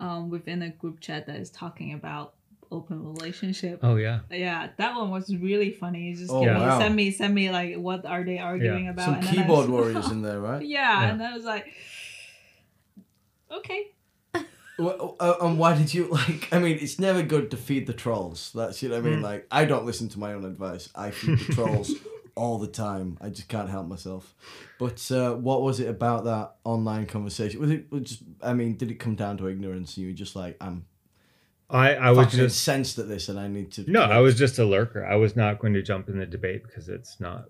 um, 0.00 0.30
within 0.30 0.62
a 0.62 0.70
group 0.70 1.00
chat 1.00 1.26
that 1.26 1.36
is 1.36 1.50
talking 1.50 1.92
about 1.92 2.34
open 2.76 2.96
relationship. 3.14 3.80
oh 3.82 3.96
yeah. 3.96 4.20
Yeah, 4.30 4.68
that 4.80 4.94
one 4.96 5.10
was 5.10 5.26
really 5.48 5.70
funny. 5.82 6.00
You 6.08 6.16
just 6.16 6.30
Oh, 6.32 6.42
give 6.44 6.54
wow. 6.56 6.78
send 6.78 6.94
me 6.96 7.10
send 7.10 7.32
me 7.34 7.50
like 7.58 7.76
what 7.76 8.04
are 8.06 8.24
they 8.24 8.38
arguing 8.38 8.88
about? 8.88 9.04
some 9.04 9.14
and 9.14 9.22
then 9.24 9.34
keyboard 9.34 9.68
was- 9.68 9.74
warriors 9.76 10.10
in 10.10 10.22
there 10.26 10.40
right 10.40 10.62
yeah, 10.64 11.00
Yeah. 11.02 11.10
and 11.10 11.22
I 11.22 11.34
was 11.36 11.44
like, 11.44 11.66
okay. 13.50 13.90
Well, 14.76 15.14
uh, 15.20 15.34
and 15.40 15.56
why 15.56 15.76
did 15.78 15.94
you 15.94 16.08
like? 16.08 16.48
I 16.52 16.58
mean, 16.58 16.78
it's 16.80 16.98
never 16.98 17.22
good 17.22 17.50
to 17.52 17.56
feed 17.56 17.86
the 17.86 17.92
trolls. 17.92 18.50
That's 18.54 18.82
you 18.82 18.88
know 18.88 18.96
what 19.00 19.06
I 19.06 19.10
mean. 19.10 19.18
Mm. 19.20 19.22
Like, 19.22 19.46
I 19.52 19.66
don't 19.66 19.86
listen 19.86 20.08
to 20.10 20.18
my 20.18 20.32
own 20.34 20.44
advice. 20.44 20.88
I 20.96 21.12
feed 21.12 21.38
the 21.38 21.52
trolls 21.54 21.92
all 22.34 22.58
the 22.58 22.66
time. 22.66 23.16
I 23.20 23.28
just 23.28 23.48
can't 23.48 23.70
help 23.70 23.86
myself. 23.86 24.34
But 24.80 24.98
uh, 25.12 25.34
what 25.34 25.62
was 25.62 25.78
it 25.78 25.86
about 25.88 26.24
that 26.24 26.56
online 26.64 27.06
conversation? 27.06 27.60
Was 27.60 27.70
it 27.70 27.86
was 27.92 28.02
just? 28.02 28.22
I 28.42 28.52
mean, 28.52 28.74
did 28.76 28.90
it 28.90 28.98
come 28.98 29.14
down 29.14 29.36
to 29.38 29.46
ignorance? 29.46 29.96
And 29.96 30.02
you 30.06 30.10
were 30.10 30.16
just 30.16 30.34
like, 30.34 30.56
I'm 30.60 30.86
I 31.74 31.94
I 31.94 32.10
was 32.12 32.26
fucking 32.26 32.38
just 32.38 32.56
incensed 32.68 32.98
at 32.98 33.08
this, 33.08 33.28
and 33.28 33.38
I 33.38 33.48
need 33.48 33.72
to. 33.72 33.90
no. 33.90 34.02
I 34.02 34.18
was 34.20 34.38
just 34.38 34.58
a 34.58 34.64
lurker. 34.64 35.04
I 35.04 35.16
was 35.16 35.34
not 35.36 35.58
going 35.58 35.74
to 35.74 35.82
jump 35.82 36.08
in 36.08 36.18
the 36.18 36.26
debate 36.26 36.62
because 36.62 36.88
it's 36.88 37.18
not. 37.20 37.46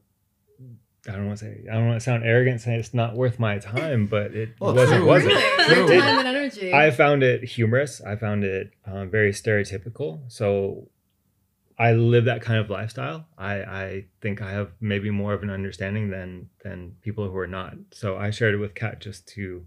I 1.07 1.13
don't 1.13 1.27
want 1.27 1.39
to 1.41 1.45
say. 1.45 1.65
I 1.71 1.75
don't 1.75 1.87
want 1.89 2.01
to 2.01 2.05
sound 2.05 2.25
arrogant 2.25 2.63
saying 2.63 2.81
it's 2.81 2.95
not 2.95 3.15
worth 3.15 3.39
my 3.39 3.59
time, 3.59 4.07
but 4.07 4.35
it 4.35 4.55
Well, 4.59 4.75
wasn't. 4.75 4.99
true. 5.01 5.07
wasn't. 5.07 5.33
True. 5.35 5.77
Your 5.93 6.01
time 6.01 6.19
and 6.21 6.29
energy. 6.29 6.73
I 6.73 6.91
found 6.91 7.23
it 7.23 7.45
humorous. 7.45 8.01
I 8.01 8.17
found 8.17 8.43
it 8.45 8.73
um, 8.87 9.11
very 9.11 9.33
stereotypical. 9.33 10.21
So 10.29 10.89
I 11.79 11.93
live 11.93 12.25
that 12.25 12.41
kind 12.41 12.59
of 12.59 12.71
lifestyle. 12.71 13.27
I, 13.37 13.55
I 13.57 14.05
think 14.23 14.41
I 14.41 14.53
have 14.53 14.71
maybe 14.81 15.11
more 15.11 15.35
of 15.35 15.43
an 15.43 15.51
understanding 15.51 16.09
than 16.09 16.49
than 16.63 16.97
people 17.03 17.29
who 17.31 17.37
are 17.37 17.47
not. 17.47 17.75
So 17.93 18.17
I 18.17 18.31
shared 18.31 18.55
it 18.55 18.59
with 18.59 18.75
Kat 18.75 19.01
just 19.03 19.29
to. 19.35 19.67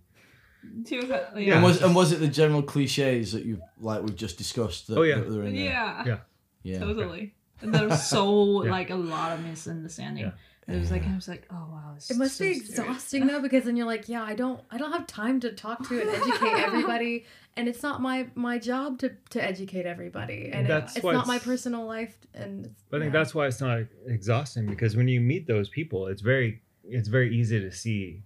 Too, 0.86 1.08
yeah. 1.36 1.56
And 1.56 1.64
was 1.64 1.82
and 1.82 1.96
was 1.96 2.12
it 2.12 2.20
the 2.20 2.28
general 2.28 2.62
cliches 2.64 3.32
that 3.34 3.46
you 3.46 3.62
like 3.80 4.02
we've 4.04 4.16
just 4.16 4.38
discussed? 4.38 4.88
That, 4.88 4.98
Oh, 4.98 5.04
yeah. 5.04 5.16
that 5.16 5.28
were 5.30 5.44
in 5.44 5.56
there? 5.56 5.66
yeah. 5.66 6.04
Yeah. 6.06 6.18
yeah. 6.64 6.80
Totally. 6.80 7.34
And 7.62 7.74
there 7.74 7.88
was 7.88 8.06
so 8.08 8.64
Yeah. 8.66 8.72
like 8.72 8.90
a 8.90 8.96
lot 8.96 9.32
of 9.34 9.44
misunderstanding. 9.46 10.26
Yeah. 10.26 10.32
It 10.76 10.78
was 10.80 10.92
like 10.92 11.08
I 11.08 11.16
was 11.16 11.30
like, 11.30 11.48
oh 11.50 11.66
wow, 11.72 11.92
this 11.96 12.12
it 12.12 12.18
must 12.18 12.36
so 12.36 12.44
be 12.44 12.56
serious. 12.56 12.70
exhausting 12.72 13.28
though, 13.28 13.42
because 13.42 13.64
then 13.64 13.78
you're 13.78 13.86
like, 13.86 14.10
yeah, 14.10 14.22
I 14.22 14.36
don't, 14.36 14.60
I 14.70 14.78
don't 14.78 14.92
have 14.92 15.08
time 15.08 15.40
to 15.40 15.54
talk 15.54 15.88
to 15.88 16.02
and 16.02 16.10
educate 16.10 16.60
everybody, 16.68 17.26
and 17.56 17.70
it's 17.70 17.82
not 17.82 18.02
my 18.02 18.28
my 18.36 18.60
job 18.60 19.00
to 19.00 19.14
to 19.30 19.42
educate 19.42 19.86
everybody, 19.86 20.50
and 20.52 20.66
it- 20.66 20.68
That's 20.68 20.98
it's 20.98 21.04
why 21.06 21.14
not 21.14 21.26
my 21.26 21.40
personal 21.40 21.86
life, 21.86 22.18
and 22.34 22.76
I 22.92 23.00
think 23.00 23.04
yeah. 23.06 23.10
that's 23.12 23.34
why 23.34 23.48
it's 23.48 23.62
not 23.62 23.80
exhausting 24.08 24.66
because 24.66 24.98
when 24.98 25.08
you 25.08 25.22
meet 25.22 25.48
those 25.48 25.70
people, 25.70 26.08
it's 26.08 26.22
very 26.22 26.62
it's 26.84 27.08
very 27.08 27.34
easy 27.34 27.62
to 27.62 27.72
see 27.72 28.24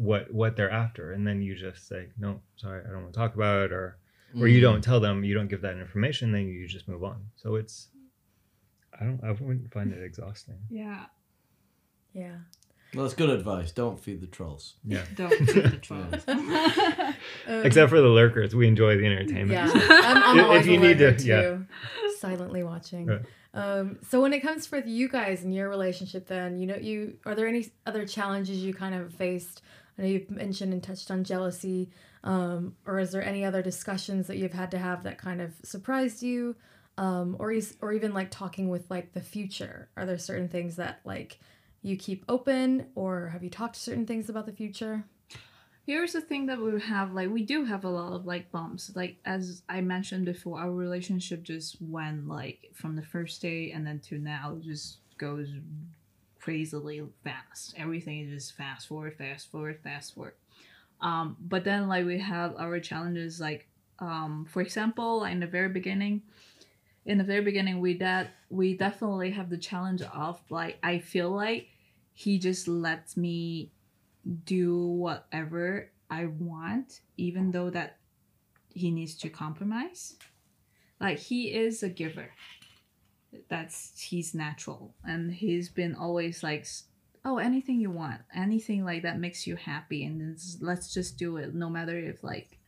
what 0.00 0.32
what 0.32 0.56
they're 0.56 0.70
after, 0.70 1.12
and 1.12 1.26
then 1.26 1.42
you 1.42 1.54
just 1.54 1.86
say 1.86 2.08
no, 2.18 2.40
sorry, 2.56 2.82
I 2.86 2.90
don't 2.90 3.02
want 3.02 3.12
to 3.14 3.18
talk 3.18 3.34
about 3.34 3.64
it, 3.66 3.72
or 3.72 3.98
or 4.40 4.46
you 4.48 4.58
Mm. 4.60 4.62
don't 4.62 4.82
tell 4.84 5.00
them, 5.00 5.24
you 5.24 5.34
don't 5.34 5.48
give 5.48 5.60
that 5.62 5.76
information, 5.76 6.32
then 6.32 6.46
you 6.48 6.66
just 6.66 6.88
move 6.88 7.02
on. 7.04 7.26
So 7.36 7.56
it's 7.56 7.88
I 8.98 9.04
don't. 9.04 9.20
I 9.24 9.32
wouldn't 9.32 9.72
find 9.72 9.92
it 9.92 10.02
exhausting. 10.02 10.58
Yeah. 10.70 11.04
Yeah. 12.12 12.36
Well, 12.94 13.04
it's 13.04 13.14
good 13.14 13.30
advice. 13.30 13.70
Don't 13.72 14.00
feed 14.00 14.20
the 14.20 14.26
trolls. 14.26 14.74
Yeah. 14.84 15.02
Don't 15.14 15.30
feed 15.32 15.64
the 15.64 15.76
trolls. 15.88 16.24
Except 17.64 17.88
for 17.90 18.00
the 18.00 18.08
lurkers, 18.08 18.54
we 18.54 18.66
enjoy 18.66 18.96
the 18.96 19.06
entertainment. 19.06 19.52
Yeah, 19.52 19.66
so- 19.68 19.78
I'm, 19.78 20.16
I'm 20.22 20.38
If 20.38 20.44
always 20.44 20.66
you 20.66 20.78
need 20.80 20.98
to- 20.98 21.16
too, 21.16 21.26
yeah. 21.28 21.58
silently 22.18 22.62
watching. 22.64 23.06
Right. 23.06 23.20
Um, 23.54 23.98
so 24.08 24.20
when 24.20 24.32
it 24.32 24.40
comes 24.40 24.66
for 24.66 24.78
you 24.78 25.08
guys 25.08 25.42
and 25.44 25.54
your 25.54 25.68
relationship, 25.68 26.26
then 26.26 26.58
you 26.58 26.66
know, 26.66 26.76
you 26.76 27.16
are 27.26 27.34
there 27.34 27.46
any 27.48 27.68
other 27.86 28.06
challenges 28.06 28.58
you 28.58 28.72
kind 28.74 28.94
of 28.94 29.12
faced? 29.14 29.62
I 30.00 30.04
know 30.04 30.08
you've 30.08 30.30
mentioned 30.30 30.72
and 30.72 30.82
touched 30.82 31.10
on 31.10 31.24
jealousy, 31.24 31.90
um, 32.24 32.74
or 32.86 32.98
is 33.00 33.12
there 33.12 33.22
any 33.22 33.44
other 33.44 33.60
discussions 33.60 34.28
that 34.28 34.38
you've 34.38 34.52
had 34.52 34.70
to 34.70 34.78
have 34.78 35.02
that 35.02 35.18
kind 35.18 35.42
of 35.42 35.52
surprised 35.62 36.22
you, 36.22 36.56
um, 36.96 37.36
or 37.38 37.52
is, 37.52 37.76
or 37.82 37.92
even 37.92 38.14
like 38.14 38.30
talking 38.30 38.70
with 38.70 38.90
like 38.90 39.12
the 39.12 39.20
future? 39.20 39.90
Are 39.98 40.06
there 40.06 40.16
certain 40.16 40.48
things 40.48 40.76
that 40.76 41.00
like 41.04 41.38
you 41.82 41.96
keep 41.98 42.24
open, 42.30 42.86
or 42.94 43.28
have 43.28 43.44
you 43.44 43.50
talked 43.50 43.76
certain 43.76 44.06
things 44.06 44.30
about 44.30 44.46
the 44.46 44.52
future? 44.52 45.04
Here's 45.84 46.12
the 46.12 46.22
thing 46.22 46.46
that 46.46 46.58
we 46.58 46.80
have 46.80 47.12
like 47.12 47.28
we 47.28 47.42
do 47.42 47.64
have 47.64 47.84
a 47.84 47.90
lot 47.90 48.14
of 48.14 48.24
like 48.24 48.50
bumps. 48.50 48.92
Like 48.94 49.18
as 49.26 49.62
I 49.68 49.82
mentioned 49.82 50.24
before, 50.24 50.60
our 50.60 50.70
relationship 50.70 51.42
just 51.42 51.76
went 51.82 52.26
like 52.26 52.70
from 52.72 52.96
the 52.96 53.02
first 53.02 53.42
day 53.42 53.72
and 53.72 53.86
then 53.86 53.98
to 54.00 54.18
now 54.18 54.56
just 54.62 54.98
goes 55.18 55.48
crazily 56.40 57.02
fast. 57.22 57.74
Everything 57.76 58.20
is 58.20 58.30
just 58.30 58.56
fast 58.56 58.88
forward, 58.88 59.16
fast 59.16 59.50
forward, 59.50 59.80
fast 59.82 60.14
forward. 60.14 60.34
Um, 61.00 61.36
but 61.40 61.64
then 61.64 61.88
like 61.88 62.04
we 62.04 62.18
have 62.18 62.56
our 62.56 62.78
challenges 62.80 63.40
like 63.40 63.68
um, 64.00 64.46
for 64.48 64.62
example, 64.62 65.24
in 65.24 65.40
the 65.40 65.46
very 65.46 65.68
beginning, 65.68 66.22
in 67.04 67.18
the 67.18 67.24
very 67.24 67.42
beginning 67.42 67.80
we 67.80 67.98
that 67.98 68.30
we 68.48 68.76
definitely 68.76 69.30
have 69.30 69.50
the 69.50 69.58
challenge 69.58 70.02
of 70.02 70.40
like 70.50 70.78
I 70.82 70.98
feel 70.98 71.30
like 71.30 71.68
he 72.12 72.38
just 72.38 72.66
lets 72.66 73.16
me 73.16 73.72
do 74.44 74.86
whatever 74.86 75.90
I 76.10 76.26
want, 76.26 77.00
even 77.16 77.50
though 77.50 77.70
that 77.70 77.98
he 78.74 78.90
needs 78.90 79.14
to 79.16 79.28
compromise. 79.28 80.16
Like 81.00 81.18
he 81.18 81.54
is 81.54 81.82
a 81.82 81.88
giver. 81.88 82.30
That's 83.48 83.92
he's 84.00 84.34
natural, 84.34 84.94
and 85.04 85.32
he's 85.32 85.68
been 85.68 85.94
always 85.94 86.42
like, 86.42 86.66
oh, 87.24 87.38
anything 87.38 87.80
you 87.80 87.90
want, 87.90 88.20
anything 88.34 88.84
like 88.84 89.02
that 89.02 89.18
makes 89.18 89.46
you 89.46 89.56
happy, 89.56 90.04
and 90.04 90.38
let's 90.60 90.92
just 90.92 91.16
do 91.16 91.36
it, 91.36 91.54
no 91.54 91.70
matter 91.70 91.96
if 91.96 92.24
like, 92.24 92.58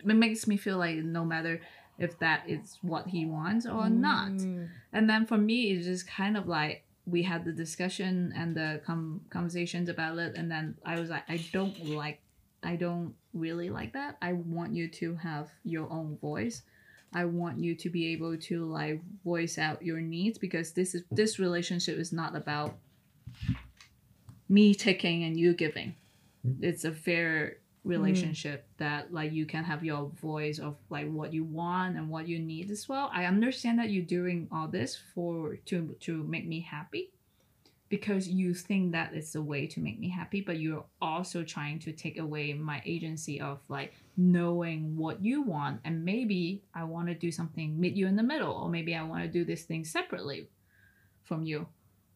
it 0.00 0.06
makes 0.06 0.46
me 0.46 0.56
feel 0.56 0.78
like 0.78 0.96
no 0.96 1.24
matter 1.24 1.60
if 1.98 2.18
that 2.18 2.42
is 2.48 2.78
what 2.82 3.06
he 3.06 3.24
wants 3.26 3.66
or 3.66 3.88
not. 3.88 4.30
Mm. 4.30 4.68
And 4.92 5.08
then 5.08 5.26
for 5.26 5.36
me, 5.36 5.72
it's 5.72 5.86
just 5.86 6.06
kind 6.06 6.36
of 6.36 6.48
like 6.48 6.84
we 7.06 7.22
had 7.22 7.44
the 7.44 7.52
discussion 7.52 8.32
and 8.36 8.54
the 8.54 8.80
com- 8.84 9.22
conversations 9.30 9.88
about 9.88 10.18
it, 10.18 10.36
and 10.36 10.50
then 10.50 10.76
I 10.84 10.98
was 10.98 11.08
like, 11.08 11.24
I 11.28 11.42
don't 11.52 11.78
like, 11.86 12.20
I 12.62 12.76
don't 12.76 13.14
really 13.32 13.70
like 13.70 13.94
that. 13.94 14.18
I 14.20 14.34
want 14.34 14.74
you 14.74 14.88
to 14.88 15.14
have 15.16 15.48
your 15.64 15.90
own 15.90 16.18
voice. 16.18 16.62
I 17.12 17.24
want 17.24 17.58
you 17.58 17.74
to 17.74 17.90
be 17.90 18.12
able 18.12 18.36
to 18.36 18.64
like 18.64 19.00
voice 19.24 19.58
out 19.58 19.82
your 19.82 20.00
needs 20.00 20.38
because 20.38 20.72
this 20.72 20.94
is 20.94 21.02
this 21.10 21.38
relationship 21.38 21.98
is 21.98 22.12
not 22.12 22.36
about 22.36 22.76
me 24.48 24.74
taking 24.74 25.24
and 25.24 25.38
you 25.38 25.54
giving. 25.54 25.94
Mm-hmm. 26.46 26.64
It's 26.64 26.84
a 26.84 26.92
fair 26.92 27.56
relationship 27.82 28.66
that 28.76 29.12
like 29.12 29.32
you 29.32 29.46
can 29.46 29.64
have 29.64 29.82
your 29.82 30.10
voice 30.20 30.58
of 30.58 30.76
like 30.90 31.10
what 31.10 31.32
you 31.32 31.44
want 31.44 31.96
and 31.96 32.10
what 32.10 32.28
you 32.28 32.38
need 32.38 32.70
as 32.70 32.88
well. 32.88 33.10
I 33.12 33.24
understand 33.24 33.78
that 33.78 33.90
you're 33.90 34.04
doing 34.04 34.48
all 34.52 34.68
this 34.68 34.98
for 35.14 35.56
to 35.66 35.96
to 36.00 36.22
make 36.24 36.46
me 36.46 36.60
happy 36.60 37.10
because 37.90 38.28
you 38.28 38.54
think 38.54 38.92
that 38.92 39.12
it's 39.12 39.34
a 39.34 39.42
way 39.42 39.66
to 39.66 39.80
make 39.80 39.98
me 39.98 40.08
happy, 40.08 40.40
but 40.40 40.60
you're 40.60 40.84
also 41.02 41.42
trying 41.42 41.80
to 41.80 41.92
take 41.92 42.18
away 42.18 42.52
my 42.52 42.80
agency 42.86 43.40
of 43.40 43.58
like 43.68 43.94
knowing 44.16 44.96
what 44.96 45.22
you 45.22 45.42
want 45.42 45.80
and 45.84 46.04
maybe 46.04 46.62
I 46.72 46.84
want 46.84 47.08
to 47.08 47.14
do 47.14 47.32
something 47.32 47.78
meet 47.78 47.96
you 47.96 48.06
in 48.06 48.14
the 48.14 48.22
middle 48.22 48.52
or 48.52 48.70
maybe 48.70 48.94
I 48.94 49.02
want 49.02 49.24
to 49.24 49.28
do 49.28 49.44
this 49.44 49.64
thing 49.64 49.84
separately 49.84 50.48
from 51.24 51.42
you. 51.42 51.66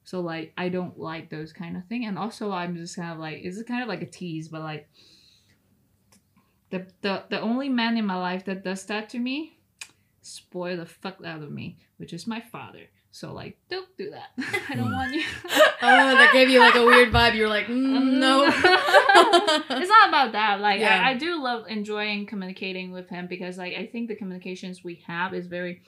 So 0.04 0.20
like 0.20 0.52
I 0.56 0.68
don't 0.68 0.96
like 0.96 1.28
those 1.28 1.52
kind 1.52 1.76
of 1.76 1.84
thing 1.86 2.04
and 2.04 2.18
also 2.18 2.52
I'm 2.52 2.76
just 2.76 2.94
kind 2.94 3.12
of 3.12 3.18
like 3.18 3.40
it's 3.42 3.60
kind 3.64 3.82
of 3.82 3.88
like 3.88 4.02
a 4.02 4.06
tease 4.06 4.48
but 4.48 4.60
like 4.60 4.88
the, 6.70 6.86
the 7.00 7.24
the 7.30 7.40
only 7.40 7.68
man 7.68 7.96
in 7.96 8.06
my 8.06 8.16
life 8.16 8.44
that 8.44 8.62
does 8.62 8.84
that 8.86 9.08
to 9.10 9.18
me 9.18 9.58
spoil 10.22 10.76
the 10.76 10.86
fuck 10.86 11.16
out 11.24 11.42
of 11.42 11.50
me 11.50 11.78
which 11.96 12.12
is 12.12 12.26
my 12.26 12.40
father 12.40 12.86
so 13.14 13.32
like 13.32 13.56
don't 13.70 13.96
do 13.96 14.10
that. 14.10 14.30
I 14.68 14.74
don't 14.74 14.90
want 14.90 15.14
you. 15.14 15.22
Oh, 15.86 16.16
that 16.16 16.30
gave 16.32 16.48
you 16.48 16.60
like 16.60 16.74
a 16.76 16.84
weird 16.84 17.12
vibe. 17.12 17.34
You're 17.36 17.48
like, 17.48 17.66
mm, 17.66 18.14
no. 18.14 18.44
it's 18.48 19.88
not 19.88 20.08
about 20.08 20.32
that. 20.32 20.60
Like 20.60 20.80
Yeah. 20.80 21.00
I, 21.00 21.10
I 21.10 21.14
do 21.14 21.40
love 21.40 21.66
enjoying 21.68 22.26
communicating 22.26 22.90
with 22.90 23.08
him 23.08 23.26
because 23.28 23.56
like 23.56 23.74
i 23.74 23.86
think 23.86 24.08
the 24.08 24.16
communications 24.16 24.82
we 24.82 25.04
have 25.06 25.32
is 25.32 25.46
very 25.46 25.82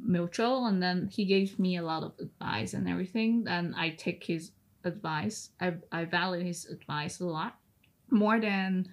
mutual 0.00 0.66
and 0.66 0.82
then 0.82 1.08
he 1.12 1.26
gave 1.26 1.58
me 1.58 1.76
a 1.76 1.82
lot 1.82 2.02
of 2.02 2.12
advice 2.20 2.72
and 2.72 2.88
everything 2.88 3.44
and 3.48 3.74
i 3.76 3.90
take 3.90 4.24
his 4.24 4.52
advice. 4.84 5.50
I, 5.60 5.74
I 5.92 6.04
value 6.04 6.44
his 6.44 6.66
advice 6.66 7.20
a 7.20 7.26
lot 7.26 7.56
more 8.10 8.40
than 8.40 8.88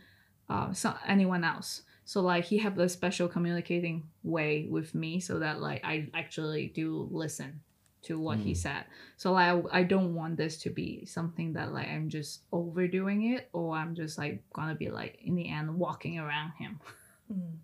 uh, 0.49 0.73
so, 0.73 0.93
anyone 1.07 1.43
else 1.43 1.83
so 2.07 2.21
like 2.21 2.45
he 2.45 2.57
have 2.59 2.77
a 2.79 2.87
special 2.87 3.27
communicating 3.27 4.03
way 4.23 4.67
with 4.69 4.93
me 4.95 5.19
so 5.19 5.39
that 5.39 5.59
like 5.59 5.81
i 5.83 6.07
actually 6.13 6.67
do 6.75 7.07
listen 7.11 7.61
to 8.03 8.19
what 8.19 8.37
he 8.37 8.51
Mm. 8.51 8.57
said 8.57 8.83
so 9.17 9.31
like 9.33 9.47
I, 9.73 9.79
I 9.79 9.83
don't 9.83 10.13
want 10.13 10.37
this 10.37 10.57
to 10.63 10.69
be 10.69 11.05
something 11.05 11.53
that 11.53 11.73
like 11.73 11.87
i'm 11.87 12.07
just 12.09 12.41
overdoing 12.51 13.33
it 13.33 13.49
or 13.53 13.75
i'm 13.75 13.95
just 13.95 14.17
like 14.19 14.43
gonna 14.53 14.75
be 14.75 14.89
like 14.91 15.17
in 15.23 15.33
the 15.35 15.49
end 15.49 15.75
walking 15.75 16.19
around 16.19 16.51
him 16.59 16.79
Mm. 17.33 17.57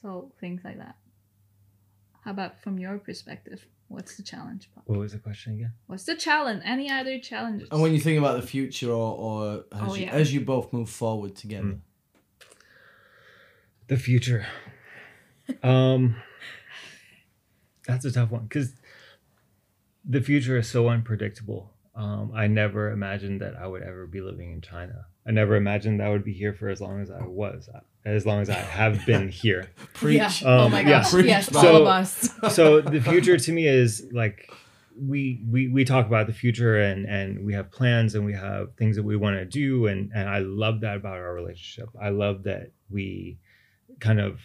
so 0.00 0.30
things 0.40 0.62
like 0.64 0.76
that 0.78 0.96
how 2.20 2.30
about 2.32 2.60
from 2.60 2.78
your 2.78 2.98
perspective 2.98 3.66
what's 3.88 4.16
the 4.16 4.22
challenge 4.22 4.70
Paul? 4.74 4.82
What 4.86 4.98
was 4.98 5.12
the 5.12 5.18
question 5.18 5.54
again? 5.54 5.72
what's 5.86 6.04
the 6.04 6.14
challenge 6.16 6.62
any 6.64 6.90
other 6.90 7.18
challenges 7.18 7.68
And 7.70 7.80
when 7.80 7.92
you 7.94 8.00
think 8.00 8.18
about 8.18 8.40
the 8.40 8.46
future, 8.46 8.90
or, 8.90 9.16
or 9.16 9.64
as, 9.72 9.80
Oh, 9.82 9.94
you, 9.94 10.04
yeah. 10.04 10.12
as 10.12 10.32
you 10.34 10.40
both 10.40 10.72
move 10.72 10.90
forward 10.90 11.34
together, 11.36 11.66
Mm. 11.68 11.80
The 13.88 13.96
future. 13.96 14.46
um, 15.62 16.16
that's 17.86 18.04
a 18.04 18.10
tough 18.12 18.30
one 18.30 18.44
because 18.44 18.72
the 20.04 20.20
future 20.20 20.56
is 20.56 20.68
so 20.68 20.88
unpredictable. 20.88 21.70
Um, 21.94 22.32
I 22.34 22.46
never 22.48 22.90
imagined 22.90 23.40
that 23.40 23.54
I 23.56 23.66
would 23.66 23.82
ever 23.82 24.06
be 24.06 24.20
living 24.20 24.52
in 24.52 24.60
China. 24.60 25.06
I 25.26 25.30
never 25.30 25.54
imagined 25.54 26.00
that 26.00 26.06
I 26.08 26.10
would 26.10 26.24
be 26.24 26.32
here 26.32 26.52
for 26.52 26.68
as 26.68 26.80
long 26.80 27.00
as 27.00 27.10
I 27.10 27.24
was, 27.24 27.68
as 28.04 28.26
long 28.26 28.40
as 28.40 28.50
I 28.50 28.54
have 28.54 29.04
been 29.06 29.28
here. 29.28 29.70
preach. 29.94 30.42
Yeah. 30.42 30.48
Um, 30.48 30.60
oh 30.60 30.68
my 30.70 30.80
yeah. 30.80 30.88
gosh. 31.02 31.10
Preach, 31.10 31.26
Yes, 31.26 31.52
man. 31.52 31.64
all 31.66 31.72
So- 31.72 31.82
of 31.82 31.86
us. 31.88 32.30
so 32.54 32.80
the 32.80 33.00
future 33.00 33.36
to 33.38 33.52
me 33.52 33.66
is 33.66 34.06
like 34.12 34.50
we 35.00 35.42
we 35.50 35.68
we 35.68 35.84
talk 35.84 36.06
about 36.06 36.26
the 36.26 36.32
future 36.32 36.80
and 36.80 37.04
and 37.06 37.44
we 37.44 37.52
have 37.54 37.70
plans 37.70 38.14
and 38.14 38.24
we 38.24 38.32
have 38.32 38.74
things 38.76 38.94
that 38.96 39.02
we 39.02 39.16
want 39.16 39.36
to 39.36 39.44
do 39.44 39.86
and 39.86 40.10
and 40.14 40.28
I 40.28 40.38
love 40.38 40.80
that 40.80 40.96
about 40.96 41.14
our 41.18 41.34
relationship. 41.34 41.88
I 42.00 42.08
love 42.10 42.44
that 42.44 42.70
we 42.90 43.38
kind 44.00 44.20
of 44.20 44.40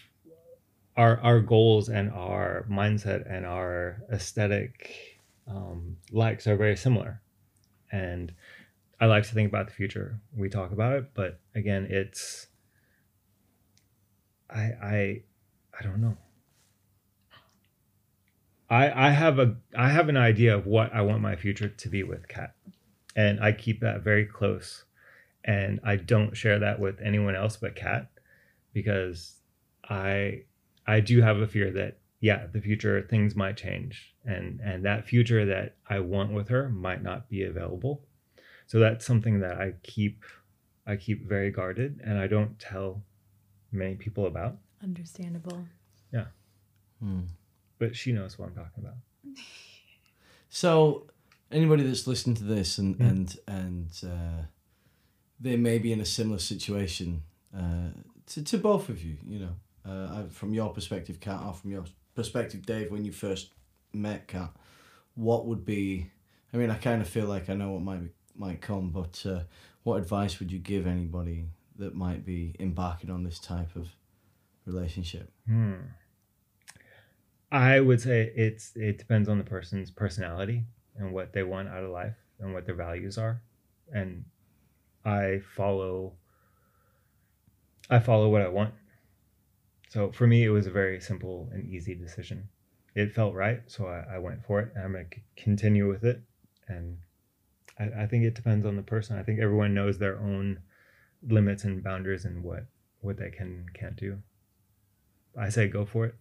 our 0.98 1.20
our 1.22 1.40
goals 1.40 1.90
and 1.90 2.12
our 2.12 2.66
mindset 2.70 3.32
and 3.32 3.46
our 3.46 4.02
aesthetic 4.12 5.20
um, 5.48 5.98
likes 6.12 6.46
are 6.46 6.58
very 6.58 6.76
similar, 6.76 7.22
and 7.92 8.34
I 9.00 9.06
like 9.06 9.24
to 9.24 9.34
think 9.34 9.50
about 9.50 9.68
the 9.68 9.74
future. 9.74 10.20
We 10.36 10.50
talk 10.50 10.72
about 10.72 10.94
it, 10.94 11.12
but 11.14 11.40
again, 11.56 11.88
it's 11.90 12.48
I 14.50 14.62
I 14.82 15.24
I 15.80 15.84
don't 15.84 16.02
know. 16.02 16.18
I 18.70 19.08
I 19.08 19.10
have 19.12 19.40
a 19.40 19.56
I 19.78 19.90
have 19.90 20.10
an 20.10 20.18
idea 20.18 20.56
of 20.56 20.66
what 20.66 20.94
I 20.94 21.02
want 21.02 21.22
my 21.22 21.36
future 21.36 21.70
to 21.70 21.90
be 21.90 22.04
with 22.04 22.28
Kat, 22.28 22.56
and 23.16 23.40
I 23.40 23.54
keep 23.54 23.80
that 23.80 24.02
very 24.02 24.26
close, 24.26 24.84
and 25.46 25.80
I 25.84 25.96
don't 25.96 26.36
share 26.36 26.60
that 26.60 26.80
with 26.80 27.00
anyone 27.02 27.36
else 27.36 27.56
but 27.56 27.76
Kat, 27.76 28.12
because 28.74 29.39
I 29.90 30.44
I 30.88 31.00
do 31.00 31.22
have 31.22 31.38
a 31.38 31.48
fear 31.48 31.72
that 31.72 31.98
yeah 32.20 32.48
the 32.48 32.62
future 32.62 33.02
things 33.02 33.36
might 33.36 33.58
change 33.58 34.16
and 34.26 34.60
and 34.62 34.86
that 34.86 35.06
future 35.06 35.46
that 35.46 35.76
I 35.88 36.00
want 36.00 36.32
with 36.34 36.50
her 36.50 36.70
might 36.70 37.02
not 37.04 37.30
be 37.30 37.44
available, 37.44 38.06
so 38.68 38.80
that's 38.80 39.06
something 39.06 39.40
that 39.40 39.58
I 39.58 39.74
keep 39.84 40.24
I 40.86 40.96
keep 40.96 41.28
very 41.28 41.52
guarded 41.52 42.02
and 42.04 42.18
I 42.18 42.28
don't 42.28 42.58
tell 42.60 43.04
many 43.72 43.96
people 43.96 44.26
about, 44.26 44.58
Understandable. 44.84 45.66
Hmm. 47.02 47.22
but 47.78 47.96
she 47.96 48.12
knows 48.12 48.38
what 48.38 48.50
I'm 48.50 48.56
talking 48.56 48.84
about. 48.84 48.96
So, 50.52 51.06
anybody 51.52 51.84
that's 51.84 52.08
listening 52.08 52.36
to 52.38 52.44
this 52.44 52.78
and 52.80 52.98
Mm. 52.98 53.10
and 53.10 53.38
and 53.48 54.02
uh, 54.04 54.42
they 55.40 55.56
may 55.58 55.78
be 55.78 55.94
in 55.94 56.02
a 56.02 56.06
similar 56.06 56.40
situation 56.40 57.22
uh, 57.56 57.92
to 58.26 58.44
to 58.44 58.58
both 58.58 58.90
of 58.90 59.04
you, 59.04 59.18
you 59.28 59.40
know, 59.40 59.56
uh, 59.90 60.24
from 60.30 60.54
your 60.54 60.70
perspective, 60.70 61.20
Kat, 61.20 61.42
or 61.46 61.54
from 61.54 61.72
your 61.72 61.86
perspective, 62.16 62.66
Dave, 62.66 62.92
when 62.92 63.06
you 63.06 63.12
first 63.12 63.52
met 63.94 64.28
Kat, 64.28 64.52
what 65.16 65.46
would 65.48 65.66
be? 65.66 66.12
I 66.54 66.58
mean, 66.58 66.70
I 66.70 66.76
kind 66.76 67.02
of 67.02 67.08
feel 67.08 67.26
like 67.26 67.50
I 67.50 67.54
know 67.54 67.72
what 67.72 67.82
might 67.82 68.02
might 68.36 68.62
come, 68.62 68.90
but 68.90 69.24
uh, 69.26 69.42
what 69.84 69.98
advice 69.98 70.40
would 70.40 70.52
you 70.52 70.60
give 70.60 70.88
anybody 70.88 71.46
that 71.78 71.96
might 71.96 72.26
be 72.26 72.56
embarking 72.60 73.10
on 73.10 73.24
this 73.24 73.40
type 73.40 73.76
of 73.76 73.88
relationship? 74.66 75.32
Hmm. 75.48 75.74
I 77.52 77.80
would 77.80 78.02
say 78.02 78.32
it's 78.36 78.76
it 78.76 78.98
depends 78.98 79.28
on 79.28 79.38
the 79.38 79.44
person's 79.44 79.90
personality 79.90 80.66
and 80.98 81.14
what 81.14 81.34
they 81.34 81.44
want 81.44 81.70
out 81.70 81.84
of 81.84 81.90
life 81.90 82.16
and 82.40 82.54
what 82.54 82.66
their 82.66 82.76
values 82.76 83.18
are, 83.18 83.42
and 83.92 84.26
I 85.04 85.42
follow. 85.56 86.14
I 87.90 87.98
follow 87.98 88.30
what 88.30 88.44
I 88.44 88.50
want. 88.50 88.76
So 89.90 90.12
for 90.12 90.28
me, 90.28 90.44
it 90.44 90.50
was 90.50 90.68
a 90.68 90.72
very 90.72 91.02
simple 91.02 91.50
and 91.52 91.68
easy 91.68 91.96
decision. 91.96 92.48
It 92.96 93.14
felt 93.14 93.34
right, 93.36 93.62
so 93.68 93.88
I, 93.88 94.16
I 94.16 94.18
went 94.20 94.46
for 94.46 94.60
it, 94.62 94.72
and 94.76 94.84
I'm 94.86 94.92
gonna 94.94 95.06
c- 95.14 95.22
continue 95.36 95.88
with 95.88 96.04
it. 96.04 96.22
And 96.68 96.98
I, 97.80 98.04
I 98.04 98.08
think 98.08 98.24
it 98.24 98.36
depends 98.36 98.66
on 98.66 98.76
the 98.76 98.82
person. 98.84 99.18
I 99.18 99.24
think 99.24 99.40
everyone 99.40 99.74
knows 99.74 99.98
their 99.98 100.18
own 100.20 100.60
limits 101.28 101.64
and 101.66 101.84
boundaries 101.84 102.26
and 102.26 102.44
what 102.44 102.66
what 103.02 103.18
they 103.18 103.30
can 103.30 103.66
can't 103.74 103.96
do. 103.96 104.20
I 105.38 105.50
say 105.50 105.68
go 105.68 105.86
for 105.86 106.06
it. 106.06 106.16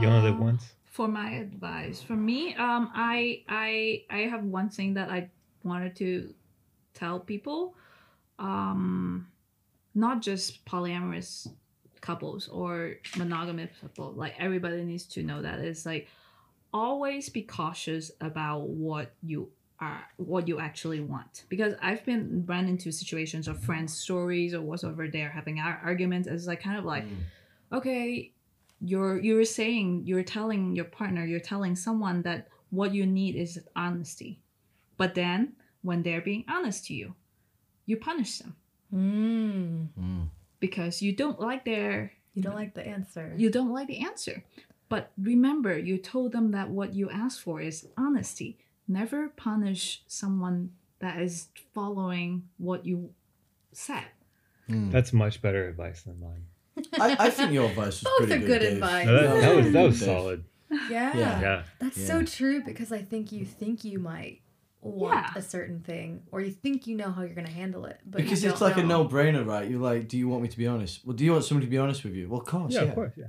You 0.00 0.08
only 0.08 0.30
live 0.30 0.38
Uh, 0.38 0.42
once. 0.44 0.74
for 0.84 1.08
my 1.08 1.30
advice 1.30 2.02
for 2.02 2.16
me 2.16 2.52
um 2.56 2.90
i 2.94 3.42
i 3.48 4.02
i 4.10 4.18
have 4.32 4.42
one 4.44 4.68
thing 4.68 4.94
that 4.94 5.08
i 5.08 5.30
wanted 5.62 5.94
to 5.94 6.34
tell 6.94 7.20
people 7.20 7.74
um 8.40 9.28
not 9.94 10.20
just 10.20 10.64
polyamorous 10.64 11.46
couples 12.00 12.48
or 12.48 12.94
monogamous 13.16 13.70
couple 13.80 14.12
like 14.12 14.34
everybody 14.38 14.84
needs 14.84 15.04
to 15.06 15.22
know 15.22 15.42
that. 15.42 15.58
It's 15.60 15.86
like 15.86 16.08
always 16.72 17.28
be 17.28 17.42
cautious 17.42 18.10
about 18.20 18.68
what 18.68 19.12
you 19.22 19.50
are 19.80 20.02
what 20.16 20.46
you 20.46 20.58
actually 20.58 21.00
want. 21.00 21.44
Because 21.48 21.74
i've 21.82 22.04
been 22.04 22.44
run 22.46 22.68
into 22.68 22.92
situations 22.92 23.48
of 23.48 23.62
friends 23.62 23.94
stories 23.94 24.54
or 24.54 24.60
whatsoever 24.60 25.08
they're 25.08 25.30
having 25.30 25.58
ar- 25.58 25.80
arguments 25.84 26.28
it's 26.28 26.46
like 26.46 26.62
kind 26.62 26.78
of 26.78 26.84
like 26.84 27.04
okay 27.72 28.32
you're 28.82 29.18
you're 29.20 29.44
saying 29.44 30.02
you're 30.06 30.22
telling 30.22 30.74
your 30.74 30.84
partner 30.84 31.24
you're 31.24 31.40
telling 31.40 31.74
someone 31.76 32.22
that 32.22 32.48
what 32.70 32.94
you 32.94 33.04
need 33.04 33.34
is 33.34 33.58
honesty. 33.74 34.38
But 34.96 35.14
then 35.14 35.54
when 35.82 36.02
they're 36.02 36.20
being 36.20 36.44
honest 36.48 36.86
to 36.86 36.94
you 36.94 37.14
you 37.86 37.96
punish 37.96 38.38
them. 38.38 38.56
Mm. 38.94 39.88
Mm. 39.98 40.28
Because 40.60 41.02
you 41.02 41.12
don't 41.12 41.40
like 41.40 41.64
their 41.64 42.12
You 42.34 42.42
don't 42.42 42.54
like 42.54 42.74
the 42.74 42.86
answer. 42.86 43.34
you 43.36 43.50
don't 43.50 43.72
like 43.72 43.88
the 43.88 44.00
answer 44.00 44.44
but 44.88 45.10
remember 45.18 45.78
you 45.78 45.98
told 45.98 46.32
them 46.32 46.50
that 46.52 46.68
what 46.70 46.94
you 46.94 47.08
asked 47.10 47.40
for 47.40 47.60
is 47.60 47.86
honesty 47.96 48.58
never 48.88 49.28
punish 49.28 50.02
someone 50.06 50.70
that 51.00 51.20
is 51.20 51.48
following 51.74 52.48
what 52.58 52.84
you 52.86 53.10
said 53.72 54.04
Mm. 54.68 54.92
That's 54.92 55.12
much 55.12 55.42
better 55.42 55.66
advice 55.68 56.02
than 56.02 56.20
mine. 56.20 56.44
I, 57.00 57.16
I 57.26 57.30
think 57.30 57.50
your 57.50 57.68
advice 57.70 58.02
was 58.02 58.02
Both 58.04 58.28
pretty 58.28 58.44
are 58.44 58.46
good 58.46 58.60
Dave. 58.60 58.72
advice. 58.74 59.06
No, 59.06 59.16
that, 59.22 59.40
that 59.40 59.56
was 59.56 59.72
that 59.72 59.82
was 59.82 60.00
solid. 60.00 60.44
Yeah. 60.70 61.16
Yeah. 61.16 61.40
Yeah. 61.40 61.62
That's 61.80 61.98
Yeah. 61.98 62.06
so 62.06 62.22
true 62.24 62.62
because 62.62 62.92
I 62.92 63.02
think 63.02 63.32
you 63.32 63.44
think 63.44 63.82
you 63.84 63.98
might 63.98 64.42
want 64.82 65.14
Yeah. 65.14 65.32
a 65.36 65.42
certain 65.42 65.80
thing 65.80 66.22
or 66.32 66.40
you 66.40 66.50
think 66.50 66.86
you 66.86 66.96
know 66.96 67.10
how 67.10 67.22
you're 67.22 67.34
going 67.34 67.46
to 67.46 67.52
handle 67.52 67.84
it. 67.84 67.98
But 68.06 68.22
Because 68.22 68.42
it's 68.44 68.58
don't 68.60 68.68
like 68.68 68.76
a 68.82 68.86
no-brainer, 68.86 69.44
right? 69.46 69.68
You're 69.70 69.80
like, 69.80 70.08
do 70.08 70.16
you 70.16 70.28
want 70.28 70.42
me 70.42 70.48
to 70.48 70.56
be 70.58 70.66
honest? 70.66 71.04
Well, 71.06 71.14
do 71.16 71.24
you 71.24 71.32
want 71.32 71.44
somebody 71.44 71.66
to 71.66 71.70
be 71.70 71.78
honest 71.78 72.02
with 72.04 72.14
you? 72.14 72.28
Well, 72.28 72.40
of 72.40 72.46
course, 72.46 72.72
Yeah, 72.74 72.82
yeah. 72.82 72.88
of 72.88 72.94
course. 72.94 73.12
Yeah. 73.16 73.26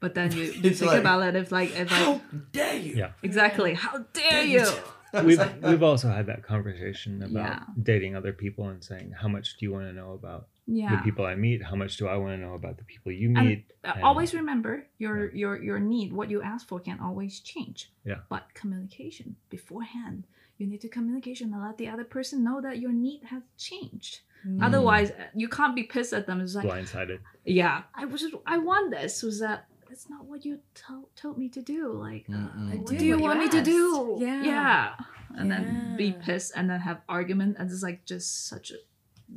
but 0.00 0.14
then 0.14 0.30
you, 0.32 0.42
you 0.44 0.60
It's 0.70 0.78
think 0.80 0.90
like- 0.92 1.00
about 1.00 1.22
it 1.28 1.36
if 1.36 1.50
like 1.52 1.70
if 1.76 1.88
How 1.88 2.12
like 2.12 2.52
dare 2.52 2.76
you? 2.76 2.94
Yeah. 2.94 3.12
exactly 3.22 3.74
how 3.74 3.98
dare 4.12 4.44
you 4.44 4.66
We've 5.24 5.40
we've 5.62 5.82
also 5.82 6.08
had 6.10 6.26
that 6.26 6.42
conversation 6.42 7.22
about 7.22 7.32
Yeah. 7.32 7.60
dating 7.82 8.16
other 8.16 8.32
people 8.34 8.68
and 8.68 8.84
saying 8.84 9.12
how 9.12 9.28
much 9.28 9.56
do 9.56 9.64
you 9.64 9.72
want 9.72 9.86
to 9.86 9.92
know 9.94 10.12
about 10.12 10.48
yeah 10.66 10.96
the 10.96 11.02
people 11.02 11.24
I 11.24 11.36
meet? 11.36 11.62
How 11.62 11.76
much 11.76 11.96
do 11.96 12.06
I 12.08 12.16
want 12.18 12.32
to 12.34 12.40
know 12.44 12.54
about 12.54 12.76
the 12.76 12.84
people 12.84 13.12
you 13.12 13.30
meet? 13.30 13.72
Uh, 13.84 13.92
And- 13.94 14.02
always 14.04 14.34
remember 14.34 14.86
your 14.98 15.32
your 15.34 15.62
your 15.62 15.78
need 15.78 16.12
what 16.12 16.28
you 16.28 16.42
ask 16.42 16.66
for 16.68 16.78
can 16.80 16.98
always 17.00 17.40
change 17.40 17.90
Yeah. 18.04 18.20
but 18.28 18.52
communication 18.52 19.36
beforehand 19.48 20.26
you 20.58 20.66
need 20.66 20.80
to 20.80 20.88
communication 20.88 21.52
and 21.52 21.62
let 21.62 21.78
the 21.78 21.88
other 21.88 22.04
person 22.04 22.42
know 22.42 22.60
that 22.60 22.78
your 22.78 22.92
need 22.92 23.22
has 23.24 23.42
changed. 23.58 24.20
Mm. 24.46 24.62
otherwise 24.62 25.10
you 25.34 25.48
can't 25.48 25.74
be 25.74 25.82
pissed 25.82 26.12
at 26.12 26.26
them. 26.26 26.40
It's 26.40 26.54
like 26.54 26.66
blindsided. 26.66 27.18
yeah. 27.44 27.82
I 27.94 28.04
was 28.04 28.20
just 28.20 28.34
i 28.46 28.58
want 28.58 28.90
this. 28.90 29.22
Was 29.22 29.40
that 29.40 29.66
that's 29.88 30.08
not 30.10 30.24
what 30.26 30.44
you 30.44 30.60
to- 30.74 31.08
told 31.16 31.38
me 31.38 31.48
to 31.48 31.62
do. 31.62 31.92
Like 31.92 32.26
uh, 32.32 32.48
what 32.76 32.86
did 32.86 32.98
do 32.98 33.06
you 33.06 33.12
what 33.14 33.20
you 33.20 33.24
want 33.24 33.40
me 33.40 33.48
to 33.48 33.62
do. 33.62 34.18
Yeah. 34.20 34.44
yeah. 34.44 34.94
And 35.36 35.50
then 35.50 35.94
be 35.96 36.12
pissed 36.12 36.52
and 36.54 36.70
then 36.70 36.80
have 36.80 37.00
argument. 37.08 37.56
And 37.58 37.70
it's 37.70 37.82
like 37.82 38.04
just 38.04 38.46
such 38.46 38.70
a 38.70 38.76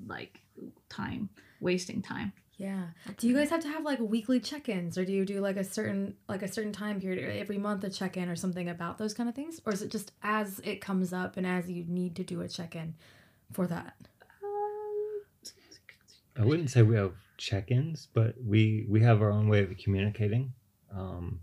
like 0.07 0.41
time 0.89 1.29
wasting 1.59 2.01
time 2.01 2.33
Yeah. 2.59 2.87
Do 3.17 3.29
you 3.29 3.35
guys 3.37 3.49
have 3.51 3.61
to 3.61 3.69
have 3.69 3.85
like 3.85 3.99
weekly 3.99 4.41
check-ins 4.41 4.97
or 4.97 5.05
do 5.05 5.13
you 5.13 5.25
do 5.25 5.39
like 5.39 5.55
a 5.55 5.63
certain 5.63 6.15
like 6.27 6.43
a 6.43 6.47
certain 6.47 6.73
time 6.73 6.99
period 6.99 7.23
or 7.23 7.31
every 7.31 7.57
month 7.57 7.85
a 7.85 7.89
check-in 7.89 8.27
or 8.27 8.35
something 8.35 8.67
about 8.67 8.97
those 8.97 9.13
kind 9.13 9.29
of 9.29 9.33
things 9.33 9.61
or 9.65 9.71
is 9.71 9.81
it 9.81 9.89
just 9.89 10.11
as 10.23 10.59
it 10.65 10.81
comes 10.81 11.13
up 11.13 11.37
and 11.37 11.47
as 11.47 11.69
you 11.69 11.85
need 11.87 12.17
to 12.17 12.23
do 12.23 12.41
a 12.41 12.49
check-in 12.49 12.95
for 13.53 13.65
that? 13.67 13.95
I 16.37 16.43
wouldn't 16.43 16.69
say 16.69 16.81
we 16.81 16.95
have 16.95 17.13
check-ins, 17.37 18.09
but 18.13 18.35
we 18.45 18.85
we 18.89 19.01
have 19.01 19.21
our 19.21 19.31
own 19.31 19.47
way 19.47 19.63
of 19.63 19.77
communicating. 19.77 20.53
Um, 20.93 21.39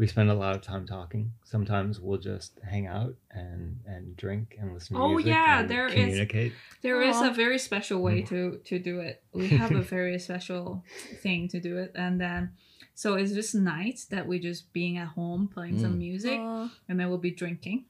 we 0.00 0.06
spend 0.06 0.30
a 0.30 0.34
lot 0.34 0.56
of 0.56 0.62
time 0.62 0.86
talking. 0.86 1.30
Sometimes 1.44 2.00
we'll 2.00 2.18
just 2.32 2.58
hang 2.72 2.86
out 2.86 3.14
and 3.30 3.78
and 3.86 4.16
drink 4.16 4.56
and 4.58 4.72
listen 4.72 4.96
to 4.96 5.02
Oh, 5.02 5.08
music. 5.10 5.26
yeah, 5.26 5.60
and 5.60 5.68
there 5.70 5.86
is- 5.88 5.94
communicate. 5.94 6.52
There 6.80 7.02
is 7.02 7.16
Aw. 7.16 7.28
a 7.30 7.34
very 7.34 7.58
special 7.58 8.00
way 8.00 8.22
to 8.22 8.38
to 8.64 8.78
do 8.78 9.00
it. 9.00 9.22
We 9.34 9.48
have 9.48 9.72
a 9.72 9.82
very 9.82 10.18
special 10.18 10.82
thing 11.22 11.48
to 11.48 11.60
do 11.60 11.76
it, 11.76 11.92
and 11.94 12.18
then 12.18 12.52
so 12.94 13.08
it's 13.20 13.32
just 13.40 13.54
nights 13.54 14.06
that 14.06 14.26
we 14.26 14.38
just 14.38 14.72
being 14.72 14.96
at 14.96 15.08
home 15.08 15.48
playing 15.48 15.78
some 15.78 15.94
Mm. 15.96 15.98
music, 16.08 16.38
Aw. 16.40 16.70
and 16.88 16.98
then 16.98 17.06
we'll 17.10 17.18
be 17.30 17.36
drinking, 17.42 17.84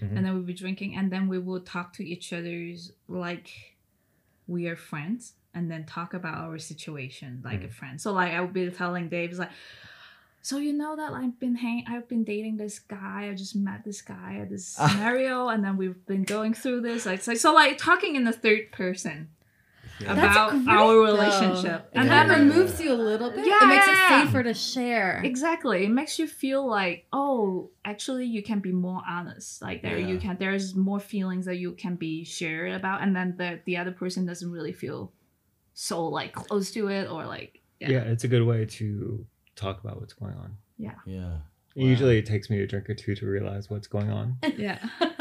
Mhm. 0.00 0.16
and 0.16 0.20
then 0.26 0.32
we'll 0.34 0.42
be 0.54 0.60
drinking, 0.64 0.96
and 0.96 1.12
then 1.12 1.28
we 1.28 1.38
will 1.38 1.60
talk 1.60 1.92
to 1.98 2.02
each 2.04 2.32
other's 2.32 2.92
like 3.06 3.48
we 4.48 4.66
are 4.70 4.76
friends, 4.76 5.34
and 5.54 5.70
then 5.70 5.84
talk 5.86 6.12
about 6.20 6.38
our 6.46 6.58
situation 6.58 7.40
like 7.44 7.62
a 7.62 7.68
friend. 7.78 8.00
So 8.00 8.12
like 8.12 8.32
I 8.32 8.40
would 8.40 8.52
be 8.52 8.68
telling 8.82 9.08
Dave 9.08 9.30
it's 9.30 9.38
like. 9.38 9.52
So 10.46 10.58
you 10.58 10.72
know 10.72 10.94
that 10.94 11.12
I've 11.12 11.40
been 11.40 11.56
hang 11.56 11.84
I've 11.88 12.06
been 12.06 12.22
dating 12.22 12.56
this 12.56 12.78
guy. 12.78 13.28
I 13.28 13.34
just 13.34 13.56
met 13.56 13.82
this 13.84 14.00
guy 14.00 14.38
at 14.42 14.48
this 14.48 14.76
ah. 14.78 14.86
scenario, 14.86 15.48
and 15.48 15.64
then 15.64 15.76
we've 15.76 16.06
been 16.06 16.22
going 16.22 16.54
through 16.54 16.82
this. 16.82 17.04
It's 17.04 17.26
like 17.26 17.38
so 17.38 17.52
like 17.52 17.78
talking 17.78 18.14
in 18.14 18.22
the 18.22 18.32
third 18.32 18.70
person 18.70 19.30
Yeah. 19.98 20.12
about 20.12 20.50
great, 20.52 20.68
our 20.68 20.98
relationship, 21.00 21.90
It 21.92 21.98
and 21.98 22.08
kind 22.08 22.30
then 22.30 22.30
of 22.30 22.46
Yeah. 22.46 22.54
removes 22.54 22.80
you 22.80 22.92
a 22.92 22.94
little 22.94 23.30
bit. 23.30 23.44
Yeah, 23.44 23.58
it 23.60 23.66
makes 23.66 23.86
yeah, 23.88 24.22
it 24.22 24.26
safer 24.26 24.44
to 24.44 24.54
share. 24.54 25.20
exactly 25.24 25.84
it 25.84 25.90
makes 25.90 26.16
you 26.16 26.28
feel 26.28 26.64
like 26.64 27.06
oh 27.12 27.70
actually 27.84 28.26
you 28.26 28.40
can 28.40 28.60
be 28.60 28.70
more 28.70 29.02
honest 29.04 29.60
like 29.60 29.82
there 29.82 29.98
you 29.98 30.16
can 30.20 30.36
there's 30.38 30.76
more 30.76 31.00
feelings 31.00 31.46
that 31.46 31.56
you 31.56 31.72
can 31.72 31.96
be 31.96 32.22
shared 32.22 32.70
about 32.70 33.02
and 33.02 33.16
then 33.16 33.34
the 33.36 33.58
the 33.64 33.76
other 33.76 33.90
person 33.90 34.24
doesn't 34.24 34.52
really 34.52 34.72
feel 34.72 35.12
so 35.74 36.06
like 36.06 36.34
close 36.34 36.70
to 36.70 36.86
it 36.86 37.10
or 37.10 37.26
like 37.26 37.62
yeah. 37.80 38.12
it's 38.12 38.22
a 38.22 38.28
good 38.28 38.44
way 38.44 38.64
to 38.64 39.26
talk 39.56 39.82
about 39.82 40.00
what's 40.00 40.12
going 40.14 40.34
on. 40.34 40.56
Yeah. 40.78 40.92
Yeah. 41.06 41.38
Usually, 41.74 42.16
it 42.18 42.24
takes 42.24 42.48
me 42.48 42.60
a 42.62 42.66
drink 42.66 42.88
or 42.88 42.94
two 42.94 43.14
to 43.16 43.26
realize 43.26 43.68
what's 43.68 43.86
going 43.86 44.10
on 44.10 44.38
yeah 44.56 44.78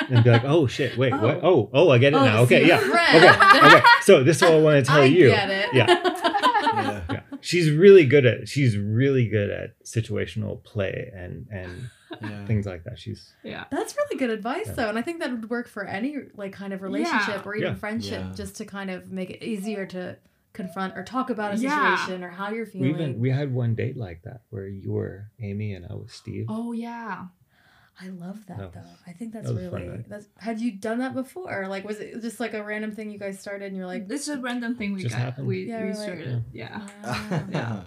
and 0.08 0.24
be 0.24 0.30
like, 0.30 0.46
"Oh 0.46 0.68
shit, 0.68 0.98
wait, 0.98 1.12
oh. 1.12 1.18
what? 1.18 1.36
Oh. 1.44 1.44
Oh, 1.44 1.70
oh, 1.74 1.90
I 1.90 1.98
get 1.98 2.14
it 2.14 2.16
Oh, 2.16 2.24
now. 2.24 2.42
Okay, 2.44 2.66
yeah, 2.66 2.78
friend. 2.78 3.26
okay, 3.26 3.76
okay. 3.78 3.86
So 4.04 4.24
this 4.24 4.38
is 4.38 4.42
what 4.44 4.54
I 4.54 4.60
want 4.62 4.86
to 4.86 4.90
tell 4.92 5.02
I 5.02 5.06
you. 5.06 5.28
get 5.28 5.50
it. 5.50 5.70
Yeah. 5.74 5.88
Yeah. 5.88 7.02
yeah 7.12 7.20
she's 7.42 7.70
really 7.70 8.06
good 8.06 8.26
at 8.26 8.48
she's 8.48 8.76
really 8.78 9.28
good 9.28 9.50
at 9.52 9.78
situational 9.84 10.64
play 10.64 11.12
and 11.14 11.46
and 11.52 11.90
Yeah. 12.22 12.46
things 12.46 12.66
like 12.66 12.86
that 12.86 12.98
she's 12.98 13.34
yeah 13.44 13.66
That's 13.70 13.96
really 13.98 14.18
good 14.18 14.30
advice 14.30 14.68
Yeah. 14.68 14.74
though, 14.74 14.90
and 14.90 14.98
I 14.98 15.02
think 15.02 15.20
that 15.20 15.32
would 15.32 15.50
work 15.50 15.68
for 15.68 15.84
any 15.86 16.16
like 16.36 16.54
kind 16.54 16.72
of 16.74 16.82
relationship 16.82 17.28
Yeah. 17.28 17.42
or 17.44 17.56
even 17.56 17.74
Yeah. 17.74 17.80
friendship, 17.80 18.24
Yeah. 18.30 18.34
just 18.34 18.56
to 18.58 18.66
kind 18.66 18.90
of 18.90 19.12
make 19.12 19.30
it 19.30 19.44
easier 19.44 19.86
to 19.88 20.18
confront 20.56 20.98
or 20.98 21.04
talk 21.04 21.30
about 21.30 21.54
a 21.54 21.58
Yeah. 21.58 21.96
situation 21.98 22.24
or 22.24 22.30
how 22.30 22.50
you're 22.50 22.66
feeling. 22.66 22.88
we 22.88 22.94
even 22.96 23.20
we 23.20 23.30
had 23.30 23.54
one 23.54 23.76
date 23.76 23.98
like 23.98 24.24
that 24.24 24.42
where 24.50 24.68
you 24.68 24.92
were 24.92 25.30
amy 25.40 25.74
and 25.76 25.86
i 25.90 25.94
was 25.94 26.12
steve 26.12 26.46
oh 26.50 26.72
yeah 26.72 27.26
I 28.02 28.10
love 28.10 28.46
that 28.48 28.58
That 28.58 28.74
though. 28.74 28.80
was- 28.82 29.00
I 29.08 29.14
think 29.14 29.32
that's 29.32 29.48
that 29.48 29.54
was 29.56 29.64
a 29.68 29.72
fun 29.72 29.88
really. 29.88 30.04
That's 30.10 30.28
had 30.38 30.60
you 30.60 30.74
done 30.74 31.00
that 31.00 31.14
before? 31.16 31.66
Like, 31.70 31.86
was 31.86 32.02
it 32.02 32.20
just 32.22 32.42
like 32.42 32.54
a 32.54 32.62
random 32.62 32.92
thing 32.92 33.10
you 33.10 33.18
guys 33.18 33.40
started 33.40 33.68
and 33.68 33.78
you're 33.78 33.86
like, 33.88 34.10
this 34.10 34.28
is 34.28 34.36
a 34.36 34.42
random 34.42 34.76
thing 34.76 34.92
we 34.92 35.02
Just 35.04 35.16
got 35.16 35.22
happened. 35.22 35.48
we, 35.48 35.64
Yeah, 35.70 35.78
we 35.80 35.84
we're 35.86 35.94
like- 35.94 36.04
started 36.04 36.44
yeah 36.52 36.88
wow. 37.06 37.44
Yeah. 37.54 37.84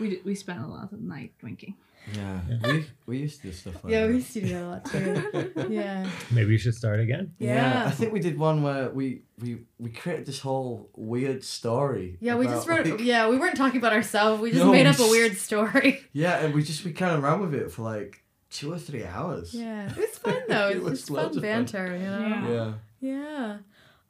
we 0.00 0.22
we 0.24 0.34
spent 0.34 0.62
a 0.62 0.66
lot 0.66 0.90
of 0.94 1.00
night 1.02 1.32
drinking 1.38 1.74
Yeah. 2.14 2.40
We, 2.64 2.86
we 3.06 3.18
used 3.18 3.40
to 3.42 3.48
do 3.48 3.52
stuff 3.52 3.82
like 3.84 3.92
yeah, 3.92 4.00
that. 4.02 4.08
we 4.08 4.14
used 4.16 4.32
to 4.32 4.40
do 4.40 4.48
that 4.48 4.62
a 4.62 4.68
lot 4.68 4.84
too. 4.84 5.66
yeah, 5.70 6.08
maybe 6.30 6.52
you 6.52 6.58
should 6.58 6.74
start 6.74 7.00
again 7.00 7.32
yeah. 7.38 7.84
I 7.86 7.90
think 7.90 8.12
we 8.12 8.20
did 8.20 8.38
one 8.38 8.62
where 8.62 8.90
we 8.90 9.22
we 9.38 9.58
we 9.78 9.90
created 9.90 10.26
this 10.26 10.40
whole 10.40 10.88
weird 10.96 11.42
story. 11.44 12.16
Yeah, 12.20 12.36
we 12.36 12.46
just 12.46 12.66
wrote. 12.68 12.86
like- 12.86 13.00
yeah, 13.00 13.28
we 13.28 13.38
weren't 13.38 13.56
talking 13.56 13.78
about 13.78 13.92
ourselves. 13.92 14.40
We 14.42 14.50
just 14.50 14.64
No, 14.64 14.72
made 14.72 14.86
up 14.86 14.98
a 14.98 15.08
weird 15.08 15.36
story. 15.36 16.00
yeah, 16.12 16.38
and 16.44 16.54
we 16.54 16.62
just 16.62 16.84
we 16.84 16.92
kind 16.92 17.14
of 17.16 17.22
ran 17.22 17.40
with 17.40 17.54
it 17.54 17.70
for 17.72 17.82
like 17.82 18.22
two 18.50 18.72
or 18.72 18.78
three 18.78 19.04
hours. 19.04 19.54
Yeah, 19.54 19.88
it 19.90 19.96
was 19.96 20.18
fun 20.18 20.42
though. 20.48 20.68
It 20.70 20.76
It 20.76 20.82
was 20.82 20.90
was 20.90 20.98
just 21.00 21.08
fun 21.10 21.24
of 21.26 21.32
fun. 21.34 21.42
banter, 21.42 21.96
you 21.96 22.04
know. 22.04 22.28
Yeah. 22.28 22.48
Yeah. 22.50 22.72
Yeah. 23.02 23.56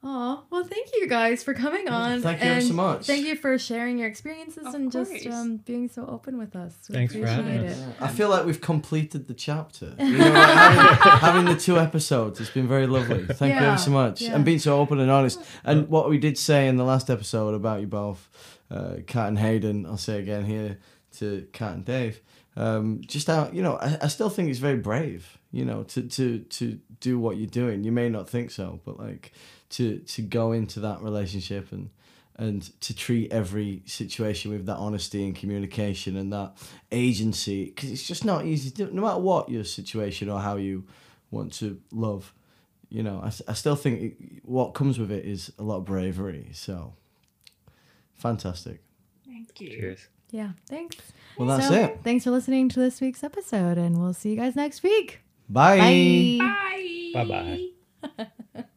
Oh, 0.03 0.43
well, 0.49 0.63
thank 0.63 0.87
you 0.95 1.07
guys 1.07 1.43
for 1.43 1.53
coming 1.53 1.87
on. 1.87 2.21
Thank 2.23 2.43
you 2.43 2.49
and 2.49 2.63
so 2.63 2.73
much. 2.73 3.05
Thank 3.05 3.23
you 3.23 3.35
for 3.35 3.59
sharing 3.59 3.99
your 3.99 4.07
experiences 4.07 4.65
Of 4.65 4.73
and 4.73 4.91
just 4.91 5.27
um, 5.27 5.57
being 5.57 5.89
so 5.89 6.07
open 6.07 6.39
with 6.39 6.55
us. 6.55 6.73
We 6.89 6.95
Thanks 6.95 7.13
for 7.13 7.23
having 7.27 7.57
appreciate 7.57 7.71
us. 7.71 7.77
it. 7.87 8.01
I 8.01 8.07
feel 8.07 8.29
like 8.29 8.45
we've 8.47 8.59
completed 8.61 9.27
the 9.27 9.35
chapter. 9.35 9.93
You 9.99 10.17
know, 10.17 10.33
having, 10.33 11.19
having 11.19 11.45
the 11.45 11.55
two 11.55 11.77
episodes, 11.77 12.39
it's 12.41 12.49
been 12.49 12.67
very 12.67 12.87
lovely. 12.87 13.25
Thank 13.27 13.53
you 13.53 13.61
Yeah, 13.61 13.73
ever 13.73 13.77
so 13.77 13.91
much. 13.91 14.21
yeah. 14.21 14.33
And 14.35 14.43
being 14.43 14.57
so 14.59 14.79
open 14.79 14.99
and 14.99 15.11
honest. 15.11 15.39
And 15.63 15.87
what 15.87 16.09
we 16.09 16.17
did 16.17 16.35
say 16.37 16.67
in 16.67 16.77
the 16.77 16.83
last 16.83 17.09
episode 17.11 17.53
about 17.53 17.81
you 17.81 17.87
both, 17.87 18.27
uh, 18.71 18.95
Kat 19.05 19.27
and 19.27 19.37
Hayden, 19.37 19.85
I'll 19.85 19.97
say 19.97 20.19
again 20.19 20.45
here 20.45 20.79
to 21.19 21.47
Kat 21.53 21.73
and 21.73 21.85
Dave, 21.85 22.21
um, 22.57 23.01
just 23.05 23.27
how, 23.27 23.49
you 23.53 23.61
know, 23.61 23.75
I, 23.75 23.99
I 24.01 24.07
still 24.07 24.29
think 24.31 24.49
it's 24.49 24.59
very 24.59 24.77
brave, 24.77 25.37
you 25.51 25.63
know, 25.63 25.83
to, 25.83 26.01
to, 26.01 26.39
to 26.39 26.79
do 26.99 27.19
what 27.19 27.37
you're 27.37 27.47
doing. 27.47 27.83
You 27.83 27.91
may 27.91 28.09
not 28.09 28.27
think 28.27 28.49
so, 28.49 28.79
but 28.83 28.97
like 28.99 29.31
to, 29.71 29.97
to 29.99 30.21
go 30.21 30.51
into 30.53 30.79
that 30.81 31.01
relationship 31.01 31.71
and, 31.71 31.89
and 32.37 32.79
to 32.81 32.95
treat 32.95 33.31
every 33.31 33.83
situation 33.85 34.51
with 34.51 34.65
that 34.65 34.77
honesty 34.77 35.23
and 35.25 35.35
communication 35.35 36.15
and 36.17 36.31
that 36.33 36.53
agency 36.91 37.65
because 37.65 37.91
it's 37.91 38.07
just 38.07 38.23
not 38.25 38.45
easy 38.45 38.69
to 38.71 38.93
no 38.95 39.01
matter 39.01 39.19
what 39.19 39.49
your 39.49 39.63
situation 39.63 40.29
or 40.29 40.39
how 40.39 40.55
you 40.55 40.85
want 41.29 41.53
to 41.53 41.79
love 41.91 42.33
you 42.89 43.03
know 43.03 43.21
i, 43.23 43.27
I 43.47 43.53
still 43.53 43.75
think 43.75 44.01
it, 44.01 44.15
what 44.45 44.73
comes 44.73 44.97
with 44.97 45.11
it 45.11 45.23
is 45.25 45.51
a 45.59 45.63
lot 45.63 45.77
of 45.77 45.85
bravery 45.85 46.49
so 46.53 46.93
fantastic 48.13 48.81
Thank 49.25 49.59
you. 49.61 49.69
Cheers. 49.79 50.07
Yeah, 50.31 50.51
thanks. 50.69 50.97
well 51.37 51.47
that's 51.47 51.67
So, 51.67 51.73
it 51.73 51.99
Thanks 52.03 52.23
for 52.23 52.31
listening 52.31 52.69
to 52.69 52.79
this 52.79 53.01
week's 53.01 53.23
episode, 53.23 53.77
and 53.77 53.97
we'll 53.99 54.13
see 54.13 54.29
you 54.31 54.35
guys 54.37 54.55
next 54.55 54.81
week. 54.83 55.19
bye. 55.49 55.77
Bye. 56.39 57.13
Bye. 57.13 57.69
Bye-bye. 58.13 58.63